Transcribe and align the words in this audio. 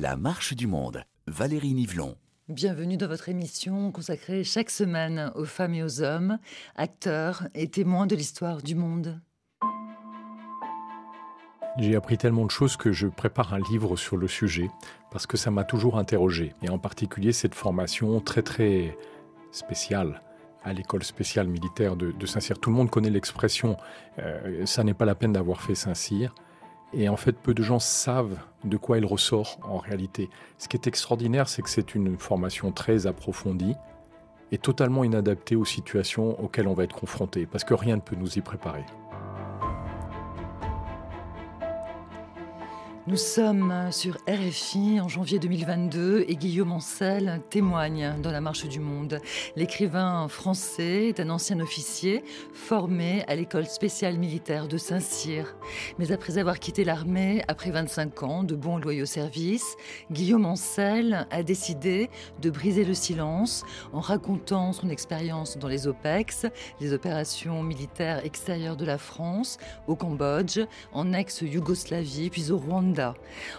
La 0.00 0.16
marche 0.16 0.54
du 0.54 0.68
monde. 0.68 1.02
Valérie 1.26 1.74
Nivelon. 1.74 2.14
Bienvenue 2.48 2.96
dans 2.96 3.08
votre 3.08 3.28
émission 3.30 3.90
consacrée 3.90 4.44
chaque 4.44 4.70
semaine 4.70 5.32
aux 5.34 5.44
femmes 5.44 5.74
et 5.74 5.82
aux 5.82 6.02
hommes, 6.02 6.38
acteurs 6.76 7.48
et 7.52 7.68
témoins 7.68 8.06
de 8.06 8.14
l'histoire 8.14 8.62
du 8.62 8.76
monde. 8.76 9.20
J'ai 11.78 11.96
appris 11.96 12.16
tellement 12.16 12.44
de 12.44 12.50
choses 12.52 12.76
que 12.76 12.92
je 12.92 13.08
prépare 13.08 13.54
un 13.54 13.58
livre 13.72 13.96
sur 13.96 14.16
le 14.16 14.28
sujet 14.28 14.70
parce 15.10 15.26
que 15.26 15.36
ça 15.36 15.50
m'a 15.50 15.64
toujours 15.64 15.98
interrogé 15.98 16.54
et 16.62 16.68
en 16.68 16.78
particulier 16.78 17.32
cette 17.32 17.56
formation 17.56 18.20
très 18.20 18.42
très 18.42 18.96
spéciale 19.50 20.22
à 20.62 20.74
l'école 20.74 21.02
spéciale 21.02 21.48
militaire 21.48 21.96
de, 21.96 22.26
Saint-Cyr. 22.26 22.60
Tout 22.60 22.70
le 22.70 22.76
monde 22.76 22.90
connaît 22.90 23.10
l'expression 23.10 23.76
euh, 24.20 24.64
ça 24.64 24.84
n'est 24.84 24.94
pas 24.94 25.06
la 25.06 25.16
peine 25.16 25.32
d'avoir 25.32 25.60
fait 25.60 25.74
Saint-Cyr. 25.74 26.32
Et 26.92 27.08
en 27.08 27.16
fait, 27.16 27.32
peu 27.32 27.52
de 27.54 27.62
gens 27.62 27.78
savent 27.78 28.38
de 28.64 28.76
quoi 28.76 28.98
il 28.98 29.04
ressort 29.04 29.58
en 29.62 29.78
réalité. 29.78 30.30
Ce 30.56 30.68
qui 30.68 30.76
est 30.76 30.86
extraordinaire, 30.86 31.48
c'est 31.48 31.62
que 31.62 31.70
c'est 31.70 31.94
une 31.94 32.18
formation 32.18 32.72
très 32.72 33.06
approfondie 33.06 33.74
et 34.52 34.58
totalement 34.58 35.04
inadaptée 35.04 35.56
aux 35.56 35.66
situations 35.66 36.42
auxquelles 36.42 36.68
on 36.68 36.74
va 36.74 36.84
être 36.84 36.96
confronté, 36.96 37.46
parce 37.46 37.64
que 37.64 37.74
rien 37.74 37.96
ne 37.96 38.00
peut 38.00 38.16
nous 38.16 38.38
y 38.38 38.40
préparer. 38.40 38.84
Nous 43.08 43.16
sommes 43.16 43.90
sur 43.90 44.18
RFI 44.28 45.00
en 45.00 45.08
janvier 45.08 45.38
2022 45.38 46.26
et 46.28 46.36
Guillaume 46.36 46.72
Ancel 46.72 47.40
témoigne 47.48 48.12
dans 48.22 48.30
La 48.30 48.42
Marche 48.42 48.68
du 48.68 48.80
Monde. 48.80 49.22
L'écrivain 49.56 50.28
français 50.28 51.08
est 51.08 51.18
un 51.18 51.30
ancien 51.30 51.58
officier 51.60 52.22
formé 52.52 53.24
à 53.26 53.34
l'école 53.34 53.64
spéciale 53.64 54.18
militaire 54.18 54.68
de 54.68 54.76
Saint-Cyr. 54.76 55.56
Mais 55.98 56.12
après 56.12 56.36
avoir 56.36 56.58
quitté 56.58 56.84
l'armée 56.84 57.42
après 57.48 57.70
25 57.70 58.22
ans 58.24 58.44
de 58.44 58.54
bons 58.54 58.76
loyaux 58.76 59.06
services, 59.06 59.76
Guillaume 60.12 60.44
Ancel 60.44 61.26
a 61.30 61.42
décidé 61.42 62.10
de 62.42 62.50
briser 62.50 62.84
le 62.84 62.92
silence 62.92 63.64
en 63.94 64.00
racontant 64.00 64.74
son 64.74 64.90
expérience 64.90 65.56
dans 65.56 65.68
les 65.68 65.86
OPEX, 65.86 66.44
les 66.78 66.92
opérations 66.92 67.62
militaires 67.62 68.22
extérieures 68.26 68.76
de 68.76 68.84
la 68.84 68.98
France, 68.98 69.56
au 69.86 69.96
Cambodge, 69.96 70.60
en 70.92 71.14
ex-Yougoslavie 71.14 72.28
puis 72.28 72.52
au 72.52 72.58
Rwanda 72.58 72.97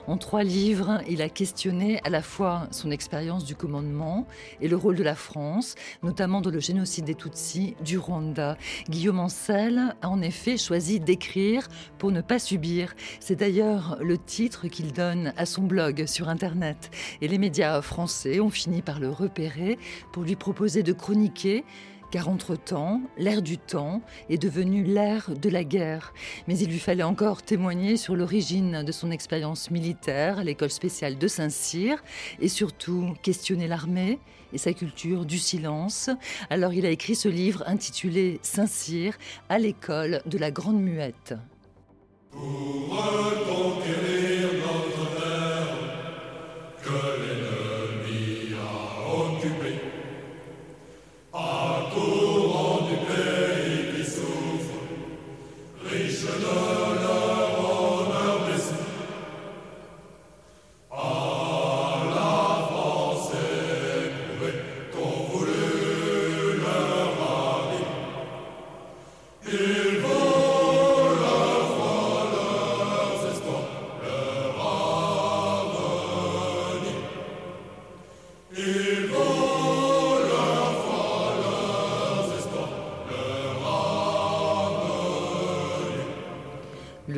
en 0.07 0.17
trois 0.17 0.43
livres, 0.43 1.01
il 1.09 1.21
a 1.21 1.29
questionné 1.29 1.99
à 2.03 2.09
la 2.09 2.21
fois 2.21 2.67
son 2.71 2.91
expérience 2.91 3.45
du 3.45 3.55
commandement 3.55 4.27
et 4.61 4.67
le 4.67 4.75
rôle 4.75 4.95
de 4.95 5.03
la 5.03 5.15
France, 5.15 5.75
notamment 6.03 6.41
dans 6.41 6.49
le 6.49 6.59
génocide 6.59 7.05
des 7.05 7.15
Tutsis 7.15 7.75
du 7.83 7.97
Rwanda. 7.97 8.57
Guillaume 8.89 9.19
Ancel 9.19 9.95
a 10.01 10.09
en 10.09 10.21
effet 10.21 10.57
choisi 10.57 10.99
d'écrire 10.99 11.67
pour 11.97 12.11
ne 12.11 12.21
pas 12.21 12.39
subir. 12.39 12.95
C'est 13.19 13.35
d'ailleurs 13.35 13.97
le 14.01 14.17
titre 14.17 14.67
qu'il 14.67 14.93
donne 14.93 15.33
à 15.37 15.45
son 15.45 15.63
blog 15.63 16.05
sur 16.05 16.29
Internet. 16.29 16.91
Et 17.21 17.27
les 17.27 17.37
médias 17.37 17.81
français 17.81 18.39
ont 18.39 18.49
fini 18.49 18.81
par 18.81 18.99
le 18.99 19.09
repérer 19.09 19.77
pour 20.11 20.23
lui 20.23 20.35
proposer 20.35 20.83
de 20.83 20.93
chroniquer 20.93 21.63
car 22.11 22.29
entre-temps, 22.29 23.01
l'ère 23.17 23.41
du 23.41 23.57
temps 23.57 24.01
est 24.29 24.37
devenu 24.37 24.83
l'ère 24.83 25.31
de 25.35 25.49
la 25.49 25.63
guerre. 25.63 26.13
Mais 26.47 26.57
il 26.57 26.69
lui 26.69 26.79
fallait 26.79 27.03
encore 27.03 27.43
témoigner 27.43 27.97
sur 27.97 28.15
l'origine 28.15 28.83
de 28.83 28.91
son 28.91 29.11
expérience 29.11 29.71
militaire 29.71 30.39
à 30.39 30.43
l'école 30.43 30.71
spéciale 30.71 31.17
de 31.17 31.27
Saint-Cyr, 31.27 32.03
et 32.39 32.47
surtout 32.47 33.13
questionner 33.21 33.67
l'armée 33.67 34.19
et 34.53 34.57
sa 34.57 34.73
culture 34.73 35.25
du 35.25 35.37
silence. 35.37 36.09
Alors 36.49 36.73
il 36.73 36.85
a 36.85 36.89
écrit 36.89 37.15
ce 37.15 37.29
livre 37.29 37.63
intitulé 37.67 38.39
Saint-Cyr 38.41 39.17
à 39.49 39.59
l'école 39.59 40.21
de 40.25 40.37
la 40.37 40.51
Grande 40.51 40.81
Muette. 40.81 41.35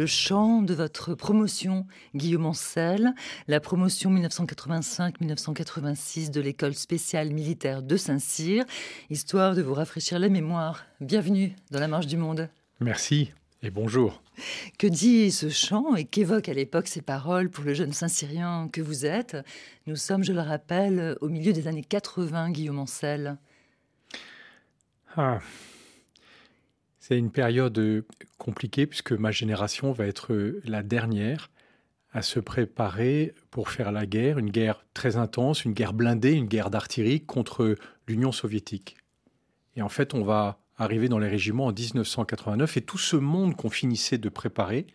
Le 0.01 0.07
chant 0.07 0.63
de 0.63 0.73
votre 0.73 1.13
promotion, 1.13 1.85
Guillaume 2.16 2.47
Ancel, 2.47 3.13
la 3.47 3.59
promotion 3.59 4.12
1985-1986 4.12 6.31
de 6.31 6.41
l'école 6.41 6.73
spéciale 6.73 7.29
militaire 7.29 7.84
de 7.84 7.97
Saint-Cyr, 7.97 8.66
histoire 9.11 9.53
de 9.53 9.61
vous 9.61 9.75
rafraîchir 9.75 10.17
la 10.17 10.29
mémoire. 10.29 10.88
Bienvenue 11.01 11.56
dans 11.69 11.79
la 11.79 11.88
Marche 11.88 12.07
du 12.07 12.17
Monde. 12.17 12.50
Merci 12.79 13.31
et 13.61 13.69
bonjour. 13.69 14.23
Que 14.79 14.88
dit 14.88 15.29
ce 15.29 15.50
chant 15.50 15.95
et 15.95 16.06
qu'évoquent 16.06 16.50
à 16.50 16.56
l'époque 16.56 16.88
ces 16.88 17.03
paroles 17.03 17.51
pour 17.51 17.63
le 17.63 17.75
jeune 17.75 17.94
Saint-Cyrien 17.94 18.69
que 18.73 18.81
vous 18.81 19.06
êtes? 19.06 19.38
Nous 19.85 19.97
sommes, 19.97 20.23
je 20.23 20.34
le 20.34 20.41
rappelle, 20.41 21.16
au 21.22 21.29
milieu 21.29 21.53
des 21.53 21.67
années 21.67 21.84
80, 21.84 22.50
Guillaume 22.50 22.79
Ancel. 22.79 23.38
Ah, 25.16 25.38
c'est 27.01 27.17
une 27.17 27.31
période 27.31 27.78
euh, 27.79 28.06
compliquée 28.38 28.85
puisque 28.85 29.12
ma 29.12 29.31
génération 29.31 29.91
va 29.91 30.06
être 30.06 30.34
euh, 30.34 30.62
la 30.63 30.84
dernière 30.84 31.50
à 32.13 32.22
se 32.22 32.39
préparer 32.39 33.34
pour 33.50 33.69
faire 33.69 33.91
la 33.91 34.06
guerre, 34.06 34.38
une 34.38 34.51
guerre 34.51 34.85
très 34.94 35.17
intense, 35.17 35.66
une 35.66 35.73
guerre 35.73 35.94
blindée, 35.94 36.34
une 36.34 36.45
guerre 36.45 36.69
d'artillerie 36.69 37.22
contre 37.22 37.75
l'Union 38.07 38.31
soviétique. 38.31 38.97
Et 39.75 39.81
en 39.81 39.90
fait, 39.90 40.13
on 40.13 40.23
va 40.23 40.59
arriver 40.78 41.09
dans 41.09 41.19
les 41.19 41.28
régiments 41.28 41.67
en 41.67 41.73
1989 41.73 42.78
et 42.78 42.81
tout 42.81 42.97
ce 42.97 43.16
monde 43.16 43.56
qu'on 43.56 43.69
finissait 43.69 44.17
de 44.17 44.29
préparer, 44.29 44.88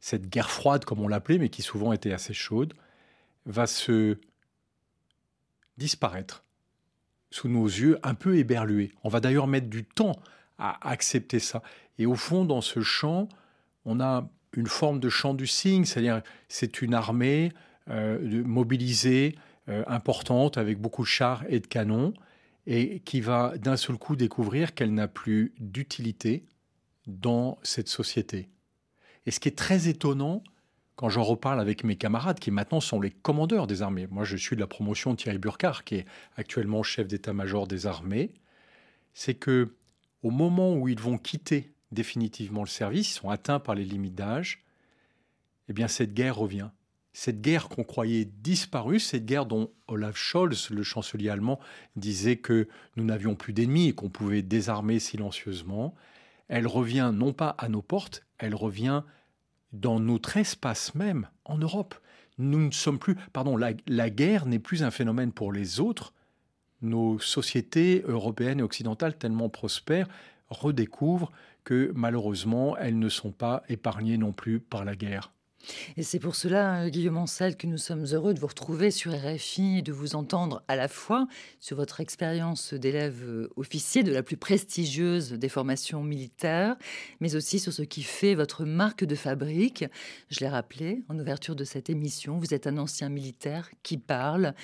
cette 0.00 0.28
guerre 0.28 0.50
froide 0.50 0.84
comme 0.84 1.00
on 1.00 1.08
l'appelait, 1.08 1.38
mais 1.38 1.50
qui 1.50 1.62
souvent 1.62 1.92
était 1.92 2.12
assez 2.12 2.34
chaude, 2.34 2.74
va 3.46 3.66
se 3.66 4.16
disparaître 5.76 6.44
sous 7.30 7.48
nos 7.48 7.66
yeux 7.66 7.98
un 8.02 8.14
peu 8.14 8.38
éberlués. 8.38 8.92
On 9.04 9.08
va 9.08 9.20
d'ailleurs 9.20 9.46
mettre 9.46 9.68
du 9.68 9.84
temps 9.84 10.16
à 10.58 10.88
accepter 10.88 11.38
ça. 11.38 11.62
Et 11.98 12.06
au 12.06 12.14
fond, 12.14 12.44
dans 12.44 12.60
ce 12.60 12.80
chant, 12.80 13.28
on 13.84 14.00
a 14.00 14.28
une 14.54 14.66
forme 14.66 15.00
de 15.00 15.08
chant 15.08 15.34
du 15.34 15.46
signe, 15.46 15.84
c'est-à-dire 15.84 16.22
c'est 16.48 16.82
une 16.82 16.94
armée 16.94 17.52
euh, 17.90 18.42
mobilisée, 18.44 19.36
euh, 19.68 19.84
importante, 19.86 20.58
avec 20.58 20.78
beaucoup 20.78 21.02
de 21.02 21.08
chars 21.08 21.44
et 21.48 21.60
de 21.60 21.66
canons, 21.66 22.14
et 22.66 23.00
qui 23.00 23.20
va 23.20 23.56
d'un 23.56 23.76
seul 23.76 23.96
coup 23.96 24.16
découvrir 24.16 24.74
qu'elle 24.74 24.92
n'a 24.92 25.08
plus 25.08 25.52
d'utilité 25.58 26.44
dans 27.06 27.58
cette 27.62 27.88
société. 27.88 28.48
Et 29.26 29.30
ce 29.30 29.40
qui 29.40 29.48
est 29.48 29.56
très 29.56 29.88
étonnant, 29.88 30.42
quand 30.96 31.08
j'en 31.08 31.22
reparle 31.22 31.60
avec 31.60 31.84
mes 31.84 31.96
camarades 31.96 32.40
qui 32.40 32.50
maintenant 32.50 32.80
sont 32.80 33.00
les 33.00 33.10
commandeurs 33.10 33.66
des 33.66 33.82
armées, 33.82 34.06
moi 34.10 34.24
je 34.24 34.36
suis 34.36 34.56
de 34.56 34.60
la 34.60 34.66
promotion 34.66 35.14
Thierry 35.14 35.38
Burkhardt, 35.38 35.82
qui 35.84 35.96
est 35.96 36.06
actuellement 36.36 36.82
chef 36.82 37.06
d'état-major 37.06 37.66
des 37.66 37.86
armées, 37.86 38.32
c'est 39.14 39.34
que 39.34 39.74
au 40.22 40.30
moment 40.30 40.74
où 40.74 40.88
ils 40.88 41.00
vont 41.00 41.18
quitter 41.18 41.72
définitivement 41.92 42.62
le 42.62 42.68
service, 42.68 43.10
ils 43.10 43.18
sont 43.18 43.30
atteints 43.30 43.60
par 43.60 43.74
les 43.74 43.84
limites 43.84 44.14
d'âge, 44.14 44.64
eh 45.68 45.72
bien 45.72 45.88
cette 45.88 46.14
guerre 46.14 46.36
revient. 46.36 46.68
Cette 47.12 47.40
guerre 47.40 47.68
qu'on 47.68 47.84
croyait 47.84 48.26
disparue, 48.26 49.00
cette 49.00 49.26
guerre 49.26 49.46
dont 49.46 49.70
Olaf 49.88 50.16
Scholz, 50.16 50.70
le 50.70 50.82
chancelier 50.82 51.30
allemand, 51.30 51.58
disait 51.96 52.36
que 52.36 52.68
nous 52.96 53.04
n'avions 53.04 53.34
plus 53.34 53.52
d'ennemis 53.52 53.88
et 53.88 53.92
qu'on 53.94 54.10
pouvait 54.10 54.42
désarmer 54.42 54.98
silencieusement, 54.98 55.94
elle 56.48 56.66
revient 56.66 57.10
non 57.12 57.32
pas 57.32 57.50
à 57.58 57.68
nos 57.68 57.82
portes, 57.82 58.24
elle 58.38 58.54
revient 58.54 59.02
dans 59.72 60.00
notre 60.00 60.36
espace 60.36 60.94
même, 60.94 61.28
en 61.44 61.58
Europe. 61.58 61.94
Nous 62.38 62.58
ne 62.58 62.70
sommes 62.70 62.98
plus, 62.98 63.16
pardon, 63.32 63.56
la 63.56 64.10
guerre 64.10 64.46
n'est 64.46 64.58
plus 64.60 64.82
un 64.82 64.90
phénomène 64.90 65.32
pour 65.32 65.52
les 65.52 65.80
autres, 65.80 66.12
nos 66.82 67.18
sociétés 67.18 68.04
européennes 68.06 68.60
et 68.60 68.62
occidentales 68.62 69.16
tellement 69.16 69.48
prospères 69.48 70.08
redécouvrent 70.48 71.32
que 71.64 71.92
malheureusement 71.94 72.76
elles 72.76 72.98
ne 72.98 73.08
sont 73.08 73.32
pas 73.32 73.62
épargnées 73.68 74.16
non 74.16 74.32
plus 74.32 74.60
par 74.60 74.84
la 74.84 74.96
guerre. 74.96 75.32
Et 75.96 76.02
c'est 76.02 76.18
pour 76.18 76.36
cela, 76.36 76.82
euh, 76.82 76.88
Guillaume 76.88 77.16
Ancel, 77.16 77.56
que 77.56 77.66
nous 77.66 77.78
sommes 77.78 78.04
heureux 78.12 78.34
de 78.34 78.40
vous 78.40 78.46
retrouver 78.46 78.90
sur 78.90 79.12
RFI 79.12 79.78
et 79.78 79.82
de 79.82 79.92
vous 79.92 80.14
entendre 80.14 80.62
à 80.68 80.76
la 80.76 80.88
fois 80.88 81.26
sur 81.60 81.76
votre 81.76 82.00
expérience 82.00 82.74
d'élève 82.74 83.22
euh, 83.24 83.50
officier 83.56 84.02
de 84.02 84.12
la 84.12 84.22
plus 84.22 84.36
prestigieuse 84.36 85.32
des 85.32 85.48
formations 85.48 86.02
militaires, 86.02 86.76
mais 87.20 87.34
aussi 87.34 87.58
sur 87.58 87.72
ce 87.72 87.82
qui 87.82 88.02
fait 88.02 88.34
votre 88.34 88.64
marque 88.64 89.04
de 89.04 89.14
fabrique. 89.14 89.84
Je 90.30 90.40
l'ai 90.40 90.48
rappelé 90.48 91.02
en 91.08 91.18
ouverture 91.18 91.56
de 91.56 91.64
cette 91.64 91.90
émission, 91.90 92.38
vous 92.38 92.54
êtes 92.54 92.66
un 92.66 92.78
ancien 92.78 93.08
militaire 93.08 93.70
qui 93.82 93.98
parle 93.98 94.54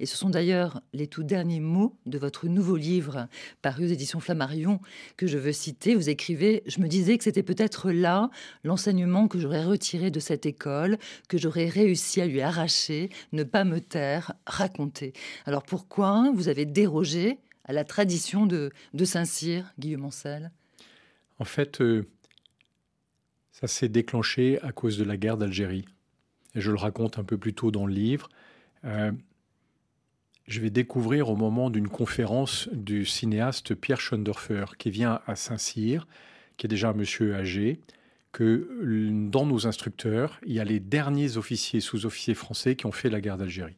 et 0.00 0.06
ce 0.06 0.16
sont 0.16 0.30
d'ailleurs 0.30 0.80
les 0.92 1.06
tout 1.06 1.22
derniers 1.22 1.60
mots 1.60 1.96
de 2.06 2.18
votre 2.18 2.46
nouveau 2.46 2.76
livre 2.76 3.28
paru 3.60 3.84
aux 3.84 3.88
éditions 3.88 4.20
Flammarion 4.20 4.80
que 5.16 5.26
je 5.26 5.38
veux 5.38 5.52
citer. 5.52 5.94
Vous 5.94 6.08
écrivez 6.08 6.62
Je 6.66 6.80
me 6.80 6.88
disais 6.88 7.18
que 7.18 7.24
c'était 7.24 7.42
peut-être 7.42 7.90
là 7.90 8.30
l'enseignement 8.64 9.28
que 9.28 9.38
j'aurais 9.38 9.64
retiré 9.64 10.10
de 10.10 10.20
cette 10.20 10.46
école, 10.46 10.98
que 11.28 11.38
j'aurais 11.38 11.68
réussi 11.68 12.20
à 12.20 12.26
lui 12.26 12.40
arracher, 12.40 13.10
ne 13.32 13.42
pas 13.42 13.64
me 13.64 13.80
taire, 13.80 14.32
raconter. 14.46 15.12
Alors 15.46 15.62
pourquoi 15.62 16.30
vous 16.34 16.48
avez 16.48 16.64
dérogé 16.64 17.38
à 17.64 17.72
la 17.72 17.84
tradition 17.84 18.46
de, 18.46 18.70
de 18.94 19.04
Saint-Cyr, 19.04 19.72
Guillaume 19.78 20.06
Ancel? 20.06 20.50
En 21.38 21.44
fait, 21.44 21.80
euh, 21.80 22.08
ça 23.50 23.66
s'est 23.66 23.88
déclenché 23.88 24.60
à 24.62 24.72
cause 24.72 24.98
de 24.98 25.04
la 25.04 25.16
guerre 25.16 25.36
d'Algérie. 25.36 25.84
Et 26.54 26.60
je 26.60 26.70
le 26.70 26.76
raconte 26.76 27.18
un 27.18 27.24
peu 27.24 27.38
plus 27.38 27.54
tôt 27.54 27.70
dans 27.70 27.86
le 27.86 27.92
livre. 27.92 28.28
Euh, 28.84 29.12
je 30.46 30.60
vais 30.60 30.70
découvrir 30.70 31.28
au 31.30 31.36
moment 31.36 31.70
d'une 31.70 31.88
conférence 31.88 32.68
du 32.72 33.04
cinéaste 33.04 33.74
Pierre 33.74 34.00
Schoendorfer, 34.00 34.64
qui 34.78 34.90
vient 34.90 35.20
à 35.26 35.36
Saint-Cyr, 35.36 36.06
qui 36.56 36.66
est 36.66 36.68
déjà 36.68 36.90
un 36.90 36.94
monsieur 36.94 37.34
âgé, 37.34 37.80
que 38.32 38.68
dans 39.30 39.46
nos 39.46 39.66
instructeurs, 39.66 40.40
il 40.46 40.54
y 40.54 40.60
a 40.60 40.64
les 40.64 40.80
derniers 40.80 41.36
officiers, 41.36 41.80
sous-officiers 41.80 42.34
français 42.34 42.76
qui 42.76 42.86
ont 42.86 42.92
fait 42.92 43.10
la 43.10 43.20
guerre 43.20 43.36
d'Algérie 43.36 43.76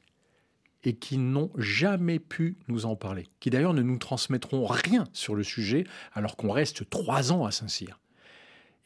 et 0.85 0.95
qui 0.95 1.19
n'ont 1.19 1.51
jamais 1.57 2.19
pu 2.19 2.57
nous 2.69 2.87
en 2.87 2.95
parler, 2.95 3.27
qui 3.41 3.51
d'ailleurs 3.51 3.75
ne 3.75 3.83
nous 3.83 3.99
transmettront 3.99 4.67
rien 4.67 5.05
sur 5.13 5.35
le 5.35 5.43
sujet 5.43 5.85
alors 6.13 6.37
qu'on 6.37 6.51
reste 6.51 6.89
trois 6.89 7.33
ans 7.33 7.45
à 7.45 7.51
Saint-Cyr. 7.51 7.99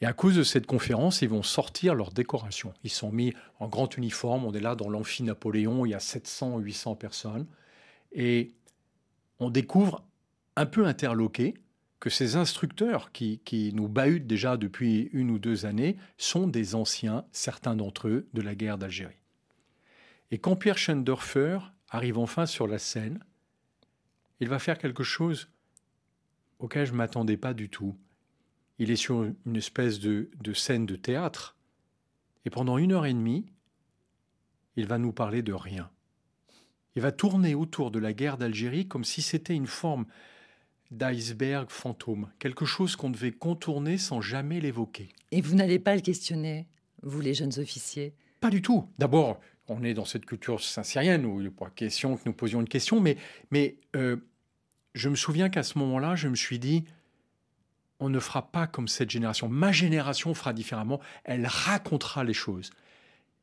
Et 0.01 0.05
à 0.05 0.13
cause 0.13 0.35
de 0.35 0.43
cette 0.43 0.65
conférence, 0.65 1.21
ils 1.21 1.29
vont 1.29 1.43
sortir 1.43 1.93
leur 1.93 2.11
décoration. 2.11 2.73
Ils 2.85 2.89
sont 2.89 3.11
mis 3.11 3.33
en 3.59 3.67
grand 3.67 3.97
uniforme, 3.97 4.45
on 4.45 4.53
est 4.53 4.61
là 4.61 4.75
dans 4.75 4.89
l'amphi 4.89 5.23
Napoléon, 5.23 5.85
il 5.85 5.89
y 5.89 5.93
a 5.93 5.99
700, 5.99 6.59
800 6.59 6.95
personnes. 6.95 7.45
Et 8.11 8.53
on 9.39 9.49
découvre, 9.49 10.03
un 10.55 10.65
peu 10.65 10.85
interloqué, 10.85 11.55
que 11.99 12.09
ces 12.09 12.35
instructeurs 12.35 13.11
qui, 13.11 13.71
nous 13.73 13.89
bahutent 13.89 14.27
déjà 14.27 14.57
depuis 14.57 15.09
une 15.11 15.31
ou 15.31 15.39
deux 15.39 15.65
années 15.65 15.97
sont 16.17 16.47
des 16.47 16.75
anciens, 16.75 17.25
certains 17.31 17.75
d'entre 17.75 18.07
eux, 18.07 18.27
de 18.33 18.41
la 18.41 18.55
guerre 18.55 18.77
d'Algérie. 18.77 19.19
Et 20.31 20.37
quand 20.37 20.55
Pierre 20.55 20.77
Schendorfer 20.77 21.59
arrive 21.89 22.17
enfin 22.17 22.45
sur 22.45 22.67
la 22.67 22.79
scène, 22.79 23.19
il 24.39 24.47
va 24.47 24.59
faire 24.59 24.77
quelque 24.77 25.03
chose 25.03 25.49
auquel 26.59 26.85
je 26.85 26.91
ne 26.93 26.97
m'attendais 26.97 27.37
pas 27.37 27.53
du 27.53 27.69
tout. 27.69 27.97
Il 28.77 28.91
est 28.91 28.95
sur 28.95 29.23
une 29.45 29.55
espèce 29.55 29.99
de 29.99 30.53
scène 30.53 30.85
de 30.85 30.95
théâtre, 30.95 31.57
et 32.45 32.49
pendant 32.49 32.77
une 32.77 32.93
heure 32.93 33.05
et 33.05 33.13
demie, 33.13 33.45
il 34.77 34.87
va 34.87 34.97
nous 34.97 35.11
parler 35.11 35.41
de 35.41 35.51
rien. 35.51 35.89
Il 36.95 37.01
va 37.01 37.11
tourner 37.11 37.55
autour 37.55 37.91
de 37.91 37.99
la 37.99 38.13
guerre 38.13 38.37
d'Algérie 38.37 38.87
comme 38.87 39.03
si 39.03 39.21
c'était 39.21 39.53
une 39.53 39.67
forme 39.67 40.05
d'iceberg 40.91 41.69
fantôme, 41.69 42.29
quelque 42.39 42.65
chose 42.65 42.95
qu'on 42.95 43.11
devait 43.11 43.31
contourner 43.31 43.97
sans 43.97 44.21
jamais 44.21 44.59
l'évoquer. 44.59 45.09
Et 45.31 45.41
vous 45.41 45.55
n'allez 45.55 45.79
pas 45.79 45.95
le 45.95 46.01
questionner, 46.01 46.67
vous 47.03 47.21
les 47.21 47.33
jeunes 47.33 47.59
officiers? 47.59 48.15
Pas 48.41 48.49
du 48.49 48.61
tout. 48.61 48.87
D'abord, 48.97 49.39
on 49.67 49.83
est 49.83 49.93
dans 49.93 50.05
cette 50.05 50.25
culture 50.25 50.61
saint-syrienne 50.61 51.25
où 51.25 51.39
il 51.39 51.45
n'est 51.45 51.51
pas 51.51 51.69
question 51.69 52.17
que 52.17 52.23
nous 52.25 52.33
posions 52.33 52.61
une 52.61 52.67
question, 52.67 52.99
mais, 52.99 53.17
mais 53.51 53.77
euh, 53.95 54.17
je 54.95 55.09
me 55.09 55.15
souviens 55.15 55.49
qu'à 55.49 55.63
ce 55.63 55.77
moment-là, 55.77 56.15
je 56.15 56.27
me 56.27 56.35
suis 56.35 56.57
dit, 56.57 56.85
on 57.99 58.09
ne 58.09 58.19
fera 58.19 58.51
pas 58.51 58.65
comme 58.65 58.87
cette 58.87 59.11
génération. 59.11 59.47
Ma 59.47 59.71
génération 59.71 60.33
fera 60.33 60.53
différemment, 60.53 60.99
elle 61.23 61.45
racontera 61.45 62.23
les 62.23 62.33
choses. 62.33 62.71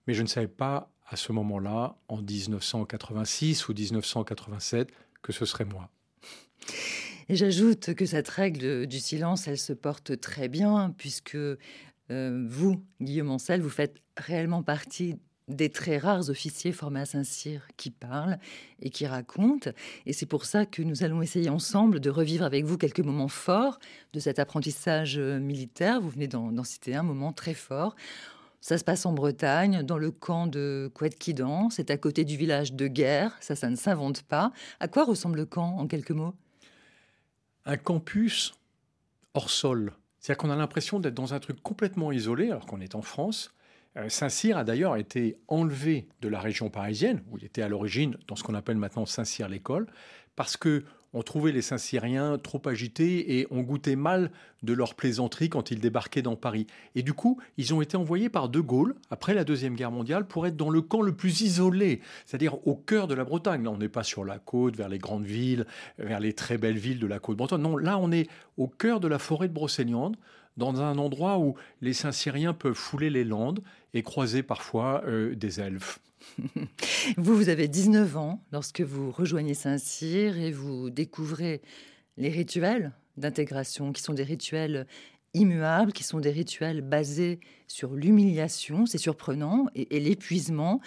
Mais 0.07 0.15
je 0.15 0.23
ne 0.23 0.27
savais 0.27 0.49
pas 0.49 0.91
à 1.09 1.17
ce 1.17 1.33
moment-là, 1.33 1.97
en 2.09 2.21
1986 2.21 3.69
ou 3.69 3.75
1987, 3.75 4.91
que 5.23 5.33
ce 5.33 5.45
serait 5.45 5.65
moi. 5.65 5.89
J'ajoute 7.29 7.95
que 7.95 8.07
cette 8.07 8.29
règle 8.29 8.87
du 8.87 9.01
silence, 9.01 9.49
elle 9.49 9.59
se 9.59 9.73
porte 9.73 10.21
très 10.21 10.49
bien, 10.49 10.95
puisque 10.97 11.37
euh, 11.37 12.47
vous, 12.49 12.85
Guillaume 13.01 13.31
Ancel, 13.31 13.61
vous 13.61 13.71
faites 13.71 13.97
réellement 14.17 14.63
partie 14.63 15.17
des 15.49 15.71
très 15.71 15.99
rares 15.99 16.29
officiers 16.29 16.73
formés 16.73 17.01
à 17.01 17.07
Saint-Cyr 17.07 17.69
qui 17.77 17.91
parlent 17.91 18.39
et 18.81 18.91
qui 18.91 19.07
racontent. 19.07 19.71
Et 20.05 20.13
c'est 20.13 20.27
pour 20.27 20.45
ça 20.45 20.67
que 20.67 20.83
nous 20.83 21.05
allons 21.05 21.23
essayer 21.23 21.49
ensemble 21.49 22.01
de 22.01 22.11
revivre 22.11 22.45
avec 22.45 22.65
vous 22.65 22.77
quelques 22.77 23.01
moments 23.01 23.29
forts 23.29 23.79
de 24.13 24.19
cet 24.19 24.41
apprentissage 24.41 25.19
militaire. 25.19 26.01
Vous 26.01 26.11
venez 26.11 26.27
d'en 26.27 26.65
citer 26.65 26.97
un 26.97 27.05
moment 27.05 27.33
très 27.33 27.55
fort. 27.55 27.95
Ça 28.61 28.79
se 28.79 28.85
passe 28.85 29.07
en 29.07 29.13
Bretagne, 29.13 29.83
dans 29.83 29.99
le 29.99 30.11
camp 30.11 30.47
de 30.47 30.91
Couette-Quidan. 30.95 31.71
C'est 31.71 31.91
à 31.91 31.97
côté 31.97 32.25
du 32.25 32.37
village 32.37 32.73
de 32.73 32.87
Guerre. 32.89 33.37
Ça, 33.41 33.55
ça 33.55 33.71
ne 33.71 33.77
s'invente 33.77 34.23
pas. 34.23 34.53
À 34.81 34.89
quoi 34.89 35.05
ressemble 35.05 35.37
le 35.39 35.47
camp, 35.47 35.79
en 35.79 35.87
quelques 35.87 36.11
mots? 36.11 36.35
Un 37.65 37.77
campus 37.77 38.55
hors 39.35 39.51
sol. 39.51 39.93
C'est-à-dire 40.19 40.39
qu'on 40.39 40.51
a 40.51 40.57
l'impression 40.57 40.99
d'être 40.99 41.15
dans 41.15 41.35
un 41.35 41.41
truc 41.41 41.63
complètement 41.63 42.11
isolé, 42.11 42.51
alors 42.51 42.67
qu'on 42.67 42.81
est 42.81 42.95
en 42.95 43.03
France. 43.03 43.55
Euh, 43.97 44.09
Saint-Cyr 44.09 44.59
a 44.59 44.65
d'ailleurs 44.65 44.97
été 44.97 45.37
enlevé 45.49 46.09
de 46.21 46.29
la 46.29 46.41
région 46.41 46.69
parisienne, 46.69 47.23
où 47.31 47.39
il 47.39 47.45
était 47.45 47.63
à 47.63 47.69
l'origine 47.69 48.17
dans 48.27 48.37
ce 48.37 48.43
qu'on 48.43 48.55
appelle 48.55 48.77
maintenant 48.77 49.07
Saint-Cyr 49.07 49.49
l'école, 49.49 49.87
parce 50.35 50.57
que 50.57 50.85
on 51.13 51.23
trouvait 51.23 51.53
les 51.53 51.63
Saint-Cyriens 51.63 52.39
trop 52.39 52.61
agités 52.67 53.39
et 53.39 53.47
on 53.51 53.63
goûtait 53.63 53.97
mal 53.97 54.31
de 54.63 54.73
leur 54.73 54.95
plaisanterie 54.95 55.49
quand 55.49 55.71
ils 55.71 55.81
débarquaient 55.81 56.23
dans 56.23 56.37
Paris. 56.37 56.67
Et 56.95 57.03
du 57.03 57.13
coup, 57.13 57.41
ils 57.57 57.73
ont 57.75 57.81
été 57.81 57.97
envoyés 57.97 58.29
par 58.29 58.49
De 58.49 58.61
Gaulle, 58.61 58.95
après 59.11 59.35
la 59.35 59.45
Deuxième 59.45 59.77
Guerre 59.77 59.91
mondiale, 59.91 60.27
pour 60.27 60.47
être 60.47 60.57
dans 60.57 60.71
le 60.71 60.83
camp 60.83 61.03
le 61.03 61.13
plus 61.13 61.41
isolé, 61.43 62.01
c'est-à-dire 62.25 62.67
au 62.67 62.75
cœur 62.75 63.07
de 63.07 63.15
la 63.15 63.25
Bretagne. 63.25 63.63
Là, 63.65 63.71
on 63.71 63.79
n'est 63.79 63.89
pas 63.89 64.03
sur 64.03 64.25
la 64.25 64.39
côte, 64.39 64.77
vers 64.77 64.89
les 64.89 64.99
grandes 64.99 65.25
villes, 65.25 65.67
vers 65.99 66.21
les 66.21 66.33
très 66.33 66.59
belles 66.59 66.79
villes 66.79 66.99
de 66.99 67.07
la 67.07 67.19
côte 67.19 67.37
bretonne. 67.37 67.63
Non, 67.63 67.77
là, 67.77 67.99
on 67.99 68.13
est 68.13 68.29
au 68.57 68.69
cœur 68.69 69.01
de 69.01 69.09
la 69.09 69.19
forêt 69.19 69.49
de 69.49 69.55
Brocéliande, 69.55 70.17
dans 70.57 70.81
un 70.81 70.97
endroit 70.99 71.39
où 71.39 71.55
les 71.83 71.93
Saint-Cyriens 71.93 72.55
peuvent 72.55 72.75
fouler 72.75 73.11
les 73.11 73.25
landes 73.25 73.61
et 73.97 74.03
croiser 74.03 74.43
parfois 74.43 75.03
euh, 75.07 75.35
des 75.35 75.61
elfes. 75.61 76.01
vous, 77.17 77.37
vous 77.37 77.49
avez 77.49 77.69
19 77.69 78.17
ans 78.17 78.45
lorsque 78.53 78.83
vous 78.83 79.11
rejoignez 79.11 79.55
Saint-Cyr 79.55 80.39
et 80.39 80.53
vous 80.53 80.91
découvrez 80.91 81.63
les 82.19 82.29
rituels 82.29 82.93
d'intégration, 83.17 83.93
qui 83.93 84.03
sont 84.03 84.13
des 84.13 84.23
rituels 84.23 84.87
immuables, 85.33 85.93
qui 85.93 86.05
sont 86.05 86.21
des 86.21 86.31
rituels 86.31 86.83
basés 86.83 87.41
sur 87.69 87.95
l'humiliation, 87.95 88.87
c'est 88.87 88.99
surprenant, 88.99 89.67
et, 89.75 90.01
l'épuisement. 90.01 90.81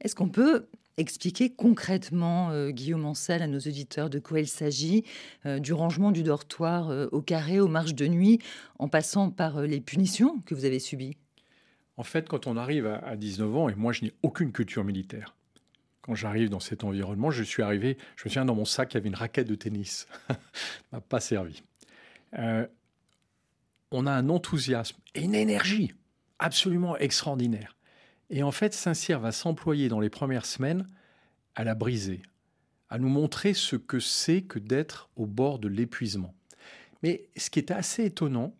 Est-ce 0.00 0.14
qu'on 0.14 0.28
peut 0.28 0.66
expliquer 0.98 1.48
concrètement, 1.48 2.50
euh, 2.50 2.70
Guillaume 2.70 3.06
Ancel, 3.06 3.40
à 3.40 3.46
nos 3.46 3.60
auditeurs 3.60 4.10
de 4.10 4.18
quoi 4.18 4.40
il 4.40 4.48
s'agit, 4.48 5.04
euh, 5.46 5.58
du 5.58 5.72
rangement 5.72 6.10
du 6.10 6.22
dortoir 6.22 6.90
au 7.12 7.22
carré, 7.22 7.60
aux 7.60 7.68
marches 7.68 7.94
de 7.94 8.06
nuit, 8.06 8.40
en 8.78 8.88
passant 8.88 9.30
par 9.30 9.62
les 9.62 9.80
punitions 9.80 10.40
que 10.44 10.54
vous 10.54 10.66
avez 10.66 10.78
subies? 10.78 11.16
En 11.96 12.02
fait, 12.02 12.28
quand 12.28 12.46
on 12.46 12.56
arrive 12.56 12.86
à 12.86 13.16
19 13.16 13.56
ans, 13.56 13.68
et 13.68 13.74
moi 13.74 13.92
je 13.92 14.04
n'ai 14.04 14.12
aucune 14.22 14.52
culture 14.52 14.84
militaire, 14.84 15.34
quand 16.02 16.14
j'arrive 16.14 16.50
dans 16.50 16.60
cet 16.60 16.84
environnement, 16.84 17.30
je 17.30 17.44
suis 17.44 17.62
arrivé, 17.62 17.96
je 18.16 18.24
me 18.24 18.30
souviens 18.30 18.44
dans 18.44 18.56
mon 18.56 18.64
sac, 18.64 18.92
il 18.92 18.94
y 18.94 18.98
avait 18.98 19.08
une 19.08 19.14
raquette 19.14 19.46
de 19.46 19.54
tennis. 19.54 20.08
m'a 20.92 21.00
pas 21.00 21.20
servi. 21.20 21.62
Euh, 22.38 22.66
on 23.92 24.06
a 24.06 24.12
un 24.12 24.28
enthousiasme 24.28 24.96
et 25.14 25.22
une 25.22 25.34
énergie 25.34 25.94
absolument 26.38 26.96
extraordinaire. 26.96 27.76
Et 28.30 28.42
en 28.42 28.50
fait, 28.50 28.74
Saint-Cyr 28.74 29.20
va 29.20 29.30
s'employer 29.30 29.88
dans 29.88 30.00
les 30.00 30.10
premières 30.10 30.46
semaines 30.46 30.88
à 31.54 31.62
la 31.62 31.74
briser, 31.74 32.22
à 32.88 32.98
nous 32.98 33.10
montrer 33.10 33.54
ce 33.54 33.76
que 33.76 34.00
c'est 34.00 34.42
que 34.42 34.58
d'être 34.58 35.08
au 35.16 35.26
bord 35.26 35.58
de 35.58 35.68
l'épuisement. 35.68 36.34
Mais 37.02 37.28
ce 37.36 37.50
qui 37.50 37.58
est 37.58 37.70
assez 37.70 38.06
étonnant, 38.06 38.56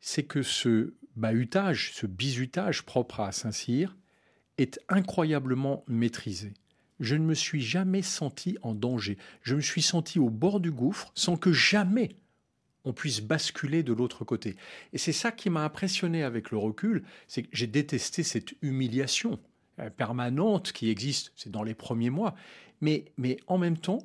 c'est 0.00 0.24
que 0.24 0.42
ce 0.42 0.94
bahutage, 1.16 1.92
ce 1.94 2.06
bizutage 2.06 2.82
propre 2.82 3.20
à 3.20 3.32
Saint-Cyr, 3.32 3.96
est 4.58 4.80
incroyablement 4.88 5.84
maîtrisé. 5.86 6.54
Je 7.00 7.14
ne 7.14 7.24
me 7.24 7.34
suis 7.34 7.60
jamais 7.60 8.02
senti 8.02 8.56
en 8.62 8.74
danger. 8.74 9.18
Je 9.42 9.54
me 9.54 9.60
suis 9.60 9.82
senti 9.82 10.18
au 10.18 10.30
bord 10.30 10.60
du 10.60 10.70
gouffre 10.70 11.12
sans 11.14 11.36
que 11.36 11.52
jamais 11.52 12.16
on 12.84 12.92
puisse 12.92 13.20
basculer 13.20 13.82
de 13.82 13.92
l'autre 13.92 14.24
côté. 14.24 14.56
Et 14.92 14.98
c'est 14.98 15.12
ça 15.12 15.32
qui 15.32 15.50
m'a 15.50 15.64
impressionné 15.64 16.22
avec 16.22 16.50
le 16.52 16.56
recul, 16.56 17.02
c'est 17.26 17.42
que 17.42 17.48
j'ai 17.52 17.66
détesté 17.66 18.22
cette 18.22 18.54
humiliation 18.62 19.40
euh, 19.80 19.90
permanente 19.90 20.72
qui 20.72 20.88
existe, 20.88 21.32
c'est 21.34 21.50
dans 21.50 21.64
les 21.64 21.74
premiers 21.74 22.10
mois. 22.10 22.36
Mais, 22.80 23.06
mais 23.18 23.38
en 23.48 23.58
même 23.58 23.76
temps, 23.76 23.98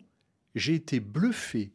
j'ai 0.56 0.74
été 0.74 1.00
bluffé 1.00 1.72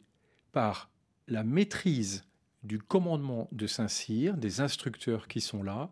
par 0.51 0.91
la 1.27 1.43
maîtrise 1.43 2.23
du 2.67 2.79
commandement 2.79 3.47
de 3.51 3.65
Saint-Cyr, 3.65 4.37
des 4.37 4.61
instructeurs 4.61 5.27
qui 5.27 5.41
sont 5.41 5.63
là, 5.63 5.89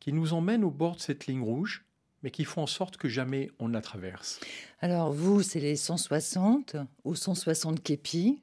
qui 0.00 0.12
nous 0.12 0.32
emmènent 0.32 0.64
au 0.64 0.70
bord 0.70 0.96
de 0.96 1.00
cette 1.00 1.26
ligne 1.26 1.42
rouge, 1.42 1.84
mais 2.22 2.30
qui 2.30 2.44
font 2.44 2.62
en 2.62 2.66
sorte 2.66 2.96
que 2.96 3.08
jamais 3.08 3.50
on 3.58 3.68
ne 3.68 3.74
la 3.74 3.82
traverse. 3.82 4.40
Alors 4.80 5.12
vous, 5.12 5.42
c'est 5.42 5.60
les 5.60 5.76
160 5.76 6.76
ou 7.04 7.14
160 7.14 7.82
képis 7.82 8.40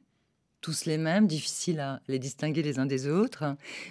tous 0.64 0.86
les 0.86 0.98
mêmes, 0.98 1.28
difficiles 1.28 1.82
à 1.82 2.00
les 2.08 2.20
distinguer 2.20 2.64
les 2.64 2.80
uns 2.80 2.86
des 2.86 3.10
autres. 3.10 3.44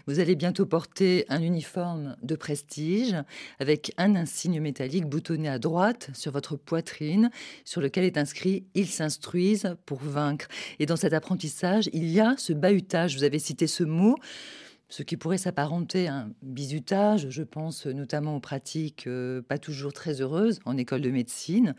Vous 0.07 0.21
allez 0.21 0.35
bientôt 0.35 0.65
porter 0.65 1.27
un 1.29 1.43
uniforme 1.43 2.17
de 2.23 2.35
prestige 2.35 3.15
avec 3.61 3.93
un 3.99 4.17
insigne 4.17 4.59
métallique 4.59 5.05
boutonné 5.05 5.51
à 5.51 5.59
droite 5.59 6.09
sur 6.15 6.33
votre 6.33 6.57
poitrine, 6.57 7.31
sur 7.67 7.83
lequel 7.83 8.05
est 8.05 8.17
inscrit 8.17 8.65
Ils 8.75 8.89
s'instruisent 8.89 9.77
pour 9.85 9.99
vaincre. 9.99 10.49
Et 10.79 10.87
dans 10.87 10.97
cet 10.97 11.13
apprentissage, 11.13 11.91
il 11.93 12.09
y 12.09 12.21
a 12.21 12.35
ce 12.39 12.55
bahutage. 12.55 13.17
Vous 13.17 13.25
avez 13.25 13.39
cité 13.39 13.67
ce 13.67 13.85
mot 13.85 14.17
ce 14.89 15.03
qui 15.03 15.17
pourrait 15.17 15.39
s'apparenter 15.39 16.09
à 16.09 16.17
un 16.17 16.33
bizutage, 16.43 17.31
je 17.31 17.43
pense 17.43 17.87
notamment 17.87 18.37
aux 18.37 18.41
pratiques 18.41 19.07
euh, 19.07 19.41
pas 19.41 19.57
toujours 19.57 19.95
très 19.95 20.21
heureuses 20.21 20.61
en 20.67 20.77
école 20.77 21.01
de 21.01 21.09
médecine. 21.09 21.75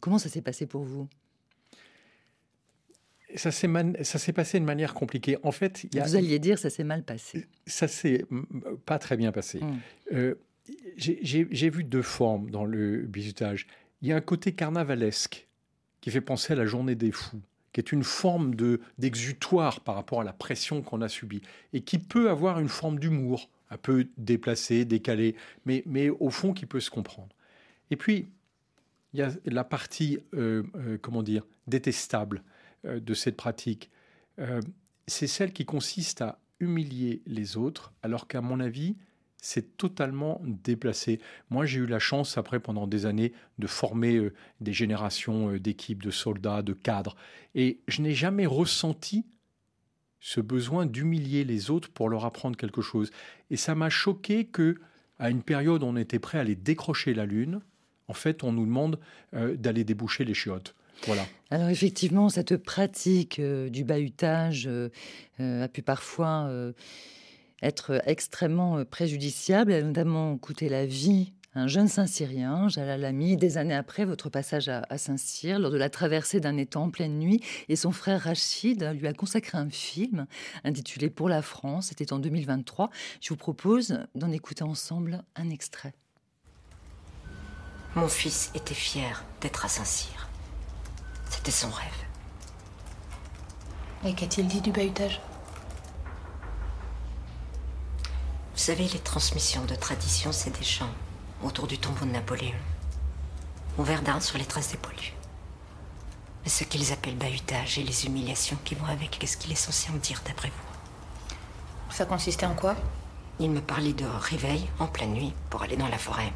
Comment 0.00 0.18
ça 0.18 0.28
s'est 0.28 0.42
passé 0.42 0.66
pour 0.66 0.82
vous? 0.82 1.08
Ça 3.36 3.50
s'est 3.50 4.32
passé 4.32 4.60
de 4.60 4.64
manière 4.64 4.94
compliquée. 4.94 5.36
En 5.42 5.52
fait, 5.52 5.86
vous 5.92 6.16
alliez 6.16 6.38
dire 6.38 6.58
ça 6.58 6.70
s'est 6.70 6.84
mal 6.84 7.02
passé. 7.02 7.46
Ça 7.66 7.88
s'est 7.88 8.24
pas 8.86 8.98
très 8.98 9.16
bien 9.16 9.32
passé. 9.32 9.60
Hum. 9.62 9.78
Euh, 10.12 10.34
j'ai 10.96 11.70
vu 11.70 11.84
deux 11.84 12.02
formes 12.02 12.50
dans 12.50 12.64
le 12.64 12.98
bizutage. 13.02 13.66
Il 14.00 14.08
y 14.08 14.12
a 14.12 14.16
un 14.16 14.20
côté 14.20 14.52
carnavalesque 14.52 15.48
qui 16.00 16.10
fait 16.10 16.20
penser 16.20 16.52
à 16.52 16.56
la 16.56 16.66
journée 16.66 16.94
des 16.94 17.12
fous, 17.12 17.40
qui 17.72 17.80
est 17.80 17.92
une 17.92 18.04
forme 18.04 18.54
de 18.54 18.80
d'exutoire 18.98 19.80
par 19.80 19.94
rapport 19.94 20.20
à 20.20 20.24
la 20.24 20.32
pression 20.32 20.82
qu'on 20.82 21.00
a 21.00 21.08
subie 21.08 21.42
et 21.72 21.82
qui 21.82 21.98
peut 21.98 22.30
avoir 22.30 22.58
une 22.58 22.68
forme 22.68 22.98
d'humour, 22.98 23.48
un 23.70 23.76
peu 23.76 24.08
déplacé, 24.18 24.84
décalé, 24.84 25.36
mais, 25.64 25.82
mais 25.86 26.10
au 26.10 26.30
fond 26.30 26.52
qui 26.52 26.66
peut 26.66 26.80
se 26.80 26.90
comprendre. 26.90 27.34
Et 27.90 27.96
puis, 27.96 28.28
il 29.14 29.20
y 29.20 29.22
a 29.22 29.30
la 29.44 29.64
partie, 29.64 30.18
euh, 30.34 30.62
euh, 30.76 30.98
comment 31.00 31.22
dire, 31.22 31.44
détestable 31.66 32.42
de 32.84 33.14
cette 33.14 33.36
pratique, 33.36 33.90
euh, 34.38 34.60
c'est 35.06 35.26
celle 35.26 35.52
qui 35.52 35.64
consiste 35.64 36.22
à 36.22 36.38
humilier 36.60 37.22
les 37.26 37.56
autres, 37.56 37.92
alors 38.02 38.28
qu'à 38.28 38.40
mon 38.40 38.60
avis, 38.60 38.96
c'est 39.36 39.76
totalement 39.76 40.40
déplacé. 40.44 41.20
Moi, 41.50 41.66
j'ai 41.66 41.80
eu 41.80 41.86
la 41.86 41.98
chance, 41.98 42.38
après, 42.38 42.60
pendant 42.60 42.86
des 42.86 43.06
années, 43.06 43.32
de 43.58 43.66
former 43.66 44.16
euh, 44.16 44.32
des 44.60 44.72
générations 44.72 45.56
d'équipes, 45.56 46.02
de 46.02 46.10
soldats, 46.10 46.62
de 46.62 46.72
cadres, 46.72 47.16
et 47.54 47.80
je 47.88 48.02
n'ai 48.02 48.14
jamais 48.14 48.46
ressenti 48.46 49.26
ce 50.20 50.40
besoin 50.40 50.86
d'humilier 50.86 51.44
les 51.44 51.70
autres 51.70 51.90
pour 51.90 52.08
leur 52.08 52.24
apprendre 52.24 52.56
quelque 52.56 52.80
chose. 52.80 53.10
Et 53.50 53.56
ça 53.56 53.74
m'a 53.74 53.90
choqué 53.90 54.44
que, 54.44 54.76
à 55.18 55.30
une 55.30 55.42
période 55.42 55.82
où 55.82 55.86
on 55.86 55.96
était 55.96 56.20
prêt 56.20 56.38
à 56.38 56.42
aller 56.42 56.54
décrocher 56.54 57.12
la 57.12 57.26
lune, 57.26 57.60
en 58.06 58.14
fait, 58.14 58.44
on 58.44 58.52
nous 58.52 58.64
demande 58.64 59.00
d'aller 59.32 59.82
déboucher 59.82 60.24
les 60.24 60.34
chiottes. 60.34 60.76
Alors 61.50 61.68
effectivement, 61.68 62.28
cette 62.28 62.56
pratique 62.56 63.38
euh, 63.38 63.68
du 63.68 63.84
bahutage 63.84 64.66
euh, 64.66 64.88
euh, 65.40 65.64
a 65.64 65.68
pu 65.68 65.82
parfois 65.82 66.50
être 67.62 68.00
extrêmement 68.06 68.84
préjudiciable. 68.84 69.72
Elle 69.72 69.84
a 69.84 69.86
notamment 69.86 70.36
coûté 70.38 70.68
la 70.68 70.86
vie 70.86 71.32
à 71.54 71.60
un 71.60 71.66
jeune 71.66 71.88
Saint-Cyrien, 71.88 72.68
Jalal 72.68 73.04
Ami, 73.04 73.36
des 73.36 73.58
années 73.58 73.74
après 73.74 74.04
votre 74.04 74.30
passage 74.30 74.68
à, 74.68 74.98
Saint-Cyr, 74.98 75.58
lors 75.58 75.70
de 75.70 75.76
la 75.76 75.90
traversée 75.90 76.40
d'un 76.40 76.56
étang 76.56 76.84
en 76.84 76.90
pleine 76.90 77.18
nuit. 77.18 77.40
Et 77.68 77.76
son 77.76 77.92
frère 77.92 78.22
Rachid 78.22 78.82
lui 78.98 79.06
a 79.06 79.12
consacré 79.12 79.58
un 79.58 79.68
film 79.68 80.26
intitulé 80.64 81.10
Pour 81.10 81.28
la 81.28 81.42
France. 81.42 81.88
C'était 81.88 82.12
en 82.12 82.18
2023. 82.18 82.90
Je 83.20 83.28
vous 83.28 83.36
propose 83.36 83.98
d'en 84.14 84.32
écouter 84.32 84.64
ensemble 84.64 85.22
un 85.36 85.50
extrait. 85.50 85.94
Mon 87.94 88.08
fils 88.08 88.50
était 88.54 88.74
fier 88.74 89.24
d'être 89.42 89.66
à 89.66 89.68
Saint-Cyr. 89.68 90.31
C'était 91.44 91.50
son 91.50 91.70
rêve. 91.70 92.04
Et 94.04 94.14
qu'a-t-il 94.14 94.46
dit 94.46 94.60
du 94.60 94.70
bahutage? 94.70 95.20
Vous 98.52 98.60
savez, 98.60 98.86
les 98.86 99.00
transmissions 99.00 99.64
de 99.64 99.74
tradition, 99.74 100.30
c'est 100.30 100.56
des 100.56 100.64
chants 100.64 100.94
autour 101.42 101.66
du 101.66 101.78
tombeau 101.78 102.04
de 102.04 102.12
Napoléon. 102.12 102.54
On 103.76 103.82
verdun 103.82 104.20
sur 104.20 104.38
les 104.38 104.44
traces 104.44 104.70
des 104.70 104.76
pollus. 104.76 105.14
Mais 106.44 106.48
ce 106.48 106.62
qu'ils 106.62 106.92
appellent 106.92 107.16
bahutage 107.16 107.76
et 107.76 107.82
les 107.82 108.06
humiliations 108.06 108.58
qui 108.64 108.76
vont 108.76 108.86
avec, 108.86 109.18
qu'est-ce 109.18 109.36
qu'il 109.36 109.50
est 109.50 109.56
censé 109.56 109.90
en 109.90 109.96
dire 109.96 110.22
d'après 110.24 110.50
vous? 110.50 111.92
Ça 111.92 112.06
consistait 112.06 112.46
en 112.46 112.54
quoi? 112.54 112.76
Il 113.40 113.50
me 113.50 113.60
parlait 113.60 113.94
de 113.94 114.06
réveil 114.06 114.70
en 114.78 114.86
pleine 114.86 115.14
nuit 115.14 115.34
pour 115.50 115.62
aller 115.64 115.76
dans 115.76 115.88
la 115.88 115.98
forêt 115.98 116.32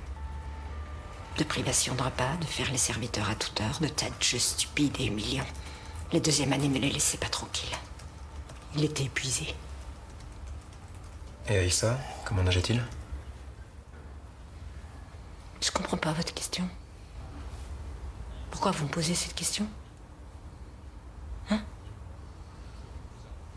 de 1.38 1.44
privation 1.44 1.94
de 1.94 2.02
repas, 2.02 2.36
de 2.40 2.46
faire 2.46 2.70
les 2.70 2.78
serviteurs 2.78 3.28
à 3.28 3.34
toute 3.34 3.60
heure, 3.60 3.78
de 3.80 3.88
tas 3.88 4.08
de 4.08 4.22
jeux 4.22 4.38
stupides 4.38 4.96
et 5.00 5.06
humiliants. 5.06 5.46
Les 6.12 6.20
deuxièmes 6.20 6.52
années 6.52 6.68
ne 6.68 6.78
les 6.78 6.90
laissaient 6.90 7.18
pas 7.18 7.28
tranquilles. 7.28 7.76
Il 8.74 8.84
était 8.84 9.04
épuisé. 9.04 9.54
Et 11.48 11.58
Aïssa, 11.58 11.98
comment 12.24 12.42
nageait-il? 12.42 12.82
Je 15.60 15.70
comprends 15.70 15.96
pas 15.96 16.12
votre 16.12 16.32
question. 16.32 16.68
Pourquoi 18.50 18.70
vous 18.72 18.84
me 18.84 18.90
posez 18.90 19.14
cette 19.14 19.34
question? 19.34 19.66
Hein? 21.50 21.60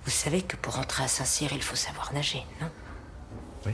Vous 0.06 0.12
savez 0.12 0.42
que 0.42 0.56
pour 0.56 0.78
entrer 0.80 1.04
à 1.04 1.08
Saint-Cyr, 1.08 1.54
il 1.54 1.62
faut 1.62 1.76
savoir 1.76 2.12
nager, 2.14 2.46
non? 2.62 2.70
Oui. 3.66 3.74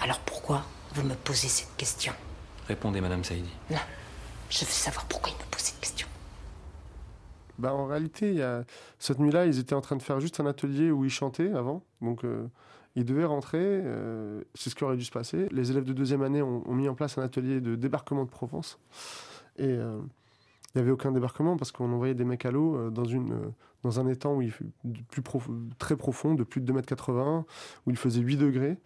Alors 0.00 0.20
pourquoi 0.20 0.64
vous 0.94 1.02
me 1.02 1.14
posez 1.14 1.48
cette 1.48 1.76
question? 1.76 2.14
Répondez, 2.68 3.00
Madame 3.00 3.24
Saïdi. 3.24 3.50
Non. 3.70 3.76
Je 4.50 4.60
veux 4.60 4.70
savoir 4.70 5.04
pourquoi 5.06 5.30
il 5.32 5.36
me 5.36 5.50
pose 5.50 5.62
cette 5.62 5.80
question. 5.80 6.06
Bah, 7.58 7.72
en 7.74 7.86
réalité, 7.86 8.30
il 8.30 8.36
y 8.36 8.42
a... 8.42 8.64
cette 8.98 9.18
nuit-là, 9.18 9.46
ils 9.46 9.58
étaient 9.58 9.74
en 9.74 9.80
train 9.80 9.96
de 9.96 10.02
faire 10.02 10.20
juste 10.20 10.40
un 10.40 10.46
atelier 10.46 10.90
où 10.90 11.04
ils 11.04 11.10
chantaient 11.10 11.52
avant. 11.52 11.84
Donc, 12.00 12.24
euh, 12.24 12.46
ils 12.94 13.04
devaient 13.04 13.24
rentrer. 13.24 13.60
Euh, 13.62 14.42
c'est 14.54 14.70
ce 14.70 14.74
qui 14.74 14.84
aurait 14.84 14.96
dû 14.96 15.04
se 15.04 15.10
passer. 15.10 15.48
Les 15.50 15.70
élèves 15.70 15.84
de 15.84 15.92
deuxième 15.92 16.22
année 16.22 16.42
ont, 16.42 16.74
mis 16.74 16.88
en 16.88 16.94
place 16.94 17.18
un 17.18 17.22
atelier 17.22 17.60
de 17.60 17.76
débarquement 17.76 18.24
de 18.24 18.30
Provence. 18.30 18.78
Et 19.56 19.64
euh, 19.66 19.98
il 20.74 20.78
n'y 20.78 20.82
avait 20.82 20.90
aucun 20.90 21.12
débarquement 21.12 21.56
parce 21.56 21.72
qu'on 21.72 21.92
envoyait 21.92 22.14
des 22.14 22.24
mecs 22.24 22.46
à 22.46 22.50
l'eau 22.50 22.90
dans, 22.90 23.04
une, 23.04 23.52
dans 23.82 24.00
un 24.00 24.06
étang 24.06 24.34
où 24.36 24.42
il 24.42 24.52
plus 25.10 25.22
très 25.78 25.96
profond, 25.96 26.34
de 26.34 26.44
plus 26.44 26.62
de 26.62 26.72
2,80 26.72 27.38
m, 27.38 27.44
où 27.86 27.90
il 27.90 27.96
faisait 27.96 28.20
8 28.20 28.36
degrés. 28.38 28.78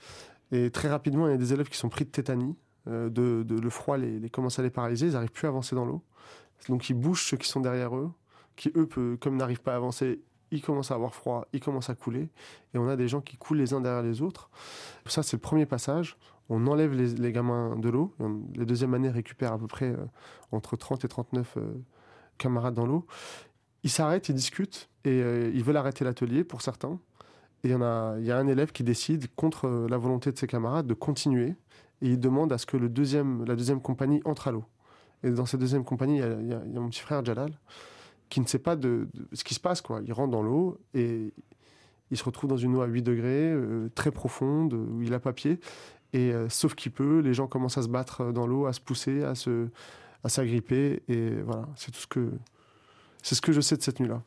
Et 0.52 0.70
très 0.70 0.88
rapidement, 0.88 1.28
il 1.28 1.30
y 1.30 1.34
a 1.34 1.38
des 1.38 1.52
élèves 1.52 1.68
qui 1.68 1.76
sont 1.76 1.88
pris 1.88 2.04
de 2.04 2.10
tétanie. 2.10 2.56
Euh, 2.88 3.10
de, 3.10 3.44
le 3.48 3.70
froid 3.70 3.96
les, 3.96 4.30
commence 4.30 4.58
à 4.58 4.62
les 4.62 4.70
paralyser, 4.70 5.08
ils 5.08 5.12
n'arrivent 5.12 5.32
plus 5.32 5.46
à 5.46 5.50
avancer 5.50 5.74
dans 5.74 5.84
l'eau. 5.84 6.02
Donc 6.68 6.88
ils 6.88 6.94
bougent 6.94 7.24
ceux 7.24 7.36
qui 7.36 7.48
sont 7.48 7.60
derrière 7.60 7.96
eux, 7.96 8.10
qui 8.54 8.70
eux, 8.76 8.88
comme 9.20 9.36
n'arrivent 9.36 9.60
pas 9.60 9.72
à 9.72 9.76
avancer, 9.76 10.20
ils 10.50 10.62
commencent 10.62 10.92
à 10.92 10.94
avoir 10.94 11.14
froid, 11.14 11.48
ils 11.52 11.60
commencent 11.60 11.90
à 11.90 11.94
couler, 11.94 12.28
et 12.74 12.78
on 12.78 12.88
a 12.88 12.96
des 12.96 13.08
gens 13.08 13.20
qui 13.20 13.36
coulent 13.36 13.58
les 13.58 13.74
uns 13.74 13.80
derrière 13.80 14.02
les 14.02 14.22
autres. 14.22 14.50
Ça, 15.06 15.22
c'est 15.22 15.36
le 15.36 15.40
premier 15.40 15.66
passage. 15.66 16.16
On 16.48 16.64
enlève 16.68 16.92
les, 16.92 17.32
gamins 17.32 17.76
de 17.76 17.88
l'eau. 17.88 18.14
Les 18.54 18.64
deuxième 18.64 18.94
année 18.94 19.10
récupèrent 19.10 19.52
à 19.52 19.58
peu 19.58 19.66
près 19.66 19.86
euh, 19.86 19.96
entre 20.52 20.76
30 20.76 21.04
et 21.04 21.08
39 21.08 21.54
euh, 21.56 21.74
camarades 22.38 22.74
dans 22.74 22.86
l'eau. 22.86 23.04
Ils 23.82 23.90
s'arrêtent, 23.90 24.28
ils 24.28 24.34
discutent, 24.34 24.88
et 25.04 25.18
ils 25.18 25.62
veulent 25.62 25.76
arrêter 25.76 26.04
l'atelier 26.04 26.42
pour 26.42 26.60
certains. 26.62 26.98
Et 27.62 27.68
il 27.68 27.70
y, 27.70 27.74
il 27.74 28.26
y 28.26 28.32
a 28.32 28.38
un 28.38 28.46
élève 28.48 28.72
qui 28.72 28.82
décide, 28.82 29.26
contre 29.36 29.68
la 29.88 29.96
volonté 29.96 30.32
de 30.32 30.38
ses 30.38 30.48
camarades, 30.48 30.88
de 30.88 30.94
continuer 30.94 31.54
et 32.02 32.10
il 32.10 32.20
demande 32.20 32.52
à 32.52 32.58
ce 32.58 32.66
que 32.66 32.76
le 32.76 32.88
deuxième, 32.88 33.44
la 33.44 33.56
deuxième 33.56 33.80
compagnie 33.80 34.20
entre 34.24 34.48
à 34.48 34.52
l'eau. 34.52 34.64
Et 35.22 35.30
dans 35.30 35.46
cette 35.46 35.60
deuxième 35.60 35.84
compagnie, 35.84 36.18
il 36.18 36.48
y, 36.48 36.52
a, 36.52 36.80
mon 36.80 36.88
petit 36.88 37.00
frère 37.00 37.24
Jalal 37.24 37.58
qui 38.28 38.40
ne 38.40 38.46
sait 38.46 38.58
pas 38.58 38.76
de, 38.76 39.08
ce 39.32 39.44
qui 39.44 39.54
se 39.54 39.60
passe. 39.60 39.80
Quoi. 39.80 40.00
Il 40.04 40.12
rentre 40.12 40.32
dans 40.32 40.42
l'eau 40.42 40.78
et 40.94 41.32
il 42.10 42.16
se 42.16 42.24
retrouve 42.24 42.50
dans 42.50 42.56
une 42.56 42.76
eau 42.76 42.80
à 42.80 42.86
8 42.86 43.02
degrés, 43.02 43.52
euh, 43.52 43.88
très 43.94 44.10
profonde, 44.10 44.74
où 44.74 45.02
il 45.02 45.14
a 45.14 45.20
papier. 45.20 45.60
Et 46.12 46.32
euh, 46.32 46.48
sauf 46.48 46.74
qu'il 46.74 46.92
peut, 46.92 47.20
les 47.20 47.34
gens 47.34 47.46
commencent 47.46 47.78
à 47.78 47.82
se 47.82 47.88
battre 47.88 48.32
dans 48.32 48.46
l'eau, 48.46 48.66
à 48.66 48.72
se 48.72 48.80
pousser, 48.80 49.22
à 49.22 49.34
se, 49.34 49.68
à 50.22 50.28
s'agripper. 50.28 51.02
Et 51.08 51.30
voilà, 51.42 51.68
c'est 51.76 51.90
tout 51.90 52.00
ce 52.00 52.06
que, 52.06 52.32
c'est 53.22 53.34
ce 53.34 53.40
que 53.40 53.52
je 53.52 53.60
sais 53.60 53.76
de 53.76 53.82
cette 53.82 54.00
nuit-là. 54.00 54.22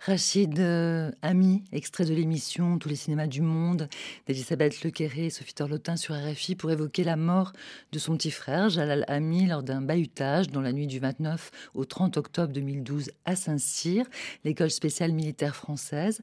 Rachid 0.00 0.60
euh, 0.60 1.10
Ami, 1.22 1.64
extrait 1.72 2.04
de 2.04 2.12
l'émission 2.12 2.78
Tous 2.78 2.88
les 2.90 2.96
cinémas 2.96 3.26
du 3.26 3.40
monde 3.40 3.88
d'Elisabeth 4.26 4.82
Lequeré 4.82 5.26
et 5.26 5.30
Sophie 5.30 5.54
Torlotin 5.54 5.96
sur 5.96 6.14
RFI 6.14 6.56
pour 6.56 6.70
évoquer 6.70 7.04
la 7.04 7.16
mort 7.16 7.52
de 7.90 7.98
son 7.98 8.14
petit 8.16 8.30
frère 8.30 8.68
Jalal 8.68 9.04
Ami 9.08 9.46
lors 9.46 9.62
d'un 9.62 9.80
bahutage 9.80 10.48
dans 10.48 10.60
la 10.60 10.72
nuit 10.72 10.86
du 10.86 10.98
29 10.98 11.50
au 11.72 11.86
30 11.86 12.18
octobre 12.18 12.52
2012 12.52 13.12
à 13.24 13.34
Saint-Cyr, 13.34 14.04
l'école 14.44 14.70
spéciale 14.70 15.12
militaire 15.12 15.56
française. 15.56 16.20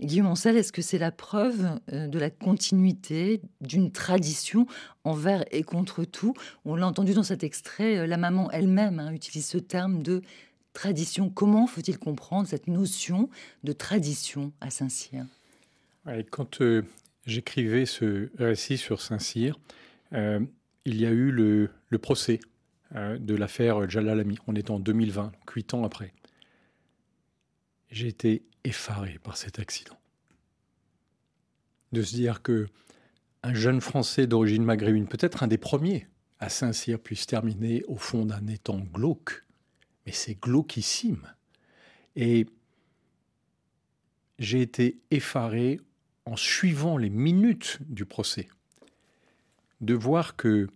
Guillaume 0.00 0.28
Ancel, 0.28 0.56
est-ce 0.56 0.72
que 0.72 0.82
c'est 0.82 0.98
la 0.98 1.10
preuve 1.10 1.80
euh, 1.92 2.06
de 2.06 2.18
la 2.18 2.30
continuité 2.30 3.40
d'une 3.60 3.90
tradition 3.90 4.66
envers 5.02 5.44
et 5.50 5.64
contre 5.64 6.04
tout? 6.04 6.34
On 6.64 6.76
l'a 6.76 6.86
entendu 6.86 7.14
dans 7.14 7.24
cet 7.24 7.42
extrait, 7.42 7.98
euh, 7.98 8.06
la 8.06 8.16
maman 8.16 8.50
elle-même 8.52 9.00
hein, 9.00 9.12
utilise 9.12 9.46
ce 9.46 9.58
terme 9.58 10.02
de 10.02 10.22
tradition. 10.74 11.30
Comment 11.30 11.66
faut-il 11.66 11.98
comprendre 11.98 12.46
cette 12.46 12.66
notion 12.66 13.30
de 13.62 13.72
tradition 13.72 14.52
à 14.60 14.68
Saint-Cyr? 14.68 15.24
Quand 16.30 16.60
euh, 16.60 16.82
j'écrivais 17.24 17.86
ce 17.86 18.28
récit 18.38 18.76
sur 18.76 19.00
Saint-Cyr, 19.00 19.58
euh, 20.12 20.40
il 20.84 21.00
y 21.00 21.06
a 21.06 21.10
eu 21.10 21.30
le, 21.30 21.70
procès 21.98 22.40
euh, 22.94 23.16
de 23.18 23.34
l'affaire 23.34 23.88
Jalalami. 23.88 24.36
On 24.46 24.54
est 24.54 24.68
en 24.68 24.78
2020, 24.78 25.32
huit 25.54 25.72
ans 25.72 25.84
après. 25.84 26.12
J'ai 27.90 28.08
été 28.08 28.42
effaré 28.64 29.18
par 29.22 29.38
cet 29.38 29.58
accident. 29.58 29.96
De 31.92 32.02
se 32.02 32.14
dire 32.14 32.42
que 32.42 32.66
un 33.42 33.54
jeune 33.54 33.80
Français 33.80 34.26
d'origine 34.26 34.64
maghrébine, 34.64 35.06
peut-être 35.06 35.42
un 35.42 35.46
des 35.46 35.58
premiers 35.58 36.08
à 36.40 36.48
Saint-Cyr, 36.48 36.98
puisse 36.98 37.26
terminer 37.26 37.84
au 37.86 37.96
fond 37.96 38.26
d'un 38.26 38.46
étang 38.48 38.80
glauque. 38.92 39.43
Mais 40.06 40.12
c'est 40.12 40.34
glauquissime. 40.34 41.26
Et 42.16 42.46
j'ai 44.38 44.60
été 44.60 45.00
effaré 45.10 45.80
en 46.26 46.36
suivant 46.36 46.96
les 46.96 47.10
minutes 47.10 47.78
du 47.80 48.04
procès 48.04 48.48
de 49.80 49.94
voir 49.94 50.36
que 50.36 50.68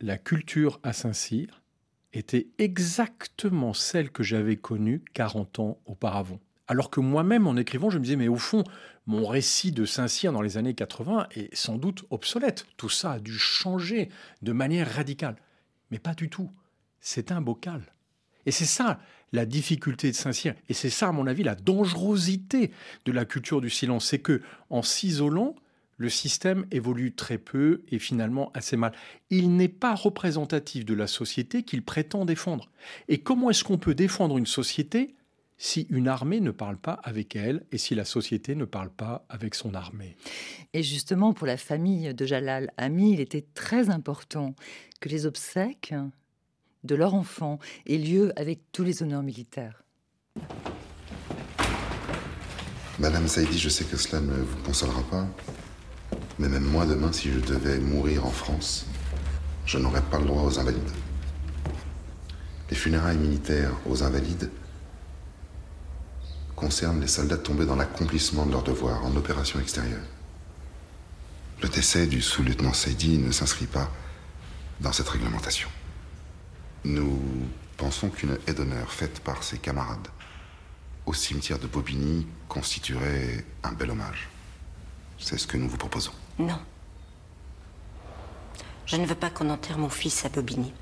la 0.00 0.16
culture 0.16 0.80
à 0.82 0.92
Saint-Cyr 0.92 1.62
était 2.12 2.48
exactement 2.58 3.74
celle 3.74 4.10
que 4.10 4.22
j'avais 4.22 4.56
connue 4.56 5.02
40 5.12 5.58
ans 5.58 5.78
auparavant. 5.84 6.40
Alors 6.66 6.90
que 6.90 7.00
moi-même, 7.00 7.46
en 7.46 7.56
écrivant, 7.56 7.90
je 7.90 7.98
me 7.98 8.04
disais, 8.04 8.16
mais 8.16 8.28
au 8.28 8.36
fond, 8.36 8.62
mon 9.06 9.26
récit 9.26 9.72
de 9.72 9.84
Saint-Cyr 9.84 10.32
dans 10.32 10.42
les 10.42 10.58
années 10.58 10.74
80 10.74 11.28
est 11.34 11.54
sans 11.54 11.78
doute 11.78 12.04
obsolète. 12.10 12.66
Tout 12.76 12.90
ça 12.90 13.12
a 13.12 13.20
dû 13.20 13.38
changer 13.38 14.10
de 14.42 14.52
manière 14.52 14.90
radicale. 14.90 15.36
Mais 15.90 15.98
pas 15.98 16.14
du 16.14 16.28
tout. 16.28 16.50
C'est 17.00 17.32
un 17.32 17.40
bocal. 17.40 17.82
Et 18.48 18.50
c'est 18.50 18.64
ça 18.64 18.98
la 19.32 19.44
difficulté 19.44 20.10
de 20.10 20.16
Saint-Cyr. 20.16 20.54
Et 20.70 20.72
c'est 20.72 20.88
ça, 20.88 21.08
à 21.08 21.12
mon 21.12 21.26
avis, 21.26 21.42
la 21.42 21.54
dangerosité 21.54 22.70
de 23.04 23.12
la 23.12 23.26
culture 23.26 23.60
du 23.60 23.68
silence. 23.68 24.06
C'est 24.06 24.20
que, 24.20 24.40
en 24.70 24.80
s'isolant, 24.80 25.54
le 25.98 26.08
système 26.08 26.64
évolue 26.70 27.12
très 27.12 27.36
peu 27.36 27.82
et 27.90 27.98
finalement 27.98 28.50
assez 28.54 28.78
mal. 28.78 28.92
Il 29.28 29.54
n'est 29.54 29.68
pas 29.68 29.94
représentatif 29.94 30.86
de 30.86 30.94
la 30.94 31.06
société 31.06 31.62
qu'il 31.62 31.82
prétend 31.82 32.24
défendre. 32.24 32.70
Et 33.08 33.18
comment 33.18 33.50
est-ce 33.50 33.64
qu'on 33.64 33.76
peut 33.76 33.94
défendre 33.94 34.38
une 34.38 34.46
société 34.46 35.14
si 35.58 35.86
une 35.90 36.08
armée 36.08 36.40
ne 36.40 36.52
parle 36.52 36.78
pas 36.78 36.98
avec 37.04 37.36
elle 37.36 37.66
et 37.70 37.76
si 37.76 37.94
la 37.94 38.06
société 38.06 38.54
ne 38.54 38.64
parle 38.64 38.90
pas 38.90 39.26
avec 39.28 39.54
son 39.54 39.74
armée? 39.74 40.16
Et 40.72 40.82
justement, 40.82 41.34
pour 41.34 41.46
la 41.46 41.58
famille 41.58 42.14
de 42.14 42.24
Jalal 42.24 42.72
Ami, 42.78 43.12
il 43.12 43.20
était 43.20 43.44
très 43.52 43.90
important 43.90 44.54
que 45.00 45.10
les 45.10 45.26
obsèques 45.26 45.92
de 46.88 46.94
leur 46.96 47.14
enfant 47.14 47.60
aient 47.86 47.98
lieu 47.98 48.32
avec 48.34 48.72
tous 48.72 48.82
les 48.82 49.02
honneurs 49.02 49.22
militaires. 49.22 49.84
Madame 52.98 53.28
Saïdi, 53.28 53.58
je 53.58 53.68
sais 53.68 53.84
que 53.84 53.96
cela 53.96 54.20
ne 54.20 54.34
vous 54.34 54.56
consolera 54.64 55.02
pas, 55.04 55.28
mais 56.40 56.48
même 56.48 56.64
moi, 56.64 56.84
demain, 56.86 57.12
si 57.12 57.30
je 57.30 57.38
devais 57.38 57.78
mourir 57.78 58.26
en 58.26 58.30
France, 58.30 58.86
je 59.66 59.78
n'aurais 59.78 60.02
pas 60.02 60.18
le 60.18 60.24
droit 60.24 60.42
aux 60.42 60.58
invalides. 60.58 60.90
Les 62.70 62.76
funérailles 62.76 63.18
militaires 63.18 63.72
aux 63.86 64.02
invalides 64.02 64.50
concernent 66.56 67.00
les 67.00 67.06
soldats 67.06 67.38
tombés 67.38 67.66
dans 67.66 67.76
l'accomplissement 67.76 68.46
de 68.46 68.50
leur 68.50 68.64
devoir 68.64 69.04
en 69.04 69.14
opération 69.14 69.60
extérieure. 69.60 70.02
Le 71.62 71.68
décès 71.68 72.06
du 72.06 72.20
sous-lieutenant 72.20 72.72
Seydi 72.72 73.18
ne 73.18 73.30
s'inscrit 73.30 73.66
pas 73.66 73.90
dans 74.80 74.92
cette 74.92 75.08
réglementation. 75.08 75.68
Nous 76.84 77.20
pensons 77.76 78.08
qu'une 78.08 78.38
haie 78.46 78.54
d'honneur 78.54 78.92
faite 78.92 79.20
par 79.20 79.42
ses 79.42 79.58
camarades 79.58 80.08
au 81.06 81.14
cimetière 81.14 81.58
de 81.58 81.66
Bobigny 81.66 82.26
constituerait 82.48 83.44
un 83.62 83.72
bel 83.72 83.90
hommage. 83.90 84.28
C'est 85.18 85.38
ce 85.38 85.46
que 85.46 85.56
nous 85.56 85.68
vous 85.68 85.78
proposons. 85.78 86.12
Non. 86.38 86.60
Je 88.84 88.96
ne 88.96 89.06
veux 89.06 89.14
pas 89.14 89.30
qu'on 89.30 89.48
enterre 89.50 89.78
mon 89.78 89.88
fils 89.88 90.24
à 90.24 90.28
Bobigny. 90.28 90.72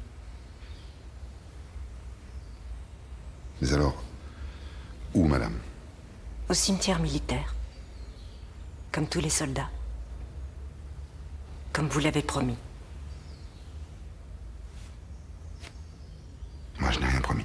Mais 3.60 3.72
alors, 3.72 4.02
où, 5.14 5.26
madame? 5.26 5.58
Au 6.48 6.54
cimetière 6.54 6.98
militaire. 6.98 7.54
Comme 8.92 9.06
tous 9.08 9.20
les 9.20 9.30
soldats. 9.30 9.70
Comme 11.72 11.88
vous 11.88 12.00
l'avez 12.00 12.22
promis. 12.22 12.56
Moi, 16.86 16.92
je 16.94 17.00
n'ai 17.00 17.06
rien 17.06 17.20
promis. 17.20 17.44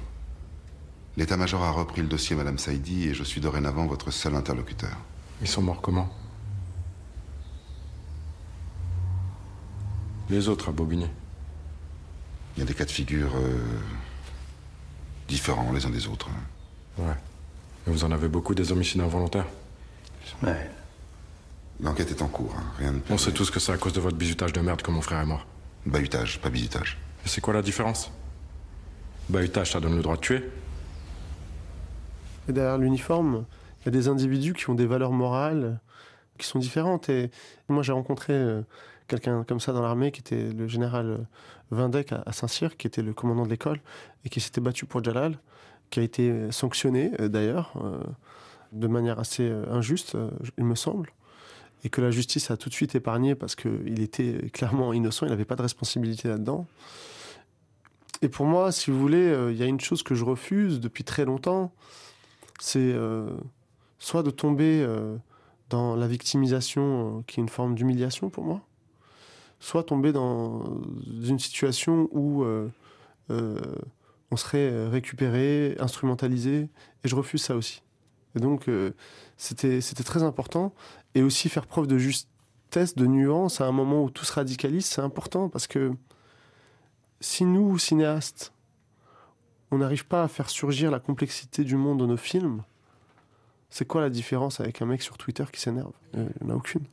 L'état-major 1.16 1.64
a 1.64 1.72
repris 1.72 2.00
le 2.00 2.06
dossier, 2.06 2.36
madame 2.36 2.58
Saïdi, 2.58 3.08
et 3.08 3.14
je 3.14 3.24
suis 3.24 3.40
dorénavant 3.40 3.86
votre 3.86 4.12
seul 4.12 4.36
interlocuteur. 4.36 4.96
Ils 5.40 5.48
sont 5.48 5.62
morts 5.62 5.80
comment? 5.80 6.08
Les 10.30 10.46
autres 10.46 10.68
à 10.68 10.70
Bobigny. 10.72 11.08
Il 12.56 12.60
y 12.60 12.62
a 12.62 12.66
des 12.66 12.74
cas 12.74 12.84
de 12.84 12.92
figure 12.92 13.32
euh, 13.34 13.58
différents 15.26 15.72
les 15.72 15.86
uns 15.86 15.90
des 15.90 16.06
autres. 16.06 16.28
Ouais. 16.98 17.16
Et 17.88 17.90
vous 17.90 18.04
en 18.04 18.12
avez 18.12 18.28
beaucoup 18.28 18.54
des 18.54 18.70
homicides 18.70 19.00
involontaires? 19.00 19.48
Ouais. 20.44 20.70
L'enquête 21.80 22.12
est 22.12 22.22
en 22.22 22.28
cours, 22.28 22.54
hein. 22.56 22.64
rien 22.78 22.92
ne 22.92 23.00
On 23.10 23.18
sait 23.18 23.32
tous 23.32 23.50
que 23.50 23.58
c'est 23.58 23.72
à 23.72 23.76
cause 23.76 23.92
de 23.92 24.00
votre 24.00 24.16
bisutage 24.16 24.52
de 24.52 24.60
merde 24.60 24.82
que 24.82 24.92
mon 24.92 25.02
frère 25.02 25.18
est 25.18 25.26
mort. 25.26 25.44
Bahutage, 25.84 26.40
pas 26.40 26.48
bisutage. 26.48 26.96
Et 27.26 27.28
c'est 27.28 27.40
quoi 27.40 27.54
la 27.54 27.62
différence? 27.62 28.12
Bahutage, 29.28 29.72
ça 29.72 29.80
donne 29.80 29.96
le 29.96 30.02
droit 30.02 30.16
de 30.16 30.20
tuer. 30.20 30.50
Et 32.48 32.52
derrière 32.52 32.78
l'uniforme, 32.78 33.44
il 33.80 33.86
y 33.86 33.88
a 33.88 33.90
des 33.92 34.08
individus 34.08 34.54
qui 34.54 34.68
ont 34.70 34.74
des 34.74 34.86
valeurs 34.86 35.12
morales 35.12 35.80
qui 36.38 36.46
sont 36.46 36.58
différentes. 36.58 37.08
Et 37.08 37.30
moi, 37.68 37.82
j'ai 37.82 37.92
rencontré 37.92 38.32
euh, 38.32 38.62
quelqu'un 39.12 39.44
comme 39.44 39.60
ça 39.60 39.72
dans 39.72 39.82
l'armée, 39.82 40.10
qui 40.10 40.20
était 40.20 40.52
le 40.52 40.66
général 40.68 41.06
euh, 41.06 41.18
Vindec 41.70 42.12
à 42.12 42.32
Saint-Cyr, 42.32 42.76
qui 42.76 42.86
était 42.86 43.02
le 43.02 43.12
commandant 43.12 43.44
de 43.44 43.50
l'école, 43.50 43.80
et 44.24 44.28
qui 44.28 44.40
s'était 44.40 44.60
battu 44.60 44.86
pour 44.86 45.02
Jalal, 45.02 45.38
qui 45.90 46.00
a 46.00 46.02
été 46.02 46.50
sanctionné 46.50 47.12
euh, 47.20 47.28
d'ailleurs, 47.28 47.74
euh, 47.82 47.98
de 48.72 48.86
manière 48.86 49.18
assez 49.18 49.52
injuste, 49.70 50.16
il 50.56 50.64
me 50.64 50.74
semble, 50.74 51.12
et 51.84 51.90
que 51.90 52.00
la 52.00 52.10
justice 52.10 52.50
a 52.50 52.56
tout 52.56 52.70
de 52.70 52.74
suite 52.74 52.94
épargné 52.94 53.34
parce 53.34 53.54
qu'il 53.54 54.00
était 54.00 54.48
clairement 54.50 54.94
innocent, 54.94 55.26
il 55.26 55.28
n'avait 55.28 55.44
pas 55.44 55.56
de 55.56 55.62
responsabilité 55.62 56.28
là-dedans. 56.28 56.66
Et 58.22 58.28
pour 58.28 58.46
moi, 58.46 58.72
si 58.72 58.90
vous 58.90 58.98
voulez, 58.98 59.34
il 59.50 59.56
y 59.56 59.62
a 59.62 59.66
une 59.66 59.80
chose 59.80 60.02
que 60.02 60.14
je 60.14 60.24
refuse 60.24 60.80
depuis 60.80 61.04
très 61.04 61.24
longtemps, 61.24 61.72
c'est 62.60 62.94
soit 63.98 64.22
de 64.22 64.30
tomber 64.30 64.86
dans 65.70 65.96
la 65.96 66.06
victimisation, 66.06 67.24
qui 67.26 67.40
est 67.40 67.42
une 67.42 67.48
forme 67.48 67.74
d'humiliation 67.74 68.30
pour 68.30 68.44
moi, 68.44 68.60
soit 69.62 69.84
tomber 69.84 70.12
dans 70.12 70.82
une 71.22 71.38
situation 71.38 72.08
où 72.10 72.42
euh, 72.42 72.68
euh, 73.30 73.58
on 74.30 74.36
serait 74.36 74.88
récupéré, 74.88 75.76
instrumentalisé, 75.78 76.68
et 77.04 77.08
je 77.08 77.14
refuse 77.14 77.42
ça 77.42 77.56
aussi. 77.56 77.82
Et 78.36 78.40
donc, 78.40 78.68
euh, 78.68 78.90
c'était 79.36 79.80
très 80.04 80.22
important. 80.22 80.74
Et 81.14 81.22
aussi 81.22 81.48
faire 81.48 81.66
preuve 81.66 81.86
de 81.86 81.96
justesse, 81.96 82.96
de 82.96 83.06
nuance 83.06 83.60
à 83.60 83.66
un 83.66 83.72
moment 83.72 84.02
où 84.02 84.10
tout 84.10 84.24
se 84.24 84.32
radicalise, 84.32 84.86
c'est 84.86 85.02
important 85.02 85.48
parce 85.48 85.66
que 85.66 85.92
si 87.22 87.44
nous, 87.44 87.78
cinéastes, 87.78 88.52
on 89.70 89.78
n'arrive 89.78 90.06
pas 90.06 90.24
à 90.24 90.28
faire 90.28 90.50
surgir 90.50 90.90
la 90.90 90.98
complexité 90.98 91.64
du 91.64 91.76
monde 91.76 91.98
dans 91.98 92.06
nos 92.06 92.18
films, 92.18 92.62
c'est 93.70 93.86
quoi 93.86 94.02
la 94.02 94.10
différence 94.10 94.60
avec 94.60 94.82
un 94.82 94.86
mec 94.86 95.00
sur 95.00 95.16
Twitter 95.16 95.44
qui 95.50 95.60
s'énerve? 95.60 95.92
Il 96.12 96.20
n'y 96.42 96.50
en 96.50 96.54
a 96.54 96.56
aucune. 96.56 96.84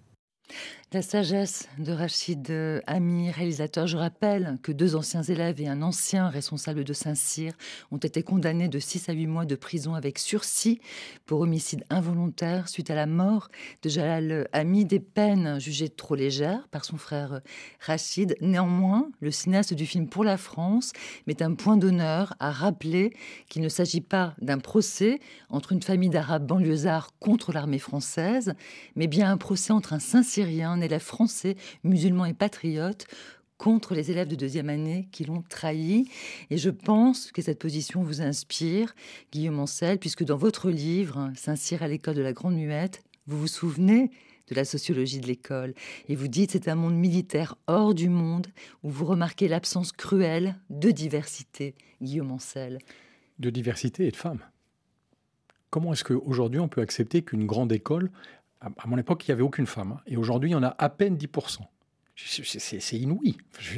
La 0.91 1.03
sagesse 1.03 1.69
de 1.77 1.91
Rachid 1.91 2.51
Ami, 2.87 3.29
réalisateur. 3.29 3.85
Je 3.85 3.95
rappelle 3.95 4.57
que 4.63 4.71
deux 4.71 4.95
anciens 4.95 5.21
élèves 5.21 5.61
et 5.61 5.67
un 5.67 5.83
ancien 5.83 6.29
responsable 6.29 6.83
de 6.83 6.93
Saint-Cyr 6.93 7.53
ont 7.91 7.97
été 7.97 8.23
condamnés 8.23 8.69
de 8.69 8.79
6 8.79 9.07
à 9.07 9.13
8 9.13 9.27
mois 9.27 9.45
de 9.45 9.53
prison 9.53 9.93
avec 9.93 10.17
sursis 10.17 10.81
pour 11.27 11.41
homicide 11.41 11.85
involontaire 11.91 12.69
suite 12.69 12.89
à 12.89 12.95
la 12.95 13.05
mort 13.05 13.49
de 13.83 13.89
Jalal 13.89 14.47
Ami, 14.51 14.83
des 14.83 14.99
peines 14.99 15.59
jugées 15.59 15.89
trop 15.89 16.15
légères 16.15 16.67
par 16.71 16.85
son 16.85 16.97
frère 16.97 17.41
Rachid. 17.79 18.35
Néanmoins, 18.41 19.11
le 19.21 19.29
cinéaste 19.29 19.75
du 19.75 19.85
film 19.85 20.09
Pour 20.09 20.23
la 20.23 20.37
France 20.37 20.93
met 21.27 21.43
un 21.43 21.53
point 21.53 21.77
d'honneur 21.77 22.33
à 22.39 22.49
rappeler 22.49 23.13
qu'il 23.47 23.61
ne 23.61 23.69
s'agit 23.69 24.01
pas 24.01 24.33
d'un 24.41 24.57
procès 24.57 25.19
entre 25.49 25.71
une 25.71 25.83
famille 25.83 26.09
d'Arabes 26.09 26.47
banlieusards 26.47 27.11
contre 27.19 27.53
l'armée 27.53 27.77
française, 27.77 28.55
mais 28.95 29.05
bien 29.05 29.29
un 29.29 29.37
procès 29.37 29.71
entre 29.71 29.93
un 29.93 29.99
Saint-Cyrien 30.39 30.71
un 30.71 30.79
élève 30.79 31.01
français, 31.01 31.57
musulman 31.83 32.23
et 32.23 32.33
patriote, 32.33 33.07
contre 33.57 33.93
les 33.93 34.09
élèves 34.09 34.29
de 34.29 34.35
deuxième 34.35 34.69
année 34.69 35.09
qui 35.11 35.25
l'ont 35.25 35.41
trahi. 35.41 36.07
Et 36.49 36.57
je 36.57 36.69
pense 36.69 37.33
que 37.33 37.41
cette 37.41 37.59
position 37.59 38.03
vous 38.03 38.21
inspire, 38.21 38.95
Guillaume 39.33 39.59
Ancel, 39.59 39.99
puisque 39.99 40.23
dans 40.23 40.37
votre 40.37 40.69
livre, 40.69 41.29
Saint-Cyr 41.35 41.83
à 41.83 41.89
l'école 41.89 42.15
de 42.15 42.21
la 42.21 42.31
Grande 42.31 42.55
Muette, 42.55 43.03
vous 43.27 43.37
vous 43.37 43.47
souvenez 43.47 44.11
de 44.47 44.55
la 44.55 44.63
sociologie 44.63 45.19
de 45.19 45.27
l'école. 45.27 45.73
Et 46.07 46.15
vous 46.15 46.29
dites 46.29 46.51
c'est 46.51 46.69
un 46.69 46.75
monde 46.75 46.95
militaire 46.95 47.57
hors 47.67 47.93
du 47.93 48.07
monde 48.07 48.47
où 48.83 48.89
vous 48.89 49.05
remarquez 49.05 49.49
l'absence 49.49 49.91
cruelle 49.91 50.55
de 50.69 50.91
diversité, 50.91 51.75
Guillaume 52.01 52.31
Ancel. 52.31 52.79
De 53.39 53.49
diversité 53.49 54.07
et 54.07 54.11
de 54.11 54.15
femmes. 54.15 54.43
Comment 55.69 55.91
est-ce 55.91 56.05
qu'aujourd'hui 56.05 56.61
on 56.61 56.69
peut 56.69 56.81
accepter 56.81 57.23
qu'une 57.23 57.45
grande 57.45 57.73
école 57.73 58.09
À 58.61 58.87
mon 58.87 58.97
époque, 58.97 59.25
il 59.27 59.31
n'y 59.31 59.33
avait 59.33 59.43
aucune 59.43 59.67
femme. 59.67 59.93
Hein. 59.93 60.01
Et 60.05 60.17
aujourd'hui, 60.17 60.49
il 60.49 60.53
y 60.53 60.55
en 60.55 60.63
a 60.63 60.75
à 60.77 60.89
peine 60.89 61.17
10%. 61.17 61.59
C'est 62.15 62.97
inouï. 62.97 63.37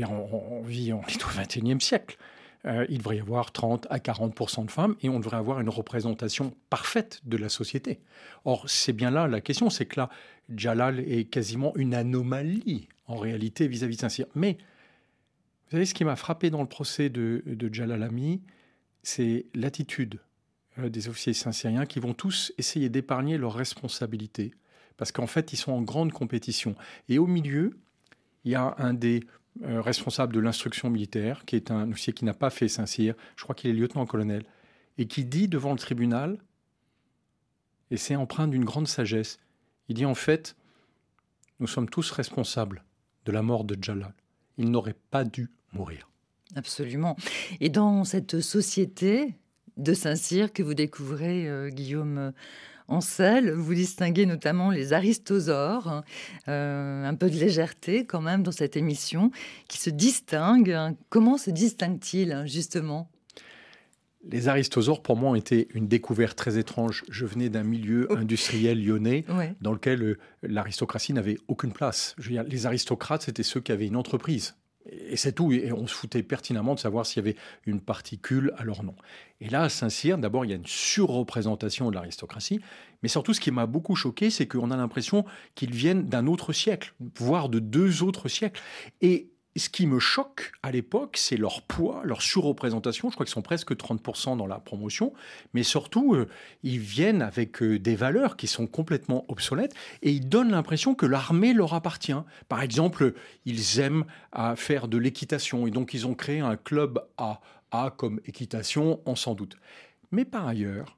On, 0.10 0.62
vit 0.64 0.94
au 0.94 1.02
XXIe 1.02 1.80
siècle. 1.80 2.18
Euh, 2.66 2.86
il 2.90 3.00
devrait 3.00 3.18
y 3.18 3.20
avoir 3.20 3.52
30 3.52 3.88
à 3.90 3.98
40% 3.98 4.66
de 4.66 4.72
femmes 4.72 4.96
et 5.02 5.10
on 5.10 5.20
devrait 5.20 5.38
avoir 5.38 5.60
une 5.60 5.70
représentation 5.70 6.54
parfaite 6.70 7.22
de 7.26 7.38
la 7.38 7.50
société. 7.50 8.00
Or, 8.46 8.70
c'est 8.70 8.94
bien 8.94 9.10
là 9.10 9.28
la 9.28 9.42
question, 9.42 9.70
c'est 9.70 9.86
que 9.86 10.00
là, 10.00 10.10
Jalal 10.56 11.00
est 11.00 11.26
quasiment 11.26 11.76
une 11.76 11.94
anomalie 11.94 12.88
en 13.08 13.16
réalité 13.16 13.68
vis-à-vis 13.68 13.96
de 13.96 14.02
Saint-Cyr. 14.02 14.28
Mais 14.36 14.58
vous 15.66 15.72
savez, 15.72 15.86
ce 15.86 15.94
qui 15.94 16.04
m'a 16.04 16.16
frappé 16.16 16.50
dans 16.50 16.62
le 16.62 16.68
procès 16.68 17.10
de, 17.10 17.44
de 17.46 18.04
Ami, 18.04 18.42
c'est 19.04 19.46
l'attitude 19.56 20.20
euh, 20.78 20.90
des 20.90 21.10
officiers 21.10 21.34
saint-cyriens 21.34 21.86
qui 21.86 22.00
vont 22.00 22.14
tous 22.14 22.54
essayer 22.58 22.90
d'épargner 22.90 23.38
leurs 23.38 23.54
responsabilités 23.54 24.54
parce 25.02 25.12
qu'en 25.12 25.26
fait, 25.26 25.52
ils 25.52 25.58
sont 25.58 25.72
en 25.72 25.82
grande 25.82 26.12
compétition. 26.12 26.76
Et 27.10 27.18
au 27.18 27.26
milieu, 27.26 27.80
il 28.44 28.52
y 28.52 28.56
a 28.56 28.76
un 28.78 28.94
des 28.94 29.22
euh, 29.64 29.82
responsables 29.82 30.32
de 30.32 30.40
l'instruction 30.40 30.92
militaire, 30.92 31.44
qui 31.46 31.56
est 31.56 31.72
un 31.72 31.90
officier 31.90 32.14
qui 32.14 32.24
n'a 32.24 32.36
pas 32.36 32.52
fait 32.52 32.68
Saint-Cyr, 32.68 33.16
je 33.36 33.42
crois 33.42 33.56
qu'il 33.56 33.72
est 33.72 33.74
lieutenant-colonel, 33.74 34.44
et 35.00 35.08
qui 35.08 35.26
dit 35.26 35.48
devant 35.48 35.72
le 35.72 35.80
tribunal, 35.80 36.38
et 37.90 37.98
c'est 37.98 38.16
empreint 38.16 38.48
d'une 38.48 38.64
grande 38.64 38.88
sagesse, 38.88 39.40
il 39.90 39.96
dit 39.96 40.06
en 40.06 40.14
fait, 40.14 40.56
nous 41.60 41.66
sommes 41.66 41.90
tous 41.90 42.12
responsables 42.12 42.84
de 43.26 43.32
la 43.32 43.42
mort 43.42 43.64
de 43.64 43.76
Jalal. 43.82 44.14
Il 44.60 44.70
n'aurait 44.70 44.98
pas 45.10 45.24
dû 45.24 45.50
mourir. 45.74 46.12
Absolument. 46.56 47.16
Et 47.60 47.70
dans 47.70 48.04
cette 48.04 48.40
société 48.40 49.34
de 49.78 49.96
Saint-Cyr 49.96 50.54
que 50.54 50.62
vous 50.62 50.76
découvrez, 50.76 51.50
euh, 51.50 51.70
Guillaume 51.70 52.34
en 52.92 53.02
selle, 53.02 53.52
vous 53.52 53.74
distinguez 53.74 54.26
notamment 54.26 54.70
les 54.70 54.92
aristosaures, 54.92 56.04
euh, 56.50 57.06
un 57.06 57.16
peu 57.16 57.30
de 57.30 57.36
légèreté 57.36 58.06
quand 58.06 58.22
même 58.22 58.44
dans 58.44 58.52
cette 58.52 58.76
émission, 58.76 59.32
qui 59.70 59.78
se 59.78 59.90
distinguent. 59.90 60.96
Comment 61.10 61.38
se 61.38 61.52
distinguent-ils 61.52 62.44
justement? 62.46 63.10
Les 64.24 64.50
aristosaures, 64.50 65.02
pour 65.02 65.16
moi, 65.16 65.32
ont 65.32 65.36
été 65.36 65.68
une 65.74 65.88
découverte 65.88 66.38
très 66.38 66.58
étrange. 66.58 67.04
Je 67.10 67.26
venais 67.26 67.50
d'un 67.50 67.64
milieu 67.64 68.08
oh. 68.10 68.18
industriel 68.18 68.84
lyonnais 68.86 69.24
dans 69.62 69.72
lequel 69.72 70.04
euh, 70.04 70.18
l'aristocratie 70.44 71.14
n'avait 71.14 71.38
aucune 71.48 71.72
place. 71.72 72.14
Je 72.20 72.26
veux 72.26 72.36
dire, 72.36 72.44
les 72.44 72.66
aristocrates, 72.66 73.24
c'était 73.24 73.42
ceux 73.42 73.62
qui 73.62 73.72
avaient 73.72 73.88
une 73.88 73.96
entreprise. 73.96 74.56
Et 74.90 75.16
c'est 75.16 75.34
tout. 75.34 75.52
Et 75.52 75.72
on 75.72 75.88
se 75.88 75.94
foutait 75.94 76.24
pertinemment 76.24 76.76
de 76.76 76.80
savoir 76.80 77.06
s'il 77.06 77.24
y 77.24 77.28
avait 77.28 77.38
une 77.66 77.82
particule 77.82 78.54
à 78.58 78.64
leur 78.64 78.84
nom. 78.84 78.96
Et 79.40 79.50
là, 79.50 79.64
à 79.64 79.70
Saint-Cyr, 79.70 80.18
d'abord, 80.18 80.46
il 80.46 80.50
y 80.50 80.54
a 80.54 80.58
une 80.58 80.66
surreprésentation 80.66 81.90
de 81.90 81.96
l'aristocratie. 81.96 82.62
Mais 83.04 83.10
surtout, 83.10 83.34
ce 83.34 83.40
qui 83.40 83.52
m'a 83.52 83.66
beaucoup 83.66 83.96
choqué, 83.96 84.30
c'est 84.30 84.48
qu'on 84.48 84.72
a 84.72 84.78
l'impression 84.78 85.26
qu'ils 85.56 85.74
viennent 85.74 86.08
d'un 86.08 86.28
autre 86.28 86.54
siècle, 86.54 86.94
voire 87.16 87.50
de 87.50 87.60
deux 87.60 88.04
autres 88.04 88.28
siècles. 88.28 88.62
Et 89.02 89.31
ce 89.60 89.70
qui 89.70 89.86
me 89.86 90.00
choque 90.00 90.54
à 90.64 90.72
l'époque, 90.72 91.18
c'est 91.18 91.36
leur 91.36 91.62
poids, 91.62 92.02
leur 92.06 92.22
surreprésentation. 92.22 93.10
Je 93.10 93.16
crois 93.16 93.26
qu'ils 93.26 93.34
sont 93.34 93.42
presque 93.42 93.74
30% 93.74 94.38
dans 94.38 94.48
la 94.48 94.60
promotion. 94.60 95.14
Mais 95.54 95.64
surtout, 95.64 96.14
euh, 96.14 96.28
ils 96.64 96.80
viennent 96.80 97.22
avec 97.22 97.62
euh, 97.62 97.78
des 97.78 97.96
valeurs 97.96 98.38
qui 98.38 98.48
sont 98.48 98.68
complètement 98.68 99.26
obsolètes 99.28 99.74
et 100.02 100.12
ils 100.12 100.28
donnent 100.28 100.52
l'impression 100.52 100.96
que 100.96 101.06
l'armée 101.06 101.54
leur 101.54 101.74
appartient. 101.74 102.14
Par 102.48 102.62
exemple, 102.62 103.14
ils 103.46 103.80
aiment 103.80 104.06
faire 104.56 104.88
de 104.88 104.98
l'équitation 104.98 105.68
et 105.68 105.72
donc 105.72 105.94
ils 105.94 106.08
ont 106.08 106.16
créé 106.16 106.40
un 106.40 106.56
club 106.56 107.06
A. 107.18 107.42
A 107.72 107.94
comme 107.96 108.20
équitation, 108.26 109.02
on 109.06 109.16
s'en 109.16 109.34
doute. 109.34 109.58
Mais 110.12 110.26
par 110.26 110.48
ailleurs, 110.48 110.98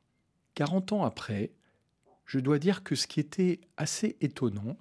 40 0.55 0.93
ans 0.93 1.03
après, 1.03 1.51
je 2.25 2.39
dois 2.39 2.59
dire 2.59 2.83
que 2.83 2.95
ce 2.95 3.07
qui 3.07 3.19
était 3.19 3.59
assez 3.77 4.17
étonnant, 4.21 4.77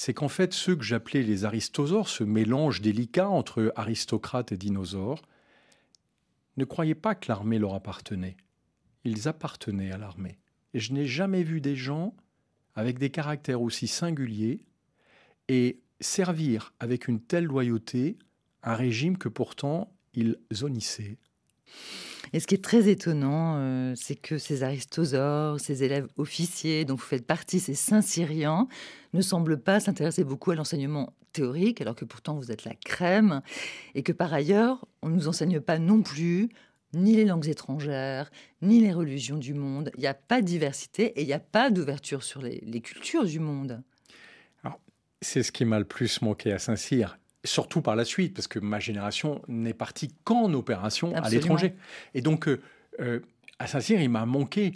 c'est 0.00 0.14
qu'en 0.14 0.30
fait, 0.30 0.54
ceux 0.54 0.76
que 0.76 0.82
j'appelais 0.82 1.22
les 1.22 1.44
aristosaures, 1.44 2.08
ce 2.08 2.24
mélange 2.24 2.80
délicat 2.80 3.28
entre 3.28 3.70
aristocrates 3.76 4.50
et 4.50 4.56
dinosaures, 4.56 5.20
ne 6.56 6.64
croyaient 6.64 6.94
pas 6.94 7.14
que 7.14 7.26
l'armée 7.28 7.58
leur 7.58 7.74
appartenait. 7.74 8.38
Ils 9.04 9.28
appartenaient 9.28 9.92
à 9.92 9.98
l'armée. 9.98 10.38
Et 10.72 10.80
je 10.80 10.94
n'ai 10.94 11.06
jamais 11.06 11.42
vu 11.42 11.60
des 11.60 11.76
gens 11.76 12.16
avec 12.74 12.98
des 12.98 13.10
caractères 13.10 13.60
aussi 13.60 13.88
singuliers 13.88 14.62
et 15.48 15.82
servir 16.00 16.72
avec 16.80 17.06
une 17.06 17.20
telle 17.20 17.44
loyauté 17.44 18.16
un 18.62 18.76
régime 18.76 19.18
que 19.18 19.28
pourtant 19.28 19.92
ils 20.14 20.38
zonissaient. 20.50 21.18
Et 22.32 22.40
ce 22.40 22.46
qui 22.46 22.54
est 22.54 22.64
très 22.64 22.88
étonnant, 22.88 23.56
euh, 23.56 23.94
c'est 23.96 24.14
que 24.14 24.38
ces 24.38 24.62
aristosaures, 24.62 25.58
ces 25.58 25.82
élèves 25.82 26.06
officiers 26.16 26.84
dont 26.84 26.94
vous 26.94 27.00
faites 27.00 27.26
partie, 27.26 27.58
ces 27.58 27.74
saints 27.74 28.02
syriens, 28.02 28.68
ne 29.14 29.20
semblent 29.20 29.60
pas 29.60 29.80
s'intéresser 29.80 30.22
beaucoup 30.22 30.52
à 30.52 30.54
l'enseignement 30.54 31.12
théorique, 31.32 31.80
alors 31.80 31.94
que 31.94 32.04
pourtant 32.04 32.34
vous 32.34 32.52
êtes 32.52 32.64
la 32.64 32.74
crème, 32.74 33.42
et 33.94 34.02
que 34.02 34.12
par 34.12 34.32
ailleurs, 34.32 34.86
on 35.02 35.08
ne 35.08 35.14
nous 35.14 35.28
enseigne 35.28 35.60
pas 35.60 35.78
non 35.78 36.02
plus 36.02 36.48
ni 36.92 37.14
les 37.14 37.24
langues 37.24 37.48
étrangères, 37.48 38.30
ni 38.62 38.80
les 38.80 38.92
religions 38.92 39.36
du 39.36 39.54
monde. 39.54 39.90
Il 39.96 40.00
n'y 40.00 40.06
a 40.06 40.14
pas 40.14 40.40
de 40.40 40.46
diversité 40.46 41.06
et 41.16 41.22
il 41.22 41.26
n'y 41.26 41.32
a 41.32 41.38
pas 41.40 41.70
d'ouverture 41.70 42.24
sur 42.24 42.42
les, 42.42 42.60
les, 42.64 42.80
cultures 42.80 43.24
du 43.24 43.38
monde. 43.38 43.82
C'est 45.22 45.42
ce 45.42 45.52
qui 45.52 45.64
m'a 45.64 45.78
le 45.78 45.84
plus 45.84 46.22
manqué 46.22 46.50
à 46.50 46.58
Saint-Cyr 46.58 47.19
surtout 47.44 47.80
par 47.80 47.96
la 47.96 48.04
suite, 48.04 48.34
parce 48.34 48.48
que 48.48 48.58
ma 48.58 48.80
génération 48.80 49.42
n'est 49.48 49.74
partie 49.74 50.12
qu'en 50.24 50.52
opération 50.52 51.14
à 51.14 51.28
l'étranger. 51.30 51.74
Et 52.14 52.20
donc, 52.20 52.48
euh, 52.48 52.60
euh, 53.00 53.20
à 53.58 53.66
Saint-Cyr, 53.66 54.00
il 54.00 54.10
m'a 54.10 54.26
manqué 54.26 54.72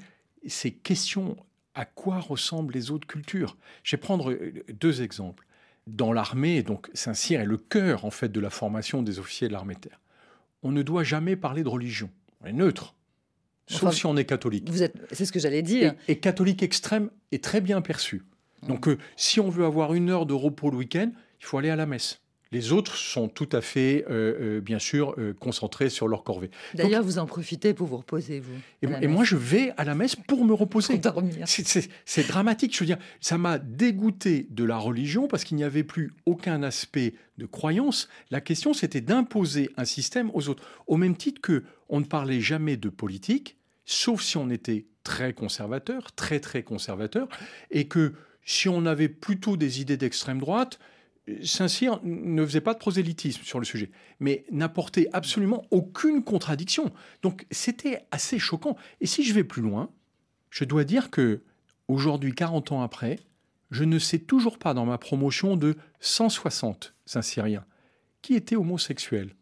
ces 0.46 0.72
questions 0.72 1.37
à 1.74 1.85
quoi 1.85 2.20
ressemblent 2.20 2.72
les 2.72 2.90
autres 2.90 3.07
cultures? 3.07 3.57
Je 3.83 3.96
vais 3.96 4.00
prendre 4.00 4.31
euh, 4.31 4.64
deux 4.72 5.03
exemples. 5.03 5.46
Dans 5.87 6.12
l'armée, 6.12 6.62
donc 6.62 6.88
Saint-Cyr 6.94 7.40
est 7.40 7.46
le 7.46 7.59
cœur 7.59 8.07
en 8.07 8.11
fait 8.11 8.31
de 8.31 8.40
la 8.40 8.48
formation 8.48 9.03
des 9.03 9.18
officiers 9.18 9.48
de 9.48 9.53
l'armée 9.53 9.74
de 9.74 9.81
terre. 9.81 10.00
On 10.62 10.72
ne 10.72 10.83
doit 10.83 11.05
jamais 11.05 11.37
parler 11.37 11.62
de 11.62 11.68
religion. 11.68 12.09
On 12.40 12.46
est 12.46 12.55
neutre. 12.55 12.94
Sauf 13.66 13.94
si 13.94 14.07
on 14.07 14.16
est 14.16 14.24
catholique. 14.24 14.68
Vous 14.70 14.83
êtes, 14.83 14.94
c'est 15.12 15.27
ce 15.27 15.33
que 15.33 15.38
j'allais 15.38 15.62
dire. 15.62 15.94
Et, 16.09 16.18
catholique 16.18 16.62
extrême 16.62 17.11
est 17.33 17.42
très 17.42 17.61
bien 17.61 17.83
perçu. 17.83 18.22
Donc, 18.62 18.88
si 19.16 19.40
on 19.40 19.50
veut 19.50 19.64
avoir 19.64 19.92
une 19.92 20.09
heure 20.11 20.24
de 20.24 20.33
repos 20.33 20.70
le 20.70 20.77
week-end, 20.77 21.11
il 21.40 21.44
faut 21.44 21.59
aller 21.59 21.70
à 21.70 21.77
la 21.77 21.85
messe. 21.85 22.20
Les 22.54 22.70
autres 22.70 22.94
sont 22.94 23.26
tout 23.26 23.48
à 23.50 23.60
fait, 23.60 24.04
euh, 24.08 24.58
euh, 24.58 24.60
bien 24.60 24.78
sûr, 24.78 25.16
euh, 25.18 25.32
concentrés 25.32 25.90
sur 25.90 26.06
leur 26.06 26.22
corvée. 26.22 26.52
D'ailleurs, 26.74 27.02
vous 27.02 27.18
en 27.18 27.26
profitez 27.26 27.74
pour 27.74 27.88
vous 27.88 27.96
reposer, 27.96 28.38
vous. 28.38 28.54
Et, 28.80 29.08
moi, 29.08 29.24
je 29.24 29.34
vais 29.34 29.72
à 29.76 29.82
la 29.82 29.96
messe 29.96 30.14
pour 30.14 30.44
me 30.44 30.54
reposer. 30.54 31.00
Pour 31.00 31.14
dormir. 31.14 31.46
C'est 31.48 32.28
dramatique. 32.28 32.72
Je 32.72 32.78
veux 32.78 32.86
dire, 32.86 32.98
ça 33.20 33.38
m'a 33.38 33.58
dégoûté 33.58 34.46
de 34.50 34.62
la 34.62 34.78
religion 34.78 35.26
parce 35.26 35.42
qu'il 35.42 35.56
n'y 35.56 35.64
avait 35.64 35.82
plus 35.82 36.12
aucun 36.26 36.62
aspect 36.62 37.14
de 37.38 37.46
croyance. 37.46 38.08
La 38.30 38.40
question, 38.40 38.72
c'était 38.72 39.00
d'imposer 39.00 39.70
un 39.76 39.84
système 39.84 40.30
aux 40.32 40.48
autres. 40.48 40.62
Au 40.86 40.96
même 40.96 41.16
titre 41.16 41.40
que 41.40 41.64
on 41.88 41.98
ne 41.98 42.04
parlait 42.04 42.40
jamais 42.40 42.76
de 42.76 42.88
politique, 42.88 43.56
sauf 43.84 44.22
si 44.22 44.36
on 44.36 44.48
était 44.48 44.86
très 45.02 45.32
conservateur, 45.32 46.12
très 46.12 46.38
très 46.38 46.62
conservateur, 46.62 47.26
et 47.72 47.88
que 47.88 48.12
si 48.44 48.68
on 48.68 48.86
avait 48.86 49.08
plutôt 49.08 49.56
des 49.56 49.80
idées 49.80 49.96
d'extrême 49.96 50.38
droite, 50.38 50.78
Saint-Cyr 51.42 52.00
ne 52.02 52.44
faisait 52.44 52.60
pas 52.60 52.74
de 52.74 52.78
prosélytisme 52.78 53.42
sur 53.44 53.58
le 53.58 53.64
sujet, 53.64 53.90
mais 54.20 54.44
n'apportait 54.50 55.08
absolument 55.12 55.64
aucune 55.70 56.22
contradiction. 56.22 56.92
Donc 57.22 57.46
c'était 57.50 58.06
assez 58.10 58.38
choquant. 58.38 58.76
Et 59.00 59.06
si 59.06 59.24
je 59.24 59.32
vais 59.32 59.44
plus 59.44 59.62
loin, 59.62 59.90
je 60.50 60.64
dois 60.64 60.84
dire 60.84 61.10
que 61.10 61.42
aujourd'hui, 61.88 62.34
40 62.34 62.72
ans 62.72 62.82
après, 62.82 63.20
je 63.70 63.84
ne 63.84 63.98
sais 63.98 64.18
toujours 64.18 64.58
pas 64.58 64.74
dans 64.74 64.84
ma 64.84 64.98
promotion 64.98 65.56
de 65.56 65.76
160 66.00 66.94
Saint-Cyriens 67.06 67.64
qui 68.22 68.34
étaient 68.34 68.56
homosexuels. 68.56 69.34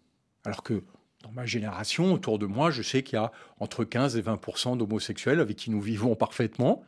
Alors 0.45 0.63
que 0.63 0.85
dans 1.23 1.33
ma 1.33 1.47
génération, 1.47 2.13
autour 2.13 2.39
de 2.39 2.47
moi, 2.47 2.71
je 2.71 2.83
sais 2.83 3.03
qu'il 3.03 3.17
y 3.17 3.19
a 3.19 3.33
entre 3.59 3.85
15 3.85 4.17
et 4.17 4.23
20 4.23 4.77
d'homosexuels 4.77 5.41
avec 5.41 5.57
qui 5.57 5.71
nous 5.71 5.81
vivons 5.81 6.15
parfaitement. 6.15 6.83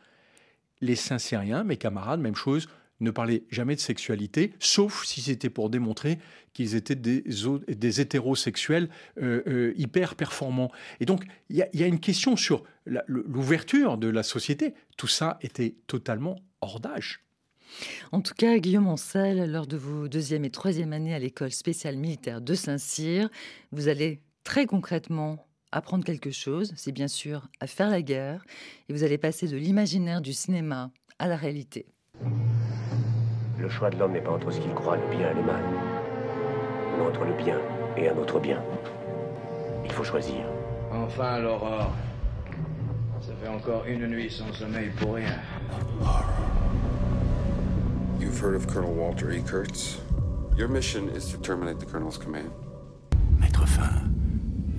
Les 0.80 0.96
Saint-Cyriens, 0.96 1.64
mes 1.64 1.76
camarades, 1.76 2.20
même 2.20 2.34
chose, 2.34 2.68
ne 3.00 3.10
parlaient 3.10 3.44
jamais 3.50 3.74
de 3.74 3.80
sexualité, 3.80 4.52
sauf 4.58 5.04
si 5.04 5.20
c'était 5.20 5.50
pour 5.50 5.70
démontrer 5.70 6.18
qu'ils 6.52 6.76
étaient 6.76 6.94
des, 6.94 8.00
hétérosexuels 8.00 8.88
euh, 9.20 9.42
euh, 9.46 9.72
hyper 9.76 10.14
performants. 10.14 10.70
Et 11.00 11.06
donc, 11.06 11.24
il 11.50 11.56
y, 11.56 11.82
a 11.82 11.86
une 11.86 12.00
question 12.00 12.36
sur 12.36 12.62
l'ouverture 13.06 13.98
de 13.98 14.08
la 14.08 14.22
société. 14.22 14.74
Tout 14.96 15.08
ça 15.08 15.38
était 15.42 15.74
totalement 15.86 16.36
hors 16.60 16.80
d'âge. 16.80 17.20
En 18.12 18.20
tout 18.20 18.34
cas, 18.34 18.56
Guillaume 18.58 18.86
Ancel, 18.86 19.50
lors 19.50 19.66
de 19.66 19.76
vos 19.76 20.06
deuxième 20.06 20.44
et 20.44 20.50
troisième 20.50 20.92
années 20.92 21.14
à 21.14 21.18
l'école 21.18 21.50
spéciale 21.50 21.96
militaire 21.96 22.40
de 22.40 22.54
Saint-Cyr, 22.54 23.28
vous 23.72 23.88
allez 23.88 24.20
très 24.44 24.66
concrètement 24.66 25.44
apprendre 25.72 26.04
quelque 26.04 26.30
chose, 26.30 26.72
c'est 26.76 26.92
bien 26.92 27.08
sûr 27.08 27.48
à 27.58 27.66
faire 27.66 27.90
la 27.90 28.00
guerre, 28.00 28.44
et 28.88 28.92
vous 28.92 29.02
allez 29.02 29.18
passer 29.18 29.48
de 29.48 29.56
l'imaginaire 29.56 30.20
du 30.20 30.32
cinéma 30.32 30.92
à 31.18 31.26
la 31.26 31.36
réalité. 31.36 31.86
Le 33.64 33.70
choix 33.70 33.88
de 33.88 33.96
l'homme 33.96 34.12
n'est 34.12 34.20
pas 34.20 34.32
entre 34.32 34.50
ce 34.50 34.60
qu'il 34.60 34.74
croit, 34.74 34.98
le 34.98 35.16
bien 35.16 35.30
et 35.30 35.34
le 35.34 35.42
mal, 35.42 35.62
mais 36.98 37.06
entre 37.06 37.24
le 37.24 37.32
bien 37.32 37.56
et 37.96 38.10
un 38.10 38.16
autre 38.18 38.38
bien. 38.38 38.62
Il 39.86 39.90
faut 39.90 40.04
choisir. 40.04 40.44
Enfin, 40.92 41.38
l'aurore. 41.38 41.90
Ça 43.22 43.32
fait 43.42 43.48
encore 43.48 43.86
une 43.86 44.06
nuit 44.06 44.30
sans 44.30 44.52
sommeil 44.52 44.90
pour 45.00 45.14
rien. 45.14 45.38
You've 48.20 48.38
heard 48.38 48.54
of 48.54 48.66
Colonel 48.66 48.92
Walter 48.92 49.30
E. 49.30 49.40
Kurtz? 49.40 49.98
Your 50.58 50.68
mission 50.68 51.08
is 51.08 51.32
to 51.32 51.38
terminate 51.38 51.78
the 51.78 51.86
Colonel's 51.86 52.18
command. 52.18 52.50
Mettre 53.40 53.66
fin, 53.66 53.88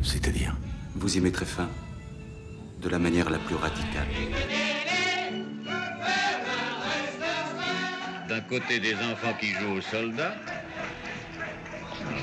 c'est-à-dire? 0.04 0.56
Vous 0.95 1.17
y 1.17 1.21
mettrez 1.21 1.45
fin 1.45 1.69
de 2.84 2.89
la 2.89 3.00
manière 3.00 3.32
la 3.32 3.39
plus 3.39 3.56
radicale. 3.56 4.06
D'un 8.36 8.41
côté 8.41 8.82
des 8.82 8.95
enfants 8.95 9.34
qui 9.39 9.48
jouent 9.48 9.78
aux 9.78 9.82
soldats, 9.82 10.36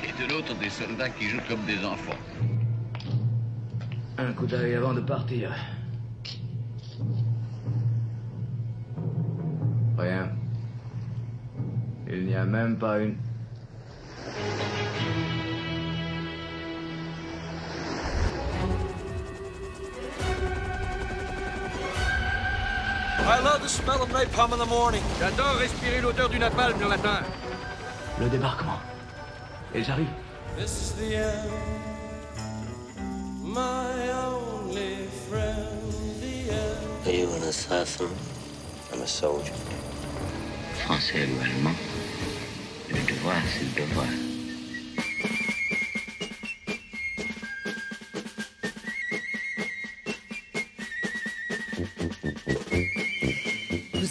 et 0.03 0.21
de 0.21 0.31
l'autre 0.31 0.53
des 0.59 0.69
soldats 0.69 1.09
qui 1.09 1.27
jouent 1.27 1.41
comme 1.49 1.65
des 1.65 1.83
enfants. 1.83 2.19
Un 4.19 4.31
coup 4.33 4.45
d'œil 4.45 4.75
avant 4.75 4.93
de 4.93 5.01
partir. 5.01 5.51
Rien. 9.97 10.29
Il 12.07 12.25
n'y 12.27 12.35
a 12.35 12.45
même 12.45 12.77
pas 12.77 12.99
une... 12.99 13.15
J'adore 25.19 25.55
respirer 25.57 26.01
l'odeur 26.01 26.29
du 26.29 26.39
napalm 26.39 26.79
le 26.79 26.87
matin. 26.87 27.21
Le 28.19 28.29
débarquement. 28.29 28.79
Ils 29.73 29.89
arrivent. 29.89 30.07
This 30.57 30.71
is 30.71 30.93
the 30.93 31.15
end. 31.15 31.49
My 33.41 34.11
only 34.11 35.07
friend, 35.29 35.67
the 36.21 36.51
end. 36.51 37.07
Are 37.07 37.11
you 37.11 37.29
an 37.33 37.43
assassin? 37.43 38.09
I'm 38.91 39.01
a 39.01 39.07
soldier. 39.07 39.53
Français 40.85 41.25
ou 41.25 41.41
allemand, 41.41 41.75
le 42.89 43.01
devoir, 43.07 43.37
c'est 43.51 43.63
le 43.63 43.87
devoir. 43.87 44.32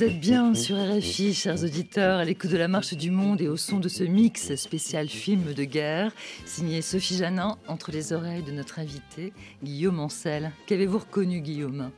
Vous 0.02 0.08
êtes 0.08 0.18
bien 0.18 0.52
sur 0.56 0.76
RFI, 0.76 1.32
chers 1.32 1.62
auditeurs, 1.62 2.18
à 2.18 2.24
l'écoute 2.24 2.50
de 2.50 2.56
la 2.56 2.66
marche 2.66 2.94
du 2.94 3.12
monde 3.12 3.40
et 3.40 3.46
au 3.46 3.56
son 3.56 3.78
de 3.78 3.88
ce 3.88 4.02
mix 4.02 4.52
spécial 4.56 5.08
film 5.08 5.54
de 5.54 5.62
guerre, 5.62 6.10
signé 6.44 6.82
Sophie 6.82 7.16
Janin, 7.16 7.56
entre 7.68 7.92
les 7.92 8.12
oreilles 8.12 8.42
de 8.42 8.50
notre 8.50 8.80
invité, 8.80 9.32
Guillaume 9.62 10.00
Ancel. 10.00 10.50
Qu'avez-vous 10.66 10.98
reconnu, 10.98 11.40
Guillaume? 11.40 11.92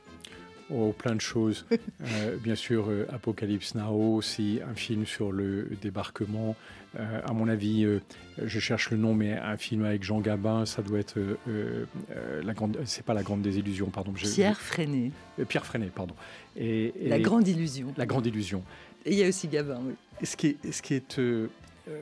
Oh, 0.70 0.94
plein 0.96 1.14
de 1.14 1.20
choses. 1.20 1.66
Euh, 2.22 2.37
bien 2.37 2.55
sûr, 2.55 2.88
euh, 2.90 3.07
Apocalypse 3.12 3.74
Now, 3.74 4.14
aussi 4.16 4.61
un 4.68 4.74
film 4.74 5.07
sur 5.07 5.33
le 5.33 5.70
débarquement. 5.81 6.55
Euh, 6.98 7.20
à 7.24 7.33
mon 7.33 7.48
avis, 7.48 7.85
euh, 7.85 8.00
je 8.42 8.61
cherche 8.61 8.90
le 8.90 8.98
nom, 8.98 9.14
mais 9.14 9.33
un 9.38 9.57
film 9.57 9.85
avec 9.85 10.03
Jean 10.05 10.20
Gabin, 10.20 10.66
ça 10.66 10.83
doit 10.83 10.98
être 10.98 11.16
la 12.42 12.53
grande. 12.53 12.79
C'est 12.85 13.05
pas 13.05 13.14
la 13.14 13.22
grande 13.22 13.40
désillusion, 13.42 13.88
pardon. 13.88 14.12
je- 14.14 14.27
Pierre 14.29 14.61
Freinet. 14.61 15.12
Pierre 15.48 15.64
Freinet, 15.64 15.90
pardon. 15.94 16.14
Et, 16.57 16.92
et- 17.07 17.09
La 17.09 17.18
grande 17.20 17.48
illusion. 17.48 17.92
La 17.96 18.05
grande 18.07 18.27
illusion. 18.27 18.62
Et 19.07 19.12
il 19.12 19.18
y 19.18 19.24
a 19.24 19.29
aussi 19.29 19.48
Gabin, 19.48 19.81
oui. 19.83 19.94
Et 20.20 20.27
ce 20.27 20.37
qui 20.37 20.48
est, 20.62 20.72
ce 20.72 20.83
qui 20.83 20.94
est 20.94 21.20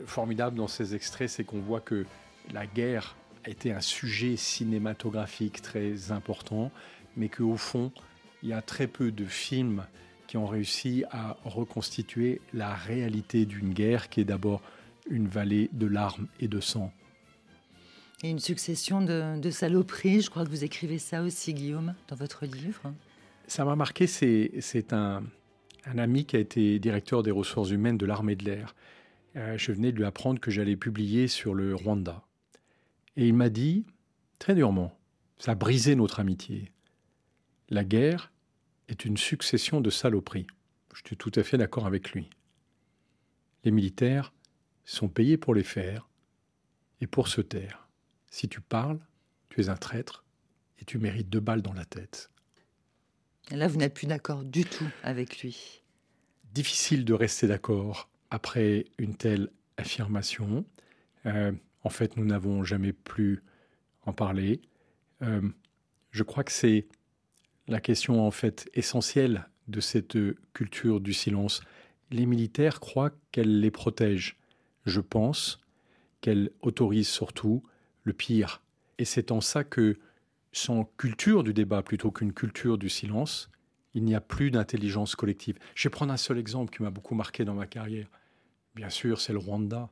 formidable 0.06 0.56
dans 0.56 0.68
ces 0.68 0.94
extraits, 0.96 1.28
c'est 1.28 1.44
qu'on 1.44 1.60
voit 1.60 1.80
que 1.80 2.04
la 2.52 2.66
guerre 2.66 3.14
a 3.44 3.50
été 3.50 3.72
un 3.72 3.80
sujet 3.80 4.36
cinématographique 4.36 5.62
très 5.62 6.10
important, 6.12 6.70
mais 7.16 7.28
qu'au 7.28 7.56
fond, 7.56 7.92
il 8.42 8.48
y 8.48 8.52
a 8.52 8.62
très 8.62 8.86
peu 8.86 9.12
de 9.12 9.24
films 9.24 9.84
qui 10.26 10.36
ont 10.36 10.46
réussi 10.46 11.04
à 11.10 11.36
reconstituer 11.44 12.40
la 12.54 12.74
réalité 12.74 13.44
d'une 13.44 13.72
guerre 13.72 14.08
qui 14.08 14.20
est 14.20 14.24
d'abord 14.24 14.62
une 15.08 15.28
vallée 15.28 15.68
de 15.72 15.86
larmes 15.86 16.26
et 16.40 16.48
de 16.48 16.60
sang. 16.60 16.92
Et 18.22 18.30
une 18.30 18.38
succession 18.38 19.02
de, 19.02 19.38
de 19.38 19.50
saloperies, 19.50 20.22
je 20.22 20.30
crois 20.30 20.44
que 20.44 20.50
vous 20.50 20.64
écrivez 20.64 20.98
ça 20.98 21.22
aussi, 21.22 21.54
Guillaume, 21.54 21.94
dans 22.08 22.16
votre 22.16 22.46
livre. 22.46 22.92
Ça 23.46 23.64
m'a 23.64 23.76
marqué, 23.76 24.06
c'est 24.06 24.92
un 24.92 25.22
ami 25.86 26.24
qui 26.24 26.36
a 26.36 26.38
été 26.38 26.78
directeur 26.78 27.22
des 27.22 27.32
ressources 27.32 27.70
humaines 27.70 27.98
de 27.98 28.06
l'armée 28.06 28.36
de 28.36 28.44
l'air. 28.44 28.74
Euh, 29.36 29.56
je 29.58 29.72
venais 29.72 29.92
de 29.92 29.96
lui 29.96 30.04
apprendre 30.04 30.40
que 30.40 30.50
j'allais 30.50 30.76
publier 30.76 31.26
sur 31.26 31.54
le 31.54 31.74
Rwanda. 31.74 32.22
Et 33.16 33.26
il 33.26 33.34
m'a 33.34 33.48
dit, 33.48 33.84
très 34.38 34.54
durement, 34.54 34.96
ça 35.38 35.52
a 35.52 35.54
brisé 35.54 35.94
notre 35.94 36.20
amitié. 36.20 36.72
La 37.68 37.84
guerre 37.84 38.31
est 38.88 39.04
une 39.04 39.16
succession 39.16 39.80
de 39.80 39.90
saloperies. 39.90 40.46
Je 40.94 41.02
suis 41.06 41.16
tout 41.16 41.32
à 41.34 41.42
fait 41.42 41.58
d'accord 41.58 41.86
avec 41.86 42.12
lui. 42.12 42.28
Les 43.64 43.70
militaires 43.70 44.32
sont 44.84 45.08
payés 45.08 45.36
pour 45.36 45.54
les 45.54 45.62
faire 45.62 46.08
et 47.00 47.06
pour 47.06 47.28
se 47.28 47.40
taire. 47.40 47.88
Si 48.30 48.48
tu 48.48 48.60
parles, 48.60 49.00
tu 49.48 49.60
es 49.60 49.68
un 49.68 49.76
traître 49.76 50.24
et 50.78 50.84
tu 50.84 50.98
mérites 50.98 51.28
deux 51.28 51.40
balles 51.40 51.62
dans 51.62 51.72
la 51.72 51.84
tête. 51.84 52.30
Là, 53.50 53.68
vous 53.68 53.78
n'êtes 53.78 53.94
plus 53.94 54.06
d'accord 54.06 54.44
du 54.44 54.64
tout 54.64 54.88
avec 55.02 55.42
lui. 55.42 55.82
difficile 56.52 57.04
de 57.04 57.14
rester 57.14 57.46
d'accord 57.46 58.10
après 58.30 58.86
une 58.98 59.16
telle 59.16 59.50
affirmation. 59.76 60.64
Euh, 61.26 61.52
en 61.82 61.90
fait, 61.90 62.16
nous 62.16 62.24
n'avons 62.24 62.62
jamais 62.64 62.92
plus 62.92 63.42
en 64.04 64.12
parler. 64.12 64.60
Euh, 65.22 65.48
je 66.10 66.22
crois 66.22 66.44
que 66.44 66.52
c'est 66.52 66.86
la 67.68 67.80
question 67.80 68.26
en 68.26 68.30
fait 68.30 68.68
essentielle 68.74 69.48
de 69.68 69.80
cette 69.80 70.18
culture 70.52 71.00
du 71.00 71.12
silence. 71.12 71.62
Les 72.10 72.26
militaires 72.26 72.80
croient 72.80 73.12
qu'elle 73.30 73.60
les 73.60 73.70
protège. 73.70 74.36
Je 74.84 75.00
pense 75.00 75.60
qu'elle 76.20 76.50
autorise 76.60 77.08
surtout 77.08 77.62
le 78.02 78.12
pire. 78.12 78.62
Et 78.98 79.04
c'est 79.04 79.30
en 79.30 79.40
ça 79.40 79.64
que, 79.64 79.98
sans 80.52 80.84
culture 80.96 81.42
du 81.42 81.54
débat 81.54 81.82
plutôt 81.82 82.10
qu'une 82.10 82.32
culture 82.32 82.78
du 82.78 82.88
silence, 82.88 83.50
il 83.94 84.04
n'y 84.04 84.14
a 84.14 84.20
plus 84.20 84.50
d'intelligence 84.50 85.14
collective. 85.14 85.58
Je 85.74 85.88
vais 85.88 85.90
prendre 85.90 86.12
un 86.12 86.18
seul 86.18 86.38
exemple 86.38 86.74
qui 86.74 86.82
m'a 86.82 86.90
beaucoup 86.90 87.14
marqué 87.14 87.44
dans 87.44 87.54
ma 87.54 87.66
carrière. 87.66 88.08
Bien 88.74 88.90
sûr, 88.90 89.20
c'est 89.20 89.32
le 89.32 89.38
Rwanda. 89.38 89.90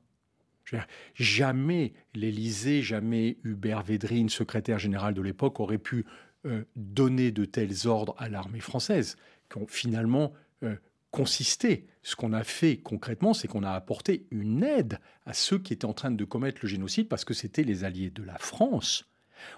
Jamais 1.14 1.92
l'Élysée, 2.14 2.82
jamais 2.82 3.38
Hubert 3.42 3.82
Védrine, 3.82 4.28
secrétaire 4.28 4.78
général 4.78 5.14
de 5.14 5.22
l'époque, 5.22 5.58
aurait 5.60 5.78
pu 5.78 6.06
euh, 6.46 6.64
donner 6.76 7.30
de 7.32 7.44
tels 7.44 7.86
ordres 7.86 8.14
à 8.18 8.28
l'armée 8.28 8.60
française, 8.60 9.16
qui 9.50 9.58
ont 9.58 9.66
finalement 9.68 10.32
euh, 10.62 10.76
consisté. 11.10 11.86
Ce 12.02 12.16
qu'on 12.16 12.32
a 12.32 12.44
fait 12.44 12.78
concrètement, 12.78 13.34
c'est 13.34 13.48
qu'on 13.48 13.62
a 13.64 13.72
apporté 13.72 14.26
une 14.30 14.62
aide 14.62 14.98
à 15.26 15.32
ceux 15.34 15.58
qui 15.58 15.72
étaient 15.72 15.84
en 15.84 15.92
train 15.92 16.10
de 16.10 16.24
commettre 16.24 16.60
le 16.62 16.68
génocide 16.68 17.08
parce 17.08 17.24
que 17.24 17.34
c'était 17.34 17.64
les 17.64 17.84
alliés 17.84 18.10
de 18.10 18.22
la 18.22 18.38
France. 18.38 19.04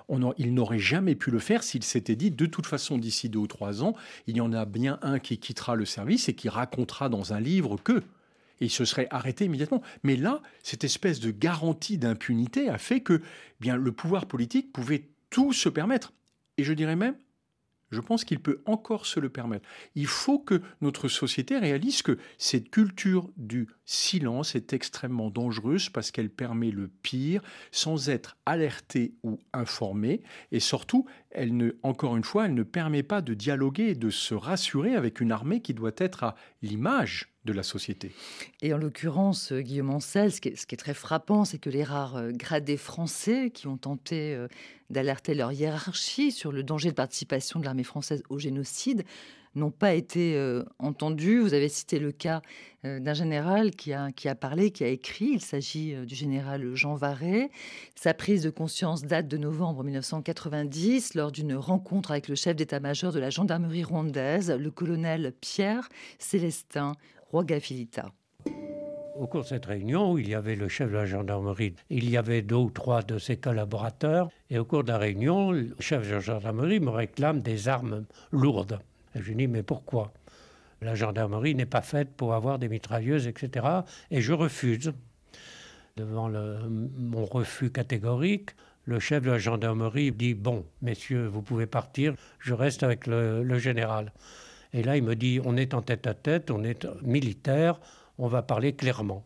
On 0.08 0.28
a- 0.28 0.34
il 0.38 0.54
n'aurait 0.54 0.78
jamais 0.78 1.14
pu 1.14 1.30
le 1.30 1.38
faire 1.40 1.62
s'il 1.62 1.82
s'était 1.82 2.16
dit 2.16 2.30
de 2.30 2.46
toute 2.46 2.66
façon 2.66 2.98
d'ici 2.98 3.28
deux 3.28 3.40
ou 3.40 3.46
trois 3.46 3.82
ans, 3.82 3.94
il 4.26 4.36
y 4.36 4.40
en 4.40 4.52
a 4.52 4.64
bien 4.64 4.98
un 5.02 5.18
qui 5.18 5.38
quittera 5.38 5.74
le 5.74 5.84
service 5.84 6.28
et 6.28 6.34
qui 6.34 6.48
racontera 6.48 7.08
dans 7.08 7.32
un 7.32 7.40
livre 7.40 7.76
que. 7.76 8.02
Et 8.60 8.66
il 8.66 8.70
se 8.70 8.84
serait 8.84 9.08
arrêté 9.10 9.44
immédiatement. 9.46 9.82
Mais 10.04 10.14
là, 10.16 10.40
cette 10.62 10.84
espèce 10.84 11.18
de 11.20 11.32
garantie 11.32 11.98
d'impunité 11.98 12.68
a 12.68 12.78
fait 12.78 13.00
que 13.00 13.14
eh 13.14 13.22
bien, 13.60 13.76
le 13.76 13.90
pouvoir 13.92 14.26
politique 14.26 14.72
pouvait 14.72 15.08
tout 15.30 15.52
se 15.52 15.68
permettre. 15.68 16.12
Et 16.58 16.64
je 16.64 16.72
dirais 16.72 16.96
même, 16.96 17.16
je 17.92 18.00
pense 18.00 18.24
qu'il 18.24 18.40
peut 18.40 18.62
encore 18.64 19.06
se 19.06 19.20
le 19.20 19.28
permettre. 19.28 19.68
Il 19.94 20.06
faut 20.06 20.38
que 20.38 20.62
notre 20.80 21.08
société 21.08 21.58
réalise 21.58 22.02
que 22.02 22.18
cette 22.38 22.70
culture 22.70 23.30
du 23.36 23.68
silence 23.84 24.54
est 24.54 24.72
extrêmement 24.72 25.30
dangereuse 25.30 25.90
parce 25.90 26.10
qu'elle 26.10 26.30
permet 26.30 26.70
le 26.70 26.88
pire 26.88 27.42
sans 27.70 28.08
être 28.08 28.38
alertée 28.46 29.14
ou 29.22 29.38
informée. 29.52 30.22
Et 30.50 30.60
surtout, 30.60 31.06
elle 31.30 31.56
ne, 31.56 31.72
encore 31.82 32.16
une 32.16 32.24
fois, 32.24 32.46
elle 32.46 32.54
ne 32.54 32.62
permet 32.62 33.02
pas 33.02 33.20
de 33.20 33.34
dialoguer 33.34 33.90
et 33.90 33.94
de 33.94 34.10
se 34.10 34.34
rassurer 34.34 34.96
avec 34.96 35.20
une 35.20 35.30
armée 35.30 35.60
qui 35.60 35.74
doit 35.74 35.92
être 35.98 36.24
à 36.24 36.34
l'image 36.62 37.31
de 37.44 37.52
la 37.52 37.62
société. 37.62 38.12
Et 38.60 38.72
en 38.72 38.78
l'occurrence, 38.78 39.52
euh, 39.52 39.60
Guillaume 39.60 39.90
Ancel, 39.90 40.32
ce 40.32 40.40
qui 40.40 40.48
est, 40.48 40.76
très 40.76 40.94
frappant, 40.94 41.44
c'est 41.44 41.58
que 41.58 41.70
les 41.70 41.82
rares 41.82 42.16
euh, 42.16 42.30
gradés 42.30 42.76
français 42.76 43.50
qui 43.50 43.66
ont 43.66 43.76
tenté 43.76 44.34
euh, 44.34 44.46
d'alerter 44.90 45.34
leur 45.34 45.50
hiérarchie 45.50 46.30
sur 46.30 46.52
le 46.52 46.62
danger 46.62 46.90
de 46.90 46.94
participation 46.94 47.58
de 47.58 47.64
l'armée 47.64 47.84
française 47.84 48.22
au 48.28 48.38
génocide 48.38 49.04
n'ont 49.54 49.70
pas 49.70 49.92
été 49.92 50.40
entendus. 50.78 51.38
Vous 51.38 51.52
avez 51.52 51.68
cité 51.68 51.98
le 51.98 52.10
cas 52.10 52.40
d'un 52.84 53.12
général 53.12 53.72
qui 53.72 53.92
a, 53.92 54.34
parlé, 54.34 54.70
qui 54.70 54.82
a 54.82 54.88
écrit. 54.88 55.32
Il 55.34 55.42
s'agit 55.42 55.94
du 56.06 56.14
général 56.14 56.74
Jean 56.74 56.94
Varret. 56.94 57.50
Sa 57.94 58.14
prise 58.14 58.42
de 58.42 58.48
conscience 58.48 59.02
date 59.02 59.28
de 59.28 59.36
novembre 59.36 59.84
1990 59.84 61.12
lors 61.16 61.32
d'une 61.32 61.54
rencontre 61.54 62.12
avec 62.12 62.28
le 62.28 62.34
chef 62.34 62.56
d'état-major 62.56 63.12
de 63.12 63.20
la 63.20 63.28
gendarmerie 63.28 63.84
rwandaise, 63.84 64.50
le 64.50 64.70
colonel 64.70 65.34
Pierre 65.42 65.90
Célestin 66.18 66.94
Au 69.16 69.26
cours 69.26 69.42
de 69.42 69.46
cette 69.46 69.66
réunion, 69.66 70.18
il 70.18 70.28
y 70.28 70.34
avait 70.34 70.56
le 70.56 70.68
chef 70.68 70.90
de 70.90 70.96
la 70.96 71.06
gendarmerie, 71.06 71.74
il 71.90 72.08
y 72.10 72.16
avait 72.16 72.42
deux 72.42 72.56
ou 72.56 72.70
trois 72.70 73.02
de 73.02 73.18
ses 73.18 73.36
collaborateurs, 73.36 74.30
et 74.50 74.58
au 74.58 74.64
cours 74.64 74.84
de 74.84 74.88
la 74.88 74.98
réunion, 74.98 75.50
le 75.50 75.74
chef 75.80 76.06
de 76.06 76.14
la 76.14 76.20
gendarmerie 76.20 76.80
me 76.80 76.90
réclame 76.90 77.40
des 77.40 77.68
armes 77.68 78.04
lourdes. 78.32 78.80
Je 79.14 79.22
lui 79.22 79.34
dis, 79.34 79.46
mais 79.46 79.62
pourquoi? 79.62 80.12
La 80.82 80.94
gendarmerie 80.94 81.54
n'est 81.54 81.66
pas 81.66 81.80
faite 81.80 82.10
pour 82.16 82.34
avoir 82.34 82.58
des 82.58 82.68
mitrailleuses, 82.68 83.28
etc. 83.28 83.66
Et 84.10 84.20
je 84.20 84.32
refuse. 84.32 84.92
Devant 85.96 86.28
mon 86.28 87.24
refus 87.24 87.70
catégorique, 87.70 88.50
le 88.84 88.98
chef 88.98 89.22
de 89.22 89.30
la 89.30 89.38
gendarmerie 89.38 90.10
dit 90.10 90.34
Bon, 90.34 90.64
messieurs, 90.80 91.26
vous 91.26 91.42
pouvez 91.42 91.66
partir, 91.66 92.14
je 92.40 92.52
reste 92.52 92.82
avec 92.82 93.06
le, 93.06 93.58
général. 93.58 94.12
Et 94.72 94.82
là, 94.82 94.96
il 94.96 95.02
me 95.02 95.16
dit 95.16 95.40
On 95.44 95.56
est 95.56 95.74
en 95.74 95.82
tête 95.82 96.06
à 96.06 96.14
tête, 96.14 96.50
on 96.50 96.64
est 96.64 96.86
militaire, 97.02 97.80
on 98.18 98.28
va 98.28 98.42
parler 98.42 98.74
clairement. 98.74 99.24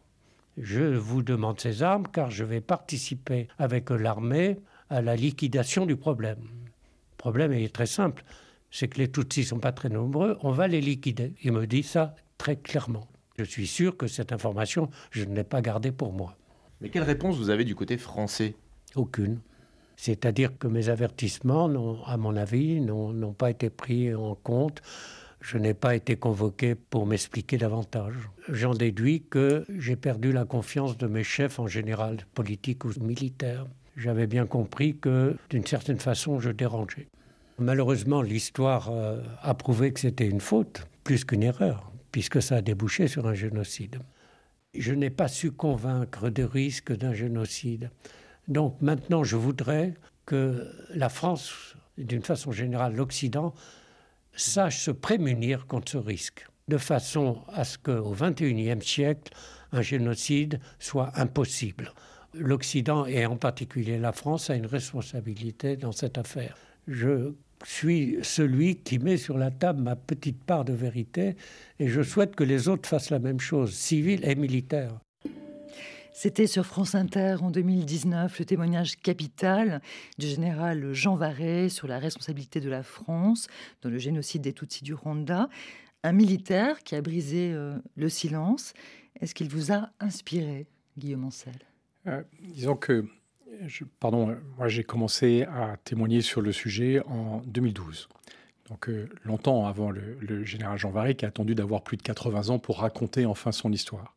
Je 0.57 0.83
vous 0.83 1.23
demande 1.23 1.61
ces 1.61 1.83
armes 1.83 2.07
car 2.13 2.31
je 2.31 2.45
vais 2.45 2.61
participer 2.61 3.49
avec 3.59 3.91
l'armée 3.91 4.59
à 4.89 5.03
la 5.03 5.17
liquidation 5.17 5.85
du 5.87 5.97
problème. 5.97 6.39
Le 6.41 7.17
problème 7.19 7.53
est 7.53 7.75
très 7.75 7.87
simple 7.87 8.25
c'est 8.71 8.89
que 8.89 8.99
les 8.99 9.11
Tutsis 9.11 9.41
ne 9.41 9.47
sont 9.47 9.59
pas 9.59 9.73
très 9.73 9.89
nombreux, 9.89 10.37
on 10.43 10.51
va 10.51 10.69
les 10.69 10.81
liquider. 10.81 11.33
Il 11.43 11.53
me 11.53 11.67
dit 11.67 11.83
ça 11.83 12.15
très 12.39 12.57
clairement. 12.57 13.07
Je 13.39 13.45
suis 13.45 13.67
sûr 13.67 13.97
que 13.97 14.07
cette 14.07 14.33
information, 14.33 14.91
je 15.11 15.25
ne 15.25 15.35
l'ai 15.35 15.45
pas 15.45 15.63
gardée 15.63 15.93
pour 15.93 16.13
moi. 16.13 16.37
Mais 16.81 16.91
quelle 16.91 17.03
réponse 17.03 17.37
vous 17.37 17.51
avez 17.51 17.65
du 17.65 17.75
côté 17.75 17.97
français? 17.97 18.55
Aucune. 18.95 19.41
C'est-à-dire 19.97 20.59
que 20.59 20.69
mes 20.69 20.91
avertissements, 20.91 22.05
à 22.05 22.17
mon 22.19 22.37
avis, 22.37 22.81
n'ont 22.83 23.33
pas 23.33 23.51
été 23.51 23.71
pris 23.71 24.15
en 24.15 24.35
compte. 24.35 24.83
Je 25.47 25.59
n'ai 25.59 25.75
pas 25.75 25.95
été 25.95 26.17
convoqué 26.17 26.75
pour 26.75 27.07
m'expliquer 27.07 27.57
davantage. 27.57 28.15
J'en 28.49 28.75
déduis 28.75 29.23
que 29.31 29.65
j'ai 29.79 29.95
perdu 29.95 30.33
la 30.33 30.45
confiance 30.45 30.99
de 30.99 31.07
mes 31.07 31.23
chefs 31.23 31.61
en 31.61 31.69
général, 31.69 32.27
politiques 32.35 32.85
ou 32.85 32.91
militaires. 33.01 33.65
J'avais 33.97 34.27
bien 34.27 34.45
compris 34.45 34.99
que, 34.99 35.37
d'une 35.49 35.65
certaine 35.65 36.01
façon, 36.01 36.41
je 36.41 36.51
dérangeais. 36.51 37.07
Malheureusement, 37.61 38.23
l'histoire 38.23 38.91
euh, 38.91 39.23
a 39.41 39.55
prouvé 39.55 39.93
que 39.93 40.01
c'était 40.01 40.27
une 40.27 40.41
faute, 40.41 40.85
plus 41.05 41.25
qu'une 41.25 41.45
erreur, 41.45 41.93
puisque 42.11 42.43
ça 42.43 42.57
a 42.57 42.61
débouché 42.61 43.07
sur 43.07 43.29
un 43.29 43.35
génocide. 43.35 44.01
Je 44.75 44.95
n'ai 44.95 45.11
pas 45.11 45.29
su 45.29 45.53
convaincre 45.53 46.29
des 46.29 46.45
risques 46.45 46.93
d'un 46.93 47.15
génocide. 47.15 47.93
Donc 48.49 48.83
maintenant, 48.83 49.23
je 49.23 49.37
voudrais 49.37 49.95
que 50.25 50.69
la 50.93 51.09
France, 51.09 51.77
d'une 51.99 52.25
façon 52.25 52.51
générale 52.51 52.97
l'Occident, 52.97 53.55
sache 54.37 54.81
se 54.81 54.91
prémunir 54.91 55.67
contre 55.67 55.93
ce 55.93 55.99
risque, 55.99 56.47
de 56.69 56.79
façon 56.79 57.43
à 57.53 57.65
ce 57.65 57.79
qu'au 57.79 58.15
XXIe 58.15 58.81
siècle, 58.83 59.33
un 59.73 59.83
génocide 59.83 60.61
soit 60.79 61.11
impossible. 61.15 61.93
L'Occident, 62.35 63.07
et 63.07 63.27
en 63.27 63.37
particulier 63.37 63.99
la 63.99 64.13
France, 64.13 64.51
a 64.51 64.57
une 64.57 64.67
responsabilité 64.67 65.77
dans 65.77 65.93
cette 65.93 66.19
affaire. 66.19 66.57
Je 66.87 67.35
suis 67.65 68.19
celui 68.23 68.77
qui 68.77 68.99
met 68.99 69.17
sur 69.17 69.39
la 69.39 69.51
table 69.51 69.83
ma 69.83 69.97
petite 69.97 70.43
part 70.45 70.65
de 70.65 70.75
vérité 70.75 71.37
et 71.79 71.89
je 71.89 72.03
souhaite 72.03 72.37
que 72.37 72.45
les 72.45 72.69
autres 72.69 72.89
fassent 72.89 73.11
la 73.11 73.19
même 73.19 73.41
chose, 73.41 73.73
civils 73.73 74.25
et 74.25 74.35
militaires. 74.35 74.99
C'était 76.19 76.47
sur 76.47 76.65
France 76.65 76.95
Inter 76.95 77.37
en 77.43 77.51
2019 77.51 78.39
le 78.39 78.45
témoignage 78.47 78.97
capital 78.97 79.83
du 80.17 80.27
général 80.27 80.95
Jean 80.95 81.15
Varret 81.15 81.69
sur 81.69 81.87
la 81.89 81.99
responsabilité 81.99 82.59
de 82.59 82.71
la 82.71 82.83
France 82.83 83.49
dans 83.83 83.91
le 83.91 83.99
génocide 83.99 84.41
des 84.41 84.55
Tutsis 84.55 84.83
du 84.83 84.95
Rwanda. 84.95 85.51
Un 86.05 86.13
militaire 86.13 86.83
qui 86.85 86.95
a 86.95 87.03
brisé 87.03 87.53
euh, 87.53 87.77
le 87.97 88.09
silence. 88.09 88.73
Est-ce 89.21 89.35
qu'il 89.35 89.51
vous 89.51 89.73
a 89.73 89.91
inspiré, 90.01 90.67
Guillaume 90.97 91.25
Ancel? 91.25 91.53
Euh, 92.07 92.23
Disons 92.41 92.77
que 92.77 93.05
pardon, 94.01 94.39
moi 94.57 94.69
j'ai 94.69 94.85
commencé 94.85 95.43
à 95.43 95.77
témoigner 95.85 96.23
sur 96.23 96.41
le 96.41 96.51
sujet 96.51 97.03
en 97.05 97.43
2012. 97.45 98.09
Donc 98.71 98.89
euh, 98.89 99.07
longtemps 99.23 99.67
avant 99.67 99.91
le, 99.91 100.45
général 100.45 100.79
Jean 100.79 100.91
Varry 100.91 101.15
qui 101.15 101.27
a 101.27 101.29
attendu 101.29 101.55
d'avoir 101.55 101.83
plus 101.83 101.99
de 101.99 102.03
80 102.03 102.49
ans 102.49 102.59
pour 102.59 102.79
raconter 102.79 103.27
enfin 103.27 103.53
son 103.53 103.71
histoire. 103.71 104.17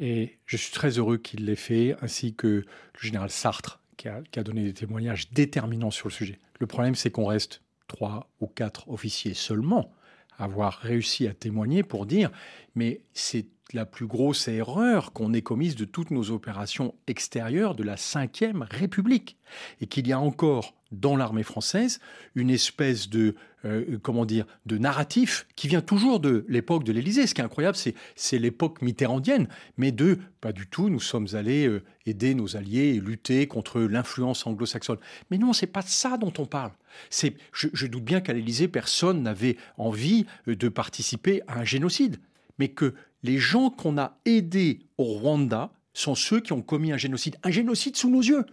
Et 0.00 0.38
je 0.46 0.56
suis 0.56 0.72
très 0.72 0.98
heureux 0.98 1.18
qu'il 1.18 1.44
l'ait 1.44 1.54
fait, 1.54 1.94
ainsi 2.00 2.34
que 2.34 2.46
le 2.46 3.00
général 3.00 3.30
Sartre 3.30 3.80
qui 3.98 4.08
a, 4.08 4.42
donné 4.42 4.64
des 4.64 4.72
témoignages 4.72 5.30
déterminants 5.30 5.90
sur 5.90 6.08
le 6.08 6.12
sujet. 6.12 6.38
Le 6.58 6.66
problème 6.66 6.94
c'est 6.94 7.10
qu'on 7.10 7.26
reste 7.26 7.60
trois 7.86 8.30
ou 8.40 8.46
quatre 8.46 8.88
officiers 8.88 9.34
seulement 9.34 9.92
à 10.38 10.44
avoir 10.44 10.78
réussi 10.78 11.28
à 11.28 11.34
témoigner 11.34 11.82
pour 11.82 12.06
dire 12.06 12.30
mais 12.74 13.02
c'est 13.12 13.46
la 13.72 13.86
plus 13.86 14.06
grosse 14.06 14.48
erreur 14.48 15.12
qu'on 15.12 15.32
ait 15.32 15.42
commise 15.42 15.76
de 15.76 15.84
toutes 15.84 16.10
nos 16.10 16.30
opérations 16.30 16.94
extérieures 17.06 17.74
de 17.74 17.82
la 17.82 17.94
Ve 17.94 18.66
République. 18.70 19.36
Et 19.80 19.86
qu'il 19.86 20.06
y 20.06 20.12
a 20.12 20.20
encore 20.20 20.74
dans 20.92 21.16
l'armée 21.16 21.42
française 21.42 22.00
une 22.34 22.50
espèce 22.50 23.08
de 23.08 23.34
euh, 23.64 23.98
comment 24.02 24.24
dire 24.24 24.46
de 24.66 24.78
narratif 24.78 25.46
qui 25.54 25.68
vient 25.68 25.82
toujours 25.82 26.18
de 26.18 26.44
l'époque 26.48 26.82
de 26.82 26.92
l'Élysée. 26.92 27.26
Ce 27.26 27.34
qui 27.34 27.40
est 27.40 27.44
incroyable, 27.44 27.76
c'est 27.76 27.94
c'est 28.16 28.38
l'époque 28.38 28.82
mitterrandienne, 28.82 29.48
mais 29.76 29.92
de 29.92 30.18
pas 30.40 30.52
du 30.52 30.66
tout. 30.66 30.88
Nous 30.88 31.00
sommes 31.00 31.28
allés 31.34 31.66
euh, 31.66 31.82
aider 32.06 32.34
nos 32.34 32.56
alliés 32.56 32.94
et 32.94 33.00
lutter 33.00 33.46
contre 33.46 33.80
l'influence 33.80 34.46
anglo-saxonne. 34.46 34.98
Mais 35.30 35.38
non, 35.38 35.52
c'est 35.52 35.66
pas 35.66 35.82
ça 35.82 36.16
dont 36.16 36.32
on 36.38 36.46
parle. 36.46 36.72
C'est 37.10 37.34
je, 37.52 37.68
je 37.72 37.86
doute 37.86 38.04
bien 38.04 38.20
qu'à 38.20 38.32
l'Élysée 38.32 38.68
personne 38.68 39.22
n'avait 39.22 39.56
envie 39.76 40.26
euh, 40.48 40.56
de 40.56 40.68
participer 40.68 41.42
à 41.46 41.60
un 41.60 41.64
génocide, 41.64 42.16
mais 42.58 42.68
que 42.68 42.94
les 43.22 43.38
gens 43.38 43.70
qu'on 43.70 43.98
a 43.98 44.18
aidés 44.24 44.80
au 44.98 45.04
Rwanda 45.04 45.72
sont 45.92 46.14
ceux 46.14 46.40
qui 46.40 46.52
ont 46.52 46.62
commis 46.62 46.92
un 46.92 46.96
génocide, 46.96 47.36
un 47.42 47.50
génocide 47.50 47.96
sous 47.96 48.10
nos 48.10 48.22
yeux. 48.22 48.46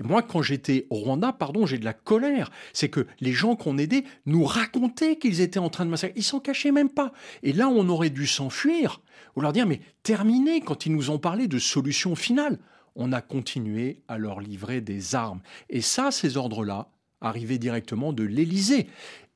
Et 0.00 0.02
moi, 0.02 0.22
quand 0.22 0.42
j'étais 0.42 0.86
au 0.90 0.96
Rwanda, 0.96 1.32
pardon, 1.32 1.66
j'ai 1.66 1.78
de 1.78 1.84
la 1.84 1.92
colère. 1.92 2.50
C'est 2.72 2.88
que 2.88 3.06
les 3.20 3.32
gens 3.32 3.56
qu'on 3.56 3.78
aidait 3.78 4.04
nous 4.26 4.44
racontaient 4.44 5.16
qu'ils 5.16 5.40
étaient 5.40 5.58
en 5.58 5.70
train 5.70 5.84
de 5.84 5.90
massacrer. 5.90 6.18
Ils 6.18 6.24
s'en 6.24 6.40
cachaient 6.40 6.72
même 6.72 6.90
pas. 6.90 7.12
Et 7.42 7.52
là, 7.52 7.68
on 7.68 7.88
aurait 7.88 8.10
dû 8.10 8.26
s'enfuir 8.26 9.00
ou 9.36 9.40
leur 9.40 9.52
dire, 9.52 9.66
mais 9.66 9.80
terminez 10.02 10.60
quand 10.60 10.86
ils 10.86 10.92
nous 10.92 11.10
ont 11.10 11.18
parlé 11.18 11.46
de 11.46 11.58
solution 11.58 12.16
finale. 12.16 12.58
On 12.96 13.12
a 13.12 13.20
continué 13.20 14.02
à 14.08 14.18
leur 14.18 14.40
livrer 14.40 14.80
des 14.80 15.14
armes. 15.14 15.40
Et 15.70 15.80
ça, 15.80 16.10
ces 16.10 16.36
ordres-là 16.36 16.90
arrivaient 17.20 17.58
directement 17.58 18.12
de 18.12 18.24
l'Élysée. 18.24 18.88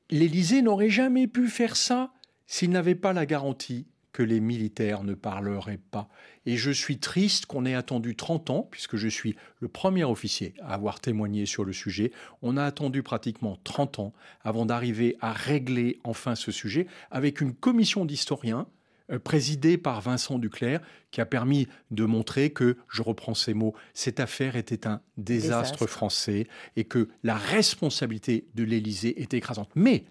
L'Élysée 0.09 0.61
n'aurait 0.61 0.89
jamais 0.89 1.27
pu 1.27 1.47
faire 1.47 1.77
ça 1.77 2.11
s'il 2.45 2.71
n'avait 2.71 2.95
pas 2.95 3.13
la 3.13 3.25
garantie 3.25 3.87
que 4.13 4.23
les 4.23 4.39
militaires 4.39 5.03
ne 5.03 5.15
parleraient 5.15 5.81
pas. 5.91 6.07
Et 6.45 6.55
je 6.55 6.71
suis 6.71 6.99
triste 6.99 7.47
qu'on 7.47 7.65
ait 7.65 7.73
attendu 7.73 8.15
30 8.15 8.49
ans, 8.51 8.67
puisque 8.69 8.95
je 8.95 9.07
suis 9.07 9.35
le 9.59 9.67
premier 9.67 10.03
officier 10.03 10.53
à 10.61 10.75
avoir 10.75 10.99
témoigné 10.99 11.45
sur 11.45 11.65
le 11.65 11.73
sujet. 11.73 12.11
On 12.41 12.55
a 12.55 12.63
attendu 12.63 13.01
pratiquement 13.01 13.57
30 13.63 13.99
ans 13.99 14.13
avant 14.43 14.65
d'arriver 14.65 15.17
à 15.19 15.33
régler 15.33 15.99
enfin 16.03 16.35
ce 16.35 16.51
sujet 16.51 16.87
avec 17.11 17.41
une 17.41 17.53
commission 17.53 18.05
d'historiens 18.05 18.67
euh, 19.11 19.19
présidée 19.19 19.77
par 19.77 19.99
Vincent 19.99 20.37
Duclerc, 20.37 20.79
qui 21.11 21.19
a 21.19 21.25
permis 21.25 21.67
de 21.91 22.05
montrer 22.05 22.51
que, 22.51 22.77
je 22.89 23.01
reprends 23.01 23.33
ces 23.33 23.53
mots, 23.53 23.73
cette 23.93 24.19
affaire 24.19 24.55
était 24.55 24.87
un 24.87 25.01
désastre, 25.17 25.87
français 25.87 26.47
et 26.75 26.85
que 26.85 27.09
la 27.23 27.35
responsabilité 27.35 28.47
de 28.53 28.63
l'Élysée 28.63 29.21
était 29.21 29.37
écrasante. 29.37 29.69
Mais, 29.75 30.05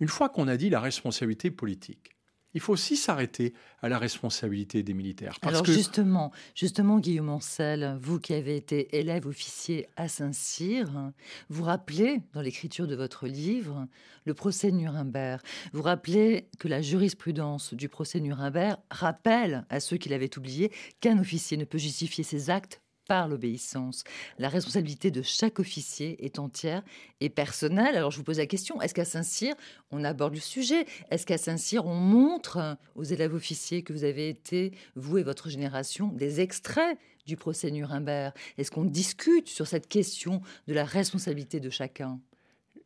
une 0.00 0.08
fois 0.08 0.28
qu'on 0.28 0.48
a 0.48 0.56
dit 0.56 0.70
la 0.70 0.80
responsabilité 0.80 1.50
politique, 1.50 2.13
il 2.54 2.60
faut 2.60 2.72
aussi 2.72 2.96
s'arrêter 2.96 3.52
à 3.82 3.88
la 3.88 3.98
responsabilité 3.98 4.82
des 4.82 4.94
militaires. 4.94 5.36
Alors 5.42 5.64
justement, 5.64 6.32
justement, 6.54 6.98
Guillaume 6.98 7.28
Ancel, 7.28 7.98
vous 8.00 8.18
qui 8.20 8.32
avez 8.32 8.56
été 8.56 8.96
élève 8.96 9.26
officier 9.26 9.88
à 9.96 10.08
Saint-Cyr, 10.08 11.12
vous 11.50 11.64
rappelez 11.64 12.22
dans 12.32 12.40
l'écriture 12.40 12.86
de 12.86 12.94
votre 12.94 13.26
livre 13.26 13.86
le 14.24 14.34
procès 14.34 14.70
Nuremberg. 14.70 15.40
Vous 15.72 15.82
rappelez 15.82 16.48
que 16.58 16.68
la 16.68 16.80
jurisprudence 16.80 17.74
du 17.74 17.88
procès 17.88 18.20
Nuremberg 18.20 18.78
rappelle 18.90 19.66
à 19.68 19.80
ceux 19.80 19.96
qui 19.96 20.08
l'avaient 20.08 20.38
oublié 20.38 20.72
qu'un 21.00 21.18
officier 21.18 21.56
ne 21.56 21.64
peut 21.64 21.78
justifier 21.78 22.24
ses 22.24 22.50
actes 22.50 22.80
par 23.06 23.28
l'obéissance. 23.28 24.04
La 24.38 24.48
responsabilité 24.48 25.10
de 25.10 25.22
chaque 25.22 25.58
officier 25.58 26.24
est 26.24 26.38
entière 26.38 26.82
et 27.20 27.28
personnelle. 27.28 27.96
Alors 27.96 28.10
je 28.10 28.18
vous 28.18 28.24
pose 28.24 28.38
la 28.38 28.46
question, 28.46 28.80
est-ce 28.80 28.94
qu'à 28.94 29.04
Saint-Cyr, 29.04 29.54
on 29.90 30.04
aborde 30.04 30.34
le 30.34 30.40
sujet? 30.40 30.86
Est-ce 31.10 31.26
qu'à 31.26 31.38
Saint-Cyr, 31.38 31.86
on 31.86 31.94
montre 31.94 32.76
aux 32.94 33.04
élèves 33.04 33.34
officiers 33.34 33.82
que 33.82 33.92
vous 33.92 34.04
avez 34.04 34.28
été, 34.28 34.72
vous 34.96 35.18
et 35.18 35.22
votre 35.22 35.48
génération, 35.48 36.08
des 36.08 36.40
extraits 36.40 36.98
du 37.26 37.36
procès 37.36 37.70
Nuremberg? 37.70 38.32
Est-ce 38.58 38.70
qu'on 38.70 38.84
discute 38.84 39.48
sur 39.48 39.66
cette 39.66 39.88
question 39.88 40.40
de 40.66 40.74
la 40.74 40.84
responsabilité 40.84 41.60
de 41.60 41.70
chacun? 41.70 42.20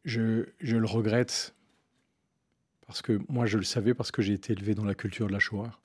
Je, 0.05 0.47
le 0.61 0.87
regrette 0.87 1.55
parce 2.87 3.03
que 3.03 3.21
moi 3.29 3.45
je 3.47 3.59
le 3.59 3.65
savais 3.65 3.93
parce 3.93 4.11
que 4.11 4.23
j'ai 4.23 4.33
été 4.33 4.55
élevé 4.55 4.75
dans 4.75 4.85
la 4.85 4.95
culture 4.95 5.27
de 5.27 5.33
la 5.33 5.39
Shoah. 5.39 5.79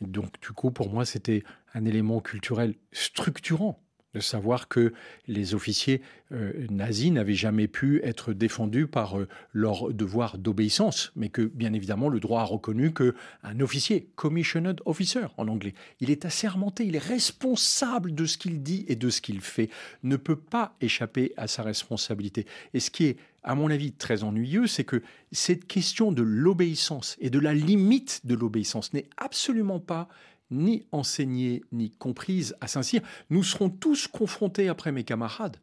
Donc, 0.00 0.40
du 0.40 0.52
coup, 0.52 0.70
pour 0.70 0.90
moi, 0.90 1.04
c'était 1.04 1.42
un 1.74 1.84
élément 1.84 2.20
culturel 2.20 2.74
structurant 2.92 3.80
de 4.14 4.20
savoir 4.20 4.68
que 4.68 4.92
les 5.28 5.54
officiers 5.54 6.02
euh, 6.32 6.66
nazis 6.68 7.12
n'avaient 7.12 7.34
jamais 7.34 7.68
pu 7.68 8.00
être 8.02 8.32
défendus 8.32 8.86
par 8.86 9.18
euh, 9.18 9.28
leur 9.52 9.92
devoir 9.92 10.38
d'obéissance, 10.38 11.12
mais 11.14 11.28
que 11.28 11.42
bien 11.42 11.72
évidemment 11.72 12.08
le 12.08 12.18
droit 12.18 12.40
a 12.40 12.44
reconnu 12.44 12.92
que 12.92 13.14
un 13.42 13.60
officier, 13.60 14.08
commissioned 14.16 14.80
officer 14.84 15.26
en 15.36 15.48
anglais, 15.48 15.74
il 16.00 16.10
est 16.10 16.24
assermenté, 16.24 16.84
il 16.86 16.96
est 16.96 16.98
responsable 16.98 18.14
de 18.14 18.26
ce 18.26 18.36
qu'il 18.36 18.62
dit 18.62 18.84
et 18.88 18.96
de 18.96 19.10
ce 19.10 19.20
qu'il 19.20 19.40
fait, 19.40 19.70
ne 20.02 20.16
peut 20.16 20.36
pas 20.36 20.74
échapper 20.80 21.32
à 21.36 21.46
sa 21.46 21.62
responsabilité. 21.62 22.46
Et 22.74 22.80
ce 22.80 22.90
qui 22.90 23.06
est 23.06 23.16
à 23.42 23.54
mon 23.54 23.70
avis 23.70 23.92
très 23.92 24.22
ennuyeux, 24.22 24.66
c'est 24.66 24.84
que 24.84 25.02
cette 25.32 25.66
question 25.66 26.12
de 26.12 26.22
l'obéissance 26.22 27.16
et 27.20 27.30
de 27.30 27.38
la 27.38 27.54
limite 27.54 28.20
de 28.24 28.34
l'obéissance 28.34 28.92
n'est 28.92 29.06
absolument 29.16 29.80
pas 29.80 30.08
ni 30.50 30.86
enseignée 30.92 31.62
ni 31.72 31.90
comprise 31.90 32.56
à 32.60 32.66
Saint-Cyr, 32.66 33.02
nous 33.30 33.42
serons 33.42 33.70
tous 33.70 34.06
confrontés 34.08 34.68
après 34.68 34.92
mes 34.92 35.04
camarades 35.04 35.56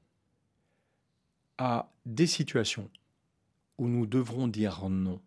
à 1.57 1.91
des 2.05 2.27
situations 2.27 2.89
où 3.77 3.88
nous 3.88 4.05
devrons 4.05 4.47
dire 4.47 4.88
non. 4.89 5.19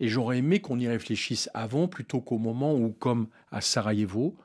Et 0.00 0.08
j'aurais 0.08 0.38
aimé 0.38 0.60
qu'on 0.60 0.78
y 0.78 0.86
réfléchisse 0.86 1.50
avant 1.54 1.88
plutôt 1.88 2.20
qu'au 2.20 2.38
moment 2.38 2.74
où, 2.74 2.90
comme 2.90 3.28
à 3.50 3.60
Sarajevo, 3.60 4.36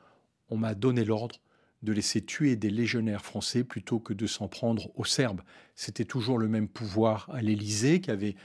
on 0.50 0.58
m'a 0.58 0.74
donné 0.74 1.06
l'ordre 1.06 1.40
de 1.84 1.92
laisser 1.92 2.24
tuer 2.24 2.56
des 2.56 2.70
légionnaires 2.70 3.26
français 3.26 3.64
plutôt 3.64 4.00
que 4.00 4.14
de 4.14 4.26
s'en 4.26 4.48
prendre 4.48 4.90
aux 4.96 5.04
Serbes. 5.04 5.42
C'était 5.76 6.06
toujours 6.06 6.38
le 6.38 6.48
même 6.48 6.70
pouvoir 6.70 7.30
à 7.32 7.42
l'Élysée 7.42 8.00
qui 8.00 8.10
avait 8.10 8.36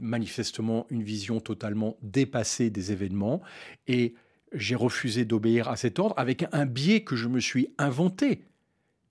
manifestement 0.00 0.86
une 0.88 1.02
vision 1.02 1.40
totalement 1.40 1.96
dépassée 2.02 2.70
des 2.70 2.92
événements. 2.92 3.42
Et 3.88 4.14
j'ai 4.52 4.74
refusé 4.74 5.24
d'obéir 5.24 5.68
à 5.68 5.76
cet 5.76 5.98
ordre 5.98 6.14
avec 6.18 6.44
un 6.52 6.66
biais 6.66 7.02
que 7.02 7.16
je 7.16 7.28
me 7.28 7.40
suis 7.40 7.68
inventé. 7.78 8.44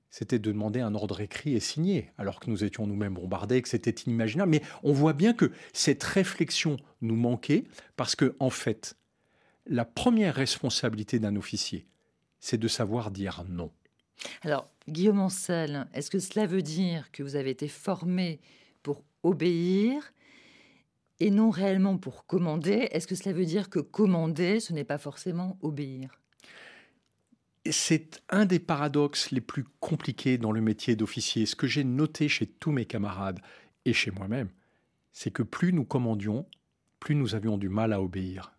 C'était 0.09 0.39
de 0.39 0.51
demander 0.51 0.79
un 0.79 0.95
ordre 0.95 1.21
écrit 1.21 1.53
et 1.53 1.59
signé, 1.59 2.09
alors 2.17 2.39
que 2.39 2.49
nous 2.49 2.63
étions 2.63 2.87
nous-mêmes 2.87 3.13
bombardés, 3.13 3.61
que 3.61 3.69
c'était 3.69 3.91
inimaginable. 3.91 4.51
Mais 4.51 4.61
on 4.81 4.91
voit 4.91 5.13
bien 5.13 5.33
que 5.33 5.51
cette 5.71 6.03
réflexion 6.03 6.77
nous 7.01 7.15
manquait, 7.15 7.65
parce 7.95 8.15
que, 8.15 8.35
en 8.39 8.49
fait, 8.49 8.97
la 9.67 9.85
première 9.85 10.33
responsabilité 10.33 11.19
d'un 11.19 11.35
officier, 11.35 11.85
c'est 12.39 12.57
de 12.57 12.67
savoir 12.67 13.11
dire 13.11 13.43
non. 13.47 13.71
Alors, 14.41 14.65
Guillaume 14.87 15.19
Ancel, 15.19 15.87
est-ce 15.93 16.09
que 16.09 16.19
cela 16.19 16.47
veut 16.47 16.63
dire 16.63 17.11
que 17.11 17.21
vous 17.21 17.35
avez 17.35 17.51
été 17.51 17.67
formé 17.67 18.39
pour 18.81 19.03
obéir 19.21 20.11
et 21.19 21.31
non 21.31 21.49
réellement 21.49 21.97
pour 21.97 22.25
commander, 22.25 22.87
est-ce 22.91 23.07
que 23.07 23.15
cela 23.15 23.33
veut 23.33 23.45
dire 23.45 23.69
que 23.69 23.79
commander, 23.79 24.59
ce 24.59 24.73
n'est 24.73 24.83
pas 24.83 24.97
forcément 24.97 25.57
obéir? 25.61 26.09
C'est 27.69 28.21
un 28.29 28.45
des 28.45 28.59
paradoxes 28.59 29.31
les 29.31 29.41
plus 29.41 29.65
compliqués 29.79 30.37
dans 30.37 30.51
le 30.51 30.61
métier 30.61 30.95
d'officier. 30.95 31.45
Ce 31.45 31.55
que 31.55 31.67
j'ai 31.67 31.83
noté 31.83 32.29
chez 32.29 32.47
tous 32.47 32.71
mes 32.71 32.85
camarades 32.85 33.41
et 33.85 33.93
chez 33.93 34.11
moi-même, 34.11 34.49
c'est 35.11 35.31
que 35.31 35.43
plus 35.43 35.73
nous 35.73 35.83
commandions, 35.83 36.45
plus 36.99 37.15
nous 37.15 37.35
avions 37.35 37.57
du 37.57 37.69
mal 37.69 37.91
à 37.93 38.01
obéir. 38.01 38.53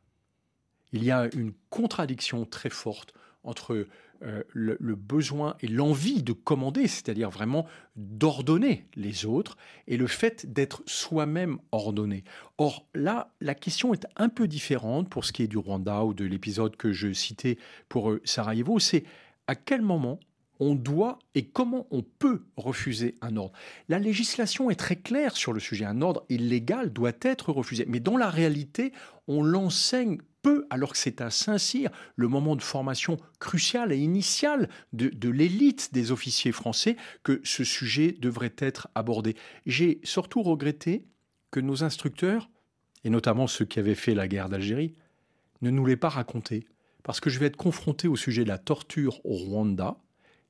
Il 0.92 1.02
y 1.04 1.10
a 1.10 1.28
une 1.34 1.52
contradiction 1.70 2.44
très 2.44 2.70
forte 2.70 3.14
entre 3.42 3.86
euh, 4.22 4.42
le, 4.52 4.76
besoin 4.94 5.56
et 5.60 5.66
l'envie 5.66 6.22
de 6.22 6.32
commander, 6.32 6.86
c'est-à-dire 6.88 7.30
vraiment 7.30 7.66
d'ordonner 7.96 8.86
les 8.94 9.24
autres, 9.24 9.56
et 9.86 9.96
le 9.96 10.06
fait 10.06 10.52
d'être 10.52 10.82
soi-même 10.86 11.58
ordonné. 11.72 12.24
Or 12.58 12.86
là, 12.94 13.32
la 13.40 13.54
question 13.54 13.94
est 13.94 14.06
un 14.16 14.28
peu 14.28 14.46
différente 14.46 15.08
pour 15.08 15.24
ce 15.24 15.32
qui 15.32 15.42
est 15.42 15.46
du 15.46 15.56
Rwanda 15.56 16.04
ou 16.04 16.12
de 16.12 16.24
l'épisode 16.24 16.76
que 16.76 16.92
je 16.92 17.12
citais 17.12 17.56
pour 17.88 18.10
euh, 18.10 18.20
Sarajevo, 18.24 18.78
c'est 18.78 19.04
à 19.46 19.54
quel 19.54 19.80
moment 19.80 20.20
on 20.60 20.74
doit 20.74 21.18
et 21.34 21.46
comment 21.46 21.86
on 21.90 22.02
peut 22.02 22.44
refuser 22.56 23.14
un 23.22 23.36
ordre. 23.36 23.52
La 23.88 23.98
législation 23.98 24.70
est 24.70 24.76
très 24.76 24.96
claire 24.96 25.34
sur 25.34 25.54
le 25.54 25.60
sujet. 25.60 25.86
Un 25.86 26.02
ordre 26.02 26.24
illégal 26.28 26.92
doit 26.92 27.12
être 27.22 27.50
refusé. 27.50 27.86
Mais 27.88 28.00
dans 28.00 28.18
la 28.18 28.28
réalité, 28.28 28.92
on 29.26 29.42
l'enseigne 29.42 30.18
peu, 30.42 30.66
alors 30.70 30.92
que 30.92 30.98
c'est 30.98 31.20
à 31.20 31.30
Saint-Cyr 31.30 31.90
le 32.16 32.28
moment 32.28 32.56
de 32.56 32.62
formation 32.62 33.16
crucial 33.38 33.92
et 33.92 33.98
initial 33.98 34.68
de, 34.92 35.28
l'élite 35.28 35.92
des 35.92 36.12
officiers 36.12 36.52
français 36.52 36.96
que 37.22 37.40
ce 37.44 37.64
sujet 37.64 38.16
devrait 38.18 38.54
être 38.58 38.88
abordé. 38.94 39.36
J'ai 39.66 40.00
surtout 40.04 40.42
regretté 40.42 41.04
que 41.50 41.60
nos 41.60 41.84
instructeurs, 41.84 42.50
et 43.04 43.10
notamment 43.10 43.46
ceux 43.46 43.64
qui 43.64 43.78
avaient 43.78 43.94
fait 43.94 44.14
la 44.14 44.28
guerre 44.28 44.48
d'Algérie, 44.48 44.94
ne 45.62 45.70
nous 45.70 45.84
l'aient 45.84 45.96
pas 45.96 46.08
raconté. 46.08 46.66
Parce 47.02 47.20
que 47.20 47.30
je 47.30 47.38
vais 47.38 47.46
être 47.46 47.56
confronté 47.56 48.08
au 48.08 48.16
sujet 48.16 48.44
de 48.44 48.48
la 48.48 48.58
torture 48.58 49.20
au 49.24 49.34
Rwanda, 49.34 49.96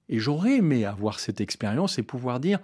et 0.09 0.19
j'aurais 0.19 0.57
aimé 0.57 0.85
avoir 0.85 1.21
cette 1.21 1.41
expérience 1.41 1.99
et 1.99 2.03
pouvoir 2.03 2.41
dire, 2.41 2.59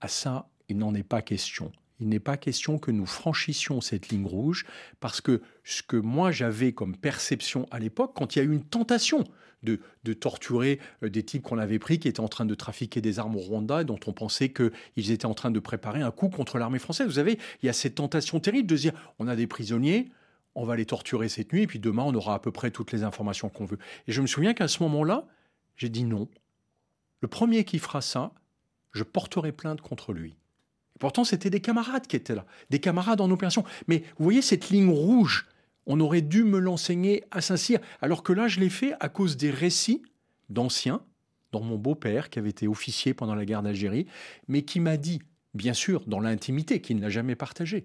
à 0.00 0.06
ah 0.06 0.08
ça, 0.08 0.48
il 0.68 0.78
n'en 0.78 0.94
est 0.94 1.02
pas 1.02 1.22
question 1.22 1.70
il 2.00 2.08
n'est 2.08 2.20
pas 2.20 2.36
question 2.36 2.78
que 2.78 2.90
nous 2.90 3.06
franchissions 3.06 3.80
cette 3.80 4.08
ligne 4.08 4.26
rouge, 4.26 4.66
parce 5.00 5.20
que 5.20 5.42
ce 5.64 5.82
que 5.82 5.96
moi 5.96 6.30
j'avais 6.30 6.72
comme 6.72 6.96
perception 6.96 7.66
à 7.70 7.78
l'époque, 7.78 8.12
quand 8.14 8.36
il 8.36 8.38
y 8.38 8.42
a 8.42 8.44
eu 8.44 8.52
une 8.52 8.64
tentation 8.64 9.24
de, 9.62 9.80
torturer 10.14 10.78
euh, 11.02 11.10
des 11.10 11.22
types 11.22 11.42
qu'on 11.42 11.58
avait 11.58 11.78
pris 11.78 11.98
qui 11.98 12.08
étaient 12.08 12.20
en 12.20 12.28
train 12.28 12.46
de 12.46 12.54
trafiquer 12.54 13.00
des 13.00 13.18
armes 13.18 13.36
au 13.36 13.40
Rwanda 13.40 13.84
dont 13.84 13.98
on 14.06 14.12
pensait 14.12 14.52
qu'ils 14.52 15.10
étaient 15.10 15.26
en 15.26 15.34
train 15.34 15.50
de 15.50 15.60
préparer 15.60 16.00
un 16.00 16.10
coup 16.10 16.28
contre 16.28 16.58
l'armée 16.58 16.78
française. 16.78 17.06
Vous 17.06 17.14
savez, 17.14 17.38
il 17.62 17.66
y 17.66 17.68
a 17.68 17.72
cette 17.72 17.96
tentation 17.96 18.40
terrible 18.40 18.68
de 18.68 18.76
dire 18.76 18.92
on 19.18 19.28
a 19.28 19.36
des 19.36 19.46
prisonniers, 19.46 20.10
on 20.54 20.64
va 20.64 20.76
les 20.76 20.86
torturer 20.86 21.28
cette 21.28 21.52
nuit, 21.52 21.62
et 21.62 21.66
puis 21.66 21.78
demain 21.78 22.04
on 22.04 22.14
aura 22.14 22.34
à 22.34 22.38
peu 22.38 22.52
près 22.52 22.70
toutes 22.70 22.92
les 22.92 23.02
informations 23.02 23.48
qu'on 23.48 23.64
veut. 23.64 23.78
Et 24.06 24.12
je 24.12 24.22
me 24.22 24.26
souviens 24.26 24.54
qu'à 24.54 24.68
ce 24.68 24.82
moment-là, 24.84 25.26
j'ai 25.76 25.88
dit 25.88 26.04
non. 26.04 26.28
Le 27.20 27.28
premier 27.28 27.64
qui 27.64 27.78
fera 27.78 28.00
ça, 28.00 28.32
je 28.92 29.02
porterai 29.02 29.52
plainte 29.52 29.80
contre 29.80 30.12
lui. 30.12 30.37
Pourtant, 30.98 31.24
c'était 31.24 31.50
des 31.50 31.60
camarades 31.60 32.06
qui 32.06 32.16
étaient 32.16 32.34
là, 32.34 32.44
des 32.70 32.80
camarades 32.80 33.20
en 33.20 33.30
opération. 33.30 33.64
Mais 33.86 34.04
vous 34.18 34.24
voyez 34.24 34.42
cette 34.42 34.70
ligne 34.70 34.90
rouge, 34.90 35.46
on 35.86 36.00
aurait 36.00 36.22
dû 36.22 36.44
me 36.44 36.58
l'enseigner 36.58 37.24
à 37.30 37.40
Saint-Cyr, 37.40 37.80
alors 38.02 38.22
que 38.22 38.32
là, 38.32 38.48
je 38.48 38.60
l'ai 38.60 38.70
fait 38.70 38.94
à 39.00 39.08
cause 39.08 39.36
des 39.36 39.50
récits 39.50 40.02
d'anciens, 40.50 41.02
dont 41.52 41.62
mon 41.62 41.76
beau-père, 41.76 42.30
qui 42.30 42.38
avait 42.38 42.50
été 42.50 42.68
officier 42.68 43.14
pendant 43.14 43.34
la 43.34 43.44
guerre 43.44 43.62
d'Algérie, 43.62 44.06
mais 44.48 44.62
qui 44.62 44.80
m'a 44.80 44.96
dit, 44.96 45.20
bien 45.54 45.72
sûr, 45.72 46.04
dans 46.06 46.20
l'intimité, 46.20 46.80
qu'il 46.80 46.98
n'a 46.98 47.08
jamais 47.08 47.36
partagé, 47.36 47.84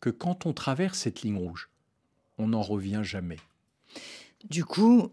que 0.00 0.10
quand 0.10 0.46
on 0.46 0.52
traverse 0.52 0.98
cette 0.98 1.22
ligne 1.22 1.38
rouge, 1.38 1.70
on 2.36 2.48
n'en 2.48 2.62
revient 2.62 3.00
jamais. 3.02 3.38
Du 4.48 4.64
coup, 4.64 5.10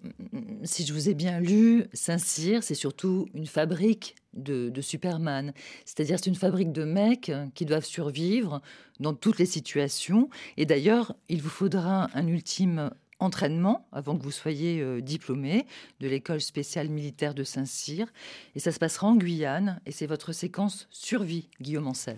si 0.64 0.86
je 0.86 0.94
vous 0.94 1.10
ai 1.10 1.14
bien 1.14 1.40
lu, 1.40 1.86
Saint-Cyr, 1.94 2.64
c'est 2.64 2.76
surtout 2.76 3.28
une 3.34 3.46
fabrique 3.46 4.16
de, 4.34 4.72
Superman. 4.82 5.54
C'est-à-dire, 5.86 6.18
c'est 6.18 6.30
une 6.30 6.36
fabrique 6.36 6.72
de 6.72 6.86
mecs 6.86 7.32
qui 7.54 7.66
doivent 7.66 7.86
survivre 7.86 8.62
dans 9.00 9.14
toutes 9.14 9.38
les 9.38 9.46
situations. 9.46 10.30
Et 10.56 10.66
d'ailleurs, 10.66 11.14
il 11.28 11.42
vous 11.42 11.50
faudra 11.50 12.10
un 12.14 12.28
ultime 12.28 12.92
entraînement 13.20 13.88
avant 13.92 14.16
que 14.16 14.24
vous 14.24 14.32
soyez 14.32 14.80
euh, 14.80 15.02
diplômé 15.02 15.66
de 16.00 16.08
l'école 16.08 16.40
spéciale 16.40 16.88
militaire 16.88 17.34
de 17.34 17.44
Saint-Cyr. 17.44 18.08
Et 18.56 18.60
ça 18.60 18.72
se 18.72 18.80
passera 18.80 19.08
en 19.08 19.16
Guyane. 19.16 19.82
Et 19.86 19.92
c'est 19.92 20.06
votre 20.06 20.34
séquence 20.34 20.88
survie, 20.92 21.50
Guillaume 21.60 21.88
Ancel. 21.88 22.18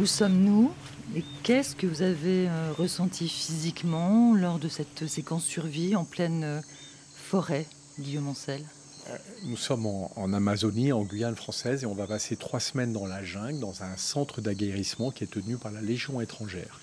Où 0.00 0.06
sommes-nous? 0.06 0.70
Et 1.16 1.24
qu'est-ce 1.42 1.74
que 1.74 1.86
vous 1.86 2.02
avez 2.02 2.48
euh, 2.48 2.72
ressenti 2.76 3.28
physiquement 3.28 4.32
lors 4.34 4.60
de 4.60 4.68
cette 4.68 5.08
séquence 5.08 5.44
survie 5.44 5.96
en 5.96 6.04
pleine 6.04 6.44
euh, 6.44 6.60
forêt, 7.16 7.66
Guillaume 7.98 8.28
Ancel 8.28 8.62
euh, 9.10 9.16
Nous 9.46 9.56
sommes 9.56 9.86
en, 9.86 10.32
Amazonie, 10.32 10.92
en 10.92 11.02
Guyane 11.02 11.34
française, 11.34 11.82
et 11.82 11.86
on 11.86 11.94
va 11.94 12.06
passer 12.06 12.36
trois 12.36 12.60
semaines 12.60 12.92
dans 12.92 13.06
la 13.06 13.24
jungle, 13.24 13.58
dans 13.58 13.82
un 13.82 13.96
centre 13.96 14.40
d'aguerrissement 14.40 15.10
qui 15.10 15.24
est 15.24 15.28
tenu 15.28 15.56
par 15.56 15.72
la 15.72 15.80
Légion 15.80 16.20
étrangère. 16.20 16.80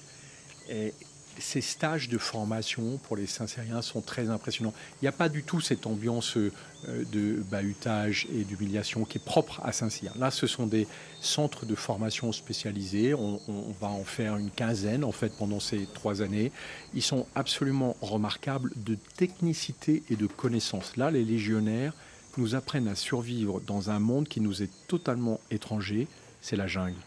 Ces 1.40 1.62
stages 1.62 2.10
de 2.10 2.18
formation 2.18 2.98
pour 3.04 3.18
les 3.18 3.26
Saint-Syriens 3.26 3.82
sont 3.82 4.02
très 4.02 4.30
impressionnants. 4.30 4.74
Il 5.02 5.06
n'y 5.06 5.08
a 5.08 5.14
pas 5.14 5.30
du 5.30 5.44
tout 5.44 5.62
cette 5.62 5.86
ambiance 5.88 6.38
euh, 6.38 6.52
de 6.88 7.44
bahutage 7.50 8.28
et 8.34 8.44
d'humiliation 8.44 9.06
qui 9.06 9.18
est 9.18 9.24
propre 9.24 9.62
à 9.64 9.72
Saint-Cyr. 9.72 10.14
Là, 10.18 10.32
ce 10.32 10.48
sont 10.48 10.68
des 10.68 10.88
centres 11.22 11.66
de 11.66 11.76
formation 11.76 12.32
spécialisés. 12.32 13.14
On, 13.14 13.40
va 13.80 13.88
en 13.88 14.04
faire 14.04 14.38
une 14.38 14.52
quinzaine, 14.52 15.04
en 15.04 15.12
fait, 15.12 15.34
pendant 15.38 15.60
ces 15.60 15.88
trois 15.94 16.22
années. 16.22 16.52
Ils 16.94 17.02
sont 17.02 17.26
absolument 17.36 17.96
remarquables 18.02 18.72
de 18.76 18.98
technicité 19.18 20.04
et 20.10 20.16
de 20.16 20.28
connaissance. 20.28 20.98
Là, 20.98 21.12
les 21.12 21.24
légionnaires 21.24 21.94
nous 22.38 22.56
apprennent 22.56 22.88
à 22.88 22.96
survivre 22.96 23.62
dans 23.62 23.90
un 23.90 24.00
monde 24.00 24.28
qui 24.28 24.42
nous 24.42 24.62
est 24.62 24.72
totalement 24.88 25.40
étranger, 25.52 26.08
c'est 26.42 26.56
la 26.56 26.68
jungle. 26.68 27.00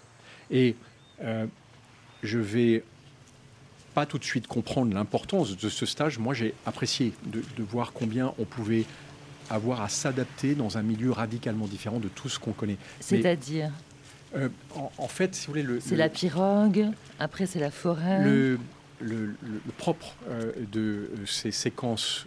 Et 0.51 0.75
euh, 1.21 1.47
je 2.23 2.39
vais 2.39 2.83
pas 3.95 4.07
tout 4.07 4.19
de 4.19 4.25
suite 4.25 4.47
comprendre 4.47 4.93
l'importance 4.95 5.57
de 5.57 5.69
ce 5.69 5.87
stage, 5.87 6.19
moi 6.19 6.35
j'ai 6.35 6.55
apprécié 6.67 7.13
de, 7.27 7.43
voir 7.63 7.93
combien 7.93 8.35
on 8.39 8.45
pouvait 8.45 8.85
avoir 9.51 9.81
à 9.81 9.89
s'adapter 9.89 10.55
dans 10.55 10.79
un 10.79 10.83
milieu 10.83 11.11
radicalement 11.11 11.67
différent 11.67 11.99
de 11.99 12.09
tout 12.09 12.29
ce 12.29 12.39
qu'on 12.39 12.53
connaît. 12.53 12.77
C'est-à-dire 13.01 13.73
Euh, 14.37 14.49
en, 14.99 15.09
fait, 15.09 15.35
si 15.35 15.47
vous 15.47 15.53
voulez, 15.53 15.63
le. 15.63 15.81
C'est 15.81 15.97
la 15.97 16.11
pirogue, 16.11 16.89
après 17.19 17.47
c'est 17.47 17.61
la 17.61 17.71
forêt. 17.71 18.23
Le, 18.23 18.59
le, 19.01 19.35
propre 19.79 20.15
euh, 20.29 20.53
de 20.73 21.11
ces 21.27 21.51
séquences 21.51 22.27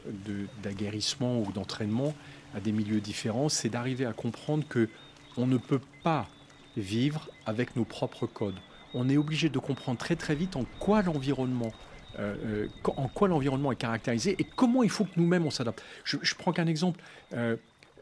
d'aguerrissement 0.64 1.40
ou 1.42 1.52
d'entraînement 1.52 2.16
à 2.56 2.60
des 2.60 2.72
milieux 2.72 3.02
différents, 3.02 3.50
c'est 3.50 3.70
d'arriver 3.70 4.06
à 4.06 4.14
comprendre 4.14 4.66
que 4.68 4.90
on 5.38 5.48
ne 5.48 5.58
peut 5.58 5.82
pas 6.04 6.28
vivre 6.78 7.30
avec 7.46 7.76
nos 7.76 7.86
propres 7.86 8.26
codes. 8.26 8.60
On 8.94 9.10
est 9.10 9.18
obligé 9.18 9.50
de 9.50 9.60
comprendre 9.60 9.98
très 9.98 10.16
très 10.16 10.36
vite 10.36 10.56
en 10.56 10.66
quoi 10.80 11.02
l'environnement 11.02 11.72
euh, 12.20 12.68
en 12.98 13.08
quoi 13.08 13.30
l'environnement 13.30 13.72
est 13.72 13.78
caractérisé 13.78 14.36
et 14.38 14.44
comment 14.44 14.84
il 14.84 14.90
faut 14.90 15.06
que 15.06 15.12
nous-mêmes 15.16 15.46
on 15.46 15.50
s'adapte. 15.50 15.82
Je, 16.04 16.36
prends 16.36 16.52
qu'un 16.52 16.68
exemple. 16.68 17.00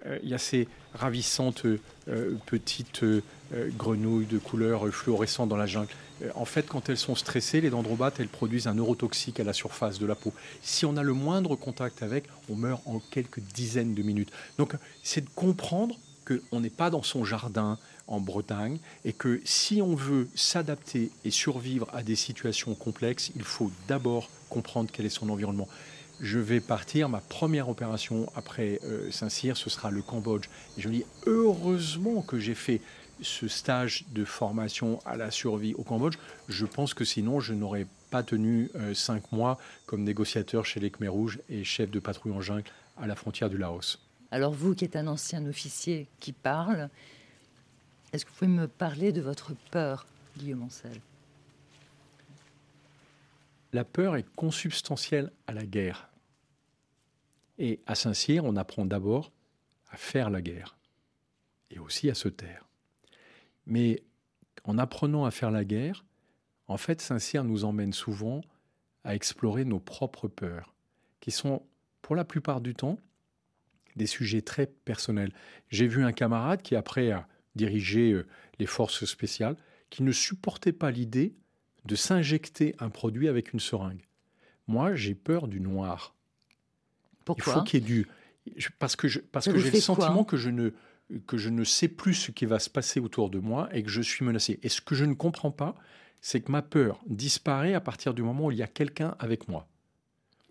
Euh, 0.05 0.19
il 0.23 0.29
y 0.29 0.33
a 0.33 0.37
ces 0.37 0.67
ravissantes 0.93 1.65
euh, 1.65 2.37
petites 2.45 3.03
euh, 3.03 3.21
grenouilles 3.51 4.25
de 4.25 4.37
couleur 4.37 4.87
fluorescentes 4.89 5.49
dans 5.49 5.57
la 5.57 5.65
jungle. 5.65 5.89
En 6.35 6.45
fait, 6.45 6.67
quand 6.67 6.89
elles 6.89 6.97
sont 6.97 7.15
stressées, 7.15 7.61
les 7.61 7.69
dendrobates, 7.69 8.19
elles 8.19 8.27
produisent 8.27 8.67
un 8.67 8.73
neurotoxique 8.73 9.39
à 9.39 9.43
la 9.43 9.53
surface 9.53 9.99
de 9.99 10.05
la 10.05 10.15
peau. 10.15 10.33
Si 10.61 10.85
on 10.85 10.97
a 10.97 11.03
le 11.03 11.13
moindre 11.13 11.55
contact 11.55 12.03
avec, 12.03 12.25
on 12.49 12.55
meurt 12.55 12.81
en 12.85 12.99
quelques 12.99 13.39
dizaines 13.39 13.93
de 13.93 14.03
minutes. 14.03 14.29
Donc, 14.57 14.75
c'est 15.01 15.21
de 15.21 15.29
comprendre 15.33 15.95
qu'on 16.27 16.59
n'est 16.59 16.69
pas 16.69 16.89
dans 16.89 17.03
son 17.03 17.23
jardin 17.23 17.77
en 18.10 18.20
Bretagne 18.20 18.80
et 19.05 19.14
que 19.14 19.39
si 19.45 19.82
on 19.82 19.95
veut 19.95 20.28
s'adapter 20.36 21.12
et 21.24 21.32
survivre 21.32 21.88
à 21.93 22.03
des 22.03 22.18
situations 22.18 22.76
complexes, 22.76 23.32
il 23.36 23.43
faut 23.43 23.72
d'abord 23.88 24.30
comprendre 24.49 24.89
quel 24.91 25.05
est 25.05 25.10
son 25.10 25.30
environnement 25.30 25.68
je 26.22 26.38
vais 26.38 26.60
partir. 26.60 27.10
Ma 27.10 27.22
première 27.22 27.70
opération 27.70 28.30
après 28.36 28.80
euh, 28.84 29.10
Saint-Cyr, 29.12 29.55
ce 29.55 29.70
sera 29.70 29.89
le 29.91 30.01
Cambodge. 30.01 30.47
Et 30.78 30.82
je 30.82 30.89
me 30.89 30.93
dis, 30.93 31.05
heureusement 31.26 32.22
que 32.22 32.39
j'ai 32.39 32.55
fait 32.55 32.82
ce 33.22 33.47
stage 33.47 34.05
de 34.12 34.24
formation 34.26 34.99
à 35.05 35.18
la 35.18 35.32
survie 35.32 35.74
au 35.76 35.84
Cambodge. 35.84 36.18
Je 36.47 36.66
pense 36.66 36.93
que 36.93 37.05
sinon, 37.05 37.39
je 37.39 37.53
n'aurais 37.53 37.88
pas 38.12 38.24
tenu 38.24 38.70
euh, 38.76 38.93
cinq 38.93 39.32
mois 39.32 39.57
comme 39.86 40.03
négociateur 40.03 40.66
chez 40.66 40.80
les 40.80 40.89
Khmer 40.89 41.10
Rouges 41.10 41.39
et 41.49 41.64
chef 41.64 41.91
de 41.91 41.99
patrouille 41.99 42.34
en 42.34 42.41
jungle 42.41 42.64
à 42.97 43.07
la 43.07 43.16
frontière 43.16 43.49
du 43.49 43.57
Laos. 43.57 43.99
Alors 44.32 44.53
vous 44.53 44.76
qui 44.76 44.86
êtes 44.86 44.95
un 44.95 45.07
ancien 45.07 45.45
officier 45.47 46.07
qui 46.20 46.34
parle, 46.34 46.89
est-ce 48.12 48.26
que 48.26 48.32
vous 48.32 48.38
pouvez 48.38 48.51
me 48.51 48.68
parler 48.68 49.12
de 49.12 49.22
votre 49.22 49.53
peur, 49.72 50.05
Guillaume 50.38 50.64
Ancel? 50.64 50.99
La 53.72 53.84
peur 53.84 54.16
est 54.16 54.28
consubstantielle 54.36 55.32
à 55.45 55.53
la 55.53 55.66
guerre. 55.66 56.10
Et 57.60 57.80
à 57.86 57.93
Saint-Cyr, 57.93 58.45
on 58.45 58.55
apprend 58.55 58.86
d'abord 58.86 59.32
à 59.91 59.97
faire 59.97 60.30
la 60.30 60.41
guerre 60.41 60.78
et 61.70 61.78
aussi 61.78 62.10
à 62.10 62.16
se 62.16 62.30
taire. 62.30 62.66
Mais 63.68 64.01
en 64.64 64.78
apprenant 64.78 65.26
à 65.26 65.32
faire 65.32 65.51
la 65.51 65.66
guerre, 65.66 66.03
en 66.68 66.78
fait, 66.78 67.01
Saint-Cyr 67.01 67.43
nous 67.43 67.64
emmène 67.66 67.93
souvent 67.93 68.41
à 69.03 69.16
explorer 69.16 69.66
nos 69.66 69.80
propres 69.80 70.28
peurs, 70.28 70.74
qui 71.20 71.32
sont, 71.32 71.64
pour 72.01 72.16
la 72.16 72.26
plupart 72.26 72.62
du 72.62 72.74
temps, 72.74 72.97
des 73.95 74.07
sujets 74.07 74.41
très 74.41 74.68
personnels. 74.68 75.34
J'ai 75.70 75.88
vu 75.88 76.03
un 76.03 76.12
camarade 76.12 76.62
qui, 76.62 76.76
après 76.76 77.12
dirigé 77.56 78.12
euh, 78.12 78.28
les 78.60 78.66
forces 78.66 79.06
spéciales, 79.06 79.58
qui 79.89 80.04
ne 80.04 80.12
supportait 80.12 80.72
pas 80.72 80.91
l'idée 80.91 81.36
de 81.86 81.95
s'injecter 81.95 82.76
un 82.80 82.89
produit 82.89 83.28
avec 83.28 83.54
une 83.54 83.60
seringue. 83.60 84.08
Moi, 84.68 84.95
j'ai 84.95 85.16
peur 85.16 85.47
du 85.47 85.60
noir. 85.60 86.16
Pourquoi? 87.26 87.43
Il 87.47 87.54
faut 87.54 87.64
qu'il 87.64 87.80
y 87.80 87.84
ait 87.84 87.86
du. 87.86 88.08
Parce 88.78 88.95
que 88.95 89.08
j'ai 89.08 89.22
parce 89.22 89.47
que 89.47 89.58
j'ai 89.58 89.72
le 89.72 89.80
sentiment 89.80 90.24
que 90.24 90.38
je, 90.38 90.50
ne, 90.50 90.72
que 91.28 91.38
je 91.38 91.50
ne 91.50 91.64
sais 91.64 91.88
plus 91.88 92.14
ce 92.14 92.32
qui 92.32 92.45
va 92.45 92.60
se 92.60 92.70
passer 92.70 93.00
autour 93.00 93.30
de 93.30 93.39
moi 93.39 93.70
et 93.74 93.84
que 93.84 93.89
je 93.89 94.02
suis 94.02 94.26
menacé. 94.26 94.60
Et 94.64 94.70
ce 94.70 94.82
que 94.82 94.95
je 94.95 95.06
ne 95.06 95.14
comprends 95.14 95.52
pas, 95.52 95.76
c'est 96.22 96.41
que 96.41 96.52
ma 96.52 96.62
peur 96.62 97.00
disparaît 97.08 97.74
à 97.74 97.82
partir 97.82 98.14
du 98.14 98.22
moment 98.22 98.47
où 98.47 98.52
il 98.52 98.58
y 98.58 98.64
a 98.64 98.68
quelqu'un 98.68 99.16
avec 99.20 99.47
moi. 99.47 99.68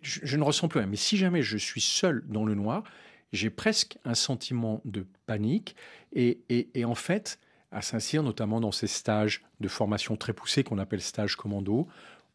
Je, 0.00 0.36
ne 0.36 0.42
ressens 0.44 0.68
plus 0.68 0.78
rien. 0.78 0.88
Mais 0.88 0.96
si 0.96 1.16
jamais 1.16 1.42
je 1.42 1.58
suis 1.58 1.80
seul 1.80 2.24
dans 2.28 2.44
le 2.44 2.54
noir, 2.54 2.84
j'ai 3.32 3.50
presque 3.50 3.98
un 4.04 4.14
sentiment 4.14 4.80
de 4.84 5.06
panique. 5.26 5.76
Et, 6.14 6.38
en 6.84 6.94
fait, 6.94 7.38
à 7.70 7.82
Saint-Cyr, 7.82 8.22
notamment 8.22 8.60
dans 8.60 8.72
ces 8.72 8.86
stages 8.86 9.44
de 9.60 9.68
formation 9.68 10.16
très 10.16 10.32
poussés 10.32 10.64
qu'on 10.64 10.78
appelle 10.78 11.02
stages 11.02 11.36
commando, 11.36 11.86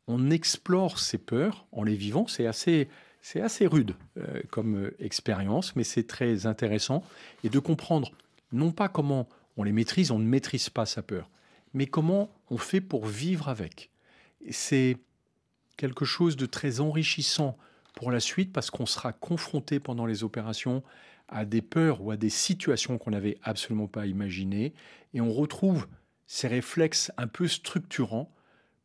on 0.07 0.29
explore 0.29 0.99
ces 0.99 1.17
peurs 1.17 1.65
en 1.71 1.83
les 1.83 1.95
vivant. 1.95 2.27
C'est 2.27 2.45
assez, 2.45 2.89
c'est 3.21 3.41
assez 3.41 3.65
rude 3.65 3.95
euh, 4.17 4.41
comme 4.51 4.75
euh, 4.75 4.95
expérience, 4.99 5.75
mais 5.75 5.83
c'est 5.83 6.05
très 6.05 6.45
intéressant. 6.45 7.03
Et 7.43 7.49
de 7.49 7.59
comprendre 7.59 8.11
non 8.51 8.71
pas 8.71 8.89
comment 8.89 9.27
on 9.57 9.63
les 9.63 9.71
maîtrise, 9.71 10.11
on 10.11 10.19
ne 10.19 10.27
maîtrise 10.27 10.69
pas 10.69 10.85
sa 10.85 11.01
peur, 11.01 11.29
mais 11.73 11.87
comment 11.87 12.29
on 12.49 12.57
fait 12.57 12.81
pour 12.81 13.05
vivre 13.05 13.49
avec. 13.49 13.89
C'est 14.51 14.97
quelque 15.77 16.05
chose 16.05 16.35
de 16.35 16.45
très 16.45 16.79
enrichissant 16.79 17.57
pour 17.93 18.11
la 18.11 18.19
suite 18.19 18.51
parce 18.51 18.69
qu'on 18.69 18.85
sera 18.85 19.13
confronté 19.13 19.79
pendant 19.79 20.05
les 20.05 20.23
opérations 20.23 20.83
à 21.27 21.45
des 21.45 21.61
peurs 21.61 22.01
ou 22.01 22.11
à 22.11 22.17
des 22.17 22.29
situations 22.29 22.97
qu'on 22.97 23.11
n'avait 23.11 23.37
absolument 23.43 23.87
pas 23.87 24.05
imaginées. 24.05 24.73
Et 25.13 25.21
on 25.21 25.31
retrouve 25.31 25.87
ces 26.27 26.47
réflexes 26.47 27.11
un 27.17 27.27
peu 27.27 27.47
structurants 27.47 28.31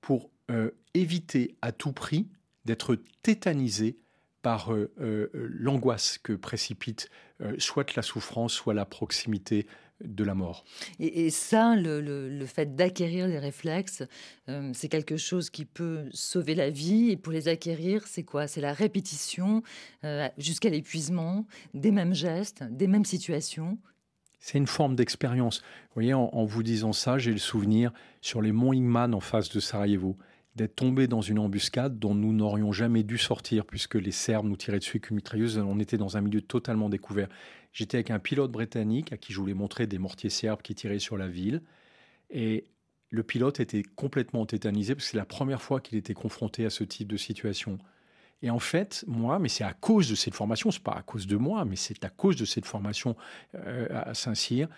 pour 0.01 0.31
euh, 0.51 0.71
éviter 0.95 1.57
à 1.63 1.73
tout 1.73 1.93
prix 1.93 2.29
d'être 2.65 2.99
tétanisé 3.23 3.99
par 4.43 4.73
euh, 4.73 4.91
euh, 5.01 5.29
l'angoisse 5.35 6.19
que 6.19 6.33
précipite 6.33 7.11
soit 7.59 7.95
la 7.95 8.03
souffrance, 8.03 8.53
soit 8.53 8.75
la 8.75 8.85
proximité 8.85 9.69
de 10.05 10.25
la 10.25 10.35
mort. 10.35 10.65
Et, 11.01 11.31
ça, 11.31 11.75
le, 11.77 12.45
fait 12.47 12.75
d'acquérir 12.77 13.27
les 13.27 13.39
réflexes, 13.39 14.03
c'est 14.73 14.89
quelque 14.89 15.17
chose 15.17 15.51
qui 15.51 15.65
peut 15.65 16.07
sauver 16.13 16.55
la 16.55 16.71
vie. 16.71 17.11
Et 17.11 17.17
pour 17.17 17.33
les 17.33 17.49
acquérir, 17.49 18.07
c'est 18.07 18.23
quoi? 18.23 18.47
C'est 18.47 18.61
la 18.61 18.73
répétition 18.73 19.63
jusqu'à 20.39 20.71
l'épuisement 20.71 21.47
des 21.75 21.91
mêmes 21.91 22.15
gestes, 22.15 22.65
des 22.71 22.87
mêmes 22.87 23.05
situations. 23.05 23.79
C'est 24.41 24.59
une 24.59 24.67
forme 24.67 24.95
d'expérience. 24.95 25.61
Vous 25.61 25.95
voyez, 25.95 26.15
en, 26.15 26.31
en, 26.33 26.45
vous 26.45 26.63
disant 26.63 26.93
ça, 26.93 27.19
j'ai 27.19 27.33
le 27.33 27.39
souvenir 27.39 27.93
sur 28.21 28.41
les 28.41 28.53
monts 28.53 28.73
Ingman 28.73 29.13
en 29.13 29.21
face 29.21 29.49
de 29.49 29.59
Sarajevo 29.59 30.17
d'être 30.59 30.77
tombé 30.77 31.07
dans 31.07 31.23
une 31.23 31.39
embuscade 31.39 31.99
dont 31.99 32.15
nous 32.15 32.35
n'aurions 32.35 32.73
jamais 32.73 33.03
dû 33.03 33.17
sortir 33.17 33.65
puisque 33.65 33.95
les 33.95 34.11
Serbes 34.11 34.47
nous 34.47 34.57
tiraient 34.57 34.79
dessus 34.79 34.97
avec 34.97 35.11
une 35.11 35.17
mitrailleuse. 35.17 35.57
On 35.57 35.79
était 35.79 35.97
dans 35.97 36.19
un 36.19 36.21
milieu 36.21 36.43
totalement 36.43 36.91
découvert. 36.91 37.29
J'étais 37.73 37.99
avec 37.99 38.11
un 38.11 38.19
pilote 38.19 38.51
britannique 38.51 39.13
à 39.13 39.17
qui 39.17 39.33
je 39.33 39.39
voulais 39.39 39.55
montrer 39.55 39.87
des 39.87 39.99
mortiers 39.99 40.31
serbes 40.31 40.63
qui 40.63 40.75
tiraient 40.75 40.99
sur 40.99 41.17
la 41.17 41.29
ville. 41.29 41.63
Et 42.31 42.65
le 43.11 43.23
pilote 43.23 43.61
était 43.61 43.83
complètement 43.83 44.45
tétanisé 44.45 44.95
parce 44.95 45.07
que 45.07 45.11
c'est 45.13 45.17
la 45.17 45.25
première 45.25 45.63
fois 45.63 45.81
qu'il 45.81 45.97
était 45.97 46.15
confronté 46.15 46.67
à 46.67 46.71
ce 46.71 46.85
type 46.85 47.09
de 47.09 47.17
situation. 47.17 47.79
Et 48.43 48.51
en 48.51 48.59
fait, 48.59 49.05
moi, 49.07 49.39
mais 49.39 49.49
c'est 49.49 49.65
à 49.65 49.73
cause 49.73 50.09
de 50.09 50.15
cette 50.15 50.35
formation, 50.35 50.71
c'est 50.71 50.83
pas 50.83 50.93
à 50.93 51.03
cause 51.03 51.27
de 51.27 51.37
moi, 51.37 51.65
mais 51.65 51.77
c'est 51.77 52.05
à 52.05 52.11
cause 52.11 52.37
de 52.37 52.45
cette 52.45 52.67
formation 52.67 53.17
euh, 53.55 53.89
à 53.91 54.15
Saint-Cyr, 54.15 54.69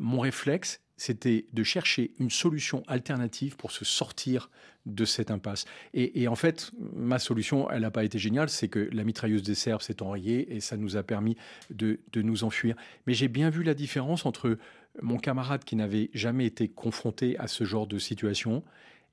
mon 0.00 0.20
réflexe, 0.20 0.80
c'était 0.96 1.46
de 1.52 1.62
chercher 1.62 2.12
une 2.18 2.30
solution 2.30 2.82
alternative 2.86 3.56
pour 3.56 3.70
se 3.70 3.84
sortir 3.84 4.50
de 4.86 5.04
cette 5.04 5.30
impasse. 5.30 5.66
Et, 5.94 6.26
en 6.26 6.34
fait, 6.34 6.72
ma 6.94 7.18
solution, 7.18 7.70
elle 7.70 7.82
n'a 7.82 7.90
pas 7.90 8.04
été 8.04 8.18
géniale, 8.18 8.48
c'est 8.48 8.68
que 8.68 8.88
la 8.92 9.04
mitrailleuse 9.04 9.42
des 9.42 9.54
Serbes 9.54 9.82
s'est 9.82 10.02
enrayée 10.02 10.54
et 10.54 10.60
ça 10.60 10.76
nous 10.76 10.96
a 10.96 11.02
permis 11.02 11.36
de, 11.70 12.00
nous 12.16 12.44
enfuir. 12.44 12.76
Mais 13.06 13.14
j'ai 13.14 13.28
bien 13.28 13.50
vu 13.50 13.62
la 13.62 13.74
différence 13.74 14.26
entre 14.26 14.58
mon 15.02 15.18
camarade 15.18 15.64
qui 15.64 15.76
n'avait 15.76 16.10
jamais 16.14 16.46
été 16.46 16.68
confronté 16.68 17.38
à 17.38 17.46
ce 17.46 17.64
genre 17.64 17.86
de 17.86 17.98
situation 17.98 18.64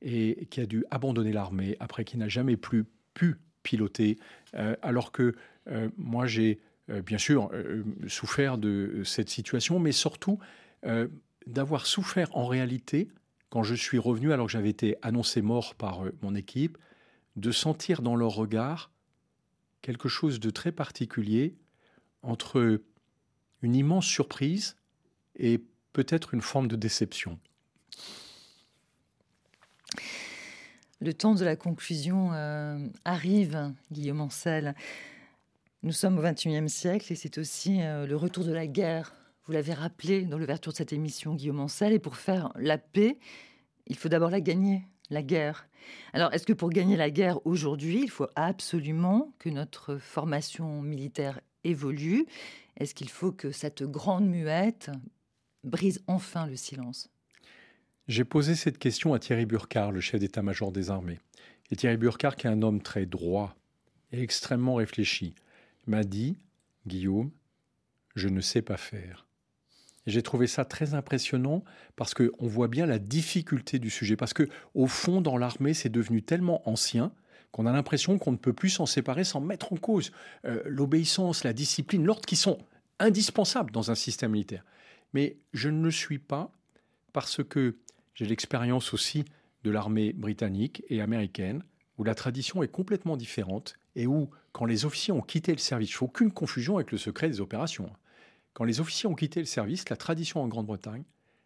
et 0.02 0.48
qui 0.50 0.62
a 0.62 0.66
dû 0.66 0.86
abandonner 0.90 1.34
l'armée 1.34 1.76
après 1.80 2.06
qui 2.06 2.18
n'a 2.18 2.30
jamais 2.30 2.58
plus 2.58 2.86
pu 3.14 3.36
piloter, 3.64 4.18
euh, 4.56 4.76
alors 4.82 5.12
que 5.12 5.36
euh, 5.70 5.90
moi 5.98 6.28
j'ai 6.28 6.60
euh, 6.90 7.02
bien 7.02 7.18
sûr 7.18 7.52
souffert 8.08 8.58
de 8.58 9.02
cette 9.04 9.30
situation, 9.30 9.80
mais 9.80 9.92
surtout 9.92 10.40
d'avoir 11.47 11.86
souffert 11.86 12.36
en 12.36 12.45
réalité, 12.45 13.09
quand 13.49 13.63
je 13.63 13.75
suis 13.75 13.97
revenu 13.97 14.34
alors 14.34 14.47
que 14.47 14.51
j'avais 14.51 14.69
été 14.69 14.97
annoncé 15.01 15.41
mort 15.41 15.75
par 15.75 16.05
euh, 16.05 16.13
mon 16.21 16.36
équipe, 16.36 16.78
de 17.36 17.51
sentir 17.51 18.01
dans 18.01 18.15
leur 18.15 18.32
regard 18.32 18.91
quelque 19.82 20.09
chose 20.09 20.39
de 20.39 20.49
très 20.49 20.71
particulier 20.71 21.55
entre 22.23 22.82
une 23.61 23.75
immense 23.75 24.05
surprise 24.05 24.75
et 25.36 25.63
peut-être 25.93 26.34
une 26.34 26.41
forme 26.41 26.67
de 26.67 26.75
déception. 26.75 27.39
Le 30.99 31.13
temps 31.13 31.36
de 31.36 31.45
la 31.45 31.55
conclusion 31.55 32.34
euh, 32.34 32.80
arrive, 33.05 33.71
Guillaume 33.91 34.21
Ancel. 34.21 34.73
Nous 35.84 35.91
sommes 35.91 36.17
au 36.17 36.23
XXIe 36.23 36.67
siècle 36.69 37.13
et 37.13 37.15
c'est 37.15 37.38
aussi 37.38 37.84
euh, 37.84 38.07
le 38.07 38.15
retour 38.15 38.43
de 38.43 38.51
la 38.51 38.65
guerre 38.65 39.13
vous 39.48 39.54
l'avez 39.54 39.74
rappelé 39.74 40.26
dans 40.26 40.38
l'ouverture 40.38 40.74
de 40.74 40.78
cette 40.78 40.91
émission, 40.91 41.34
Guillaume 41.34 41.62
Ancel, 41.62 41.93
et 41.93 42.00
pour 42.00 42.18
faire 42.18 42.52
la 42.56 42.78
paix, 42.78 43.18
il 43.88 43.95
faut 43.95 44.10
d'abord 44.10 44.30
la 44.30 44.41
gagner, 44.41 44.84
la 45.10 45.24
guerre. 45.24 45.70
Alors, 46.12 46.34
est-ce 46.34 46.45
que 46.45 46.52
pour 46.52 46.70
gagner 46.70 46.98
la 46.98 47.10
guerre 47.10 47.45
aujourd'hui, 47.45 48.02
il 48.04 48.10
faut 48.10 48.28
absolument 48.36 49.32
que 49.39 49.48
notre 49.48 49.95
formation 49.98 50.82
militaire 50.82 51.39
évolue? 51.64 52.26
Est-ce 52.76 52.93
qu'il 52.93 53.10
faut 53.10 53.32
que 53.32 53.52
cette 53.52 53.84
grande 53.84 54.28
muette 54.28 54.91
brise 55.64 56.04
enfin 56.08 56.45
le 56.45 56.58
silence? 56.58 57.10
J'ai 58.10 58.26
posé 58.26 58.54
cette 58.54 58.78
question 58.78 59.14
à 59.14 59.20
Thierry 59.20 59.45
Burkhardt, 59.45 59.93
le 59.93 60.02
chef 60.02 60.20
d'état-major 60.20 60.74
des 60.74 60.89
armées. 60.89 61.20
Et 61.72 61.78
Thierry 61.78 61.98
Burkhardt, 61.98 62.36
qui 62.36 62.48
est 62.48 62.50
un 62.50 62.62
homme 62.62 62.82
très 62.82 63.06
droit 63.06 63.56
et 64.12 64.22
extrêmement 64.22 64.76
réfléchi, 64.76 65.36
m'a 65.86 66.04
dit 66.04 66.38
Guillaume, 66.86 67.32
je 68.16 68.28
ne 68.28 68.41
sais 68.41 68.62
pas 68.62 68.78
faire. 68.78 69.26
J'ai 70.08 70.24
trouvé 70.24 70.47
ça 70.47 70.64
très 70.64 70.93
impressionnant 70.93 71.64
parce 71.97 72.14
qu'on 72.14 72.47
voit 72.47 72.70
bien 72.70 72.86
la 72.86 72.97
difficulté 72.97 73.78
du 73.78 73.89
sujet. 73.89 74.16
Parce 74.16 74.34
que, 74.34 74.47
au 74.74 74.88
fond, 74.88 75.20
dans 75.20 75.38
l'armée, 75.38 75.74
c'est 75.74 75.89
devenu 75.89 76.24
tellement 76.24 76.68
ancien 76.68 77.12
qu'on 77.51 77.66
a 77.66 77.74
l'impression 77.74 78.18
qu'on 78.18 78.32
ne 78.32 78.38
peut 78.38 78.53
plus 78.53 78.70
s'en 78.70 78.86
séparer 78.86 79.26
sans 79.26 79.41
mettre 79.41 79.74
en 79.74 79.76
cause 79.76 80.12
euh, 80.45 80.62
l'obéissance, 80.66 81.43
la 81.43 81.51
discipline, 81.51 82.05
l'ordre 82.05 82.26
qui 82.26 82.38
sont 82.38 82.58
indispensables 82.99 83.72
dans 83.72 83.91
un 83.91 83.95
système 83.95 84.32
militaire. 84.32 84.64
Mais 85.14 85.38
je 85.53 85.70
ne 85.70 85.84
le 85.84 85.91
suis 85.91 86.20
pas 86.20 86.51
parce 87.12 87.43
que 87.43 87.76
j'ai 88.14 88.26
l'expérience 88.26 88.93
aussi 88.93 89.26
de 89.64 89.72
l'armée 89.72 90.14
britannique 90.14 90.84
et 90.89 91.01
américaine, 91.01 91.64
où 91.97 92.03
la 92.05 92.16
tradition 92.16 92.64
est 92.64 92.68
complètement 92.70 93.18
différente 93.18 93.76
et 93.95 94.08
où, 94.08 94.30
quand 94.53 94.66
les 94.66 94.86
officiers 94.86 95.14
ont 95.14 95.22
quitté 95.22 95.51
le 95.51 95.58
service, 95.58 95.89
il 95.89 95.93
faut 95.93 96.05
aucune 96.05 96.32
confusion 96.32 96.78
avec 96.78 96.91
le 96.91 96.97
secret 96.97 97.28
des 97.28 97.41
opérations. 97.41 97.89
Quand 98.58 98.64
les 98.64 98.80
officiers 98.80 99.08
ont 99.08 99.14
quitté 99.14 99.39
le 99.39 99.45
service, 99.45 99.88
la 99.88 99.97
tradition 99.97 100.41
en 100.41 100.47
Grande-Bretagne, 100.47 101.03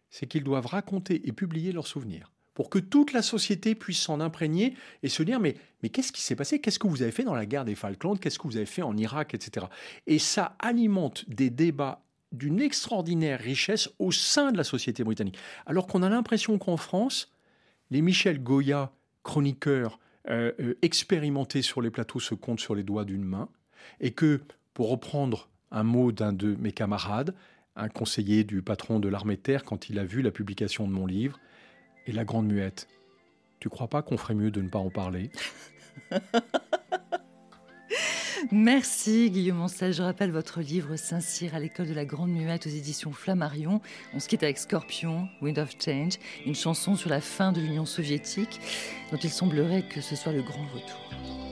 c'est 0.08 0.26
qu'ils 0.26 0.44
doivent 0.44 0.64
raconter 0.64 1.28
et 1.28 1.32
publier 1.32 1.70
leurs 1.70 1.86
souvenirs 1.86 2.32
pour 2.54 2.70
que 2.70 2.78
toute 2.78 3.12
la 3.12 3.20
société 3.20 3.74
puisse 3.74 4.00
s'en 4.00 4.18
imprégner 4.18 4.74
et 5.02 5.10
se 5.10 5.22
dire 5.22 5.38
mais, 5.38 5.56
mais 5.82 5.90
qu'est-ce 5.90 6.10
qui 6.10 6.22
s'est 6.22 6.36
passé? 6.36 6.58
Qu'est-ce 6.58 6.78
que 6.78 6.86
vous 6.86 7.02
avez 7.02 7.12
fait 7.12 7.24
dans 7.24 7.34
la 7.34 7.44
guerre 7.44 7.66
des 7.66 7.74
Falklands? 7.74 8.16
Qu'est-ce 8.16 8.38
que 8.38 8.48
vous 8.48 8.56
avez 8.56 8.64
fait 8.64 8.80
en 8.80 8.96
Irak 8.96 9.34
Etc. 9.34 9.66
Et 10.06 10.18
ça 10.18 10.56
alimente 10.58 11.28
des 11.28 11.50
débats 11.50 12.02
d'une 12.32 12.62
extraordinaire 12.62 13.40
richesse 13.40 13.90
au 13.98 14.10
sein 14.10 14.50
de 14.50 14.56
la 14.56 14.64
société 14.64 15.04
britannique. 15.04 15.36
Alors 15.66 15.86
qu'on 15.88 16.02
a 16.02 16.08
l'impression 16.08 16.56
qu'en 16.56 16.78
France, 16.78 17.30
les 17.90 18.00
Michel 18.00 18.42
Goya, 18.42 18.90
chroniqueurs 19.22 19.98
euh, 20.30 20.52
euh, 20.60 20.78
expérimentés 20.80 21.60
sur 21.60 21.82
les 21.82 21.90
plateaux, 21.90 22.20
se 22.20 22.34
comptent 22.34 22.60
sur 22.60 22.74
les 22.74 22.84
doigts 22.84 23.04
d'une 23.04 23.24
main, 23.24 23.50
et 24.00 24.12
que, 24.12 24.40
pour 24.72 24.88
reprendre 24.88 25.50
un 25.72 25.82
mot 25.82 26.12
d'un 26.12 26.32
de 26.32 26.54
mes 26.60 26.70
camarades, 26.72 27.34
un 27.74 27.88
conseiller 27.88 28.44
du 28.44 28.62
patron 28.62 29.00
de 29.00 29.08
l'armée 29.08 29.38
terre, 29.38 29.64
quand 29.64 29.88
il 29.88 29.98
a 29.98 30.04
vu 30.04 30.22
la 30.22 30.30
publication 30.30 30.86
de 30.86 30.92
mon 30.92 31.06
livre, 31.06 31.40
et 32.06 32.12
la 32.12 32.24
grande 32.24 32.46
muette. 32.46 32.88
Tu 33.58 33.68
crois 33.68 33.88
pas 33.88 34.02
qu'on 34.02 34.16
ferait 34.16 34.34
mieux 34.34 34.50
de 34.50 34.60
ne 34.60 34.68
pas 34.68 34.78
en 34.78 34.90
parler? 34.90 35.30
Merci 38.50 39.30
Guillaume 39.30 39.60
Ancel. 39.60 39.92
Je 39.92 40.02
rappelle 40.02 40.32
votre 40.32 40.60
livre 40.60 40.96
Saint-Cyr 40.96 41.54
à 41.54 41.60
l'école 41.60 41.86
de 41.86 41.94
la 41.94 42.04
Grande 42.04 42.32
Muette 42.32 42.66
aux 42.66 42.70
éditions 42.70 43.12
Flammarion. 43.12 43.80
On 44.14 44.20
se 44.20 44.26
quitte 44.26 44.42
avec 44.42 44.58
Scorpion, 44.58 45.28
Wind 45.40 45.60
of 45.60 45.76
Change, 45.82 46.14
une 46.44 46.56
chanson 46.56 46.96
sur 46.96 47.08
la 47.08 47.20
fin 47.20 47.52
de 47.52 47.60
l'Union 47.60 47.86
soviétique 47.86 48.60
dont 49.12 49.18
il 49.18 49.30
semblerait 49.30 49.82
que 49.82 50.00
ce 50.00 50.16
soit 50.16 50.32
le 50.32 50.42
grand 50.42 50.66
retour. 50.74 51.51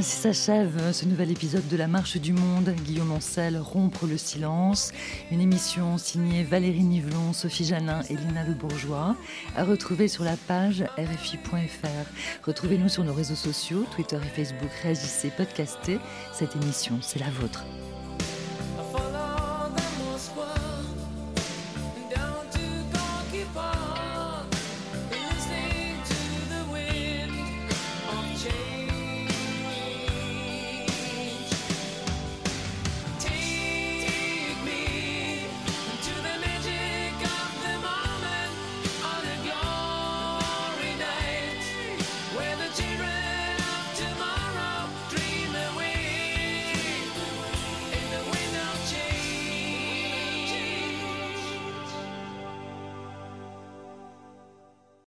Ainsi 0.00 0.16
s'achève 0.16 0.92
ce 0.92 1.04
nouvel 1.04 1.30
épisode 1.30 1.68
de 1.68 1.76
La 1.76 1.86
Marche 1.86 2.16
du 2.16 2.32
Monde. 2.32 2.70
Guillaume 2.86 3.12
Ancel, 3.12 3.58
Rompre 3.58 4.06
le 4.06 4.16
silence. 4.16 4.92
Une 5.30 5.42
émission 5.42 5.98
signée 5.98 6.42
Valérie 6.42 6.84
Nivelon, 6.84 7.34
Sophie 7.34 7.66
Janin 7.66 8.00
et 8.08 8.16
Lina 8.16 8.46
Le 8.46 8.54
Bourgeois. 8.54 9.14
À 9.56 9.64
retrouver 9.64 10.08
sur 10.08 10.24
la 10.24 10.38
page 10.38 10.82
rfi.fr. 10.96 12.46
Retrouvez-nous 12.46 12.88
sur 12.88 13.04
nos 13.04 13.12
réseaux 13.12 13.34
sociaux, 13.34 13.84
Twitter 13.94 14.16
et 14.16 14.42
Facebook. 14.42 14.70
Réagissez, 14.82 15.28
podcastez. 15.36 15.98
Cette 16.32 16.56
émission, 16.56 16.96
c'est 17.02 17.20
la 17.20 17.28
vôtre. 17.28 17.66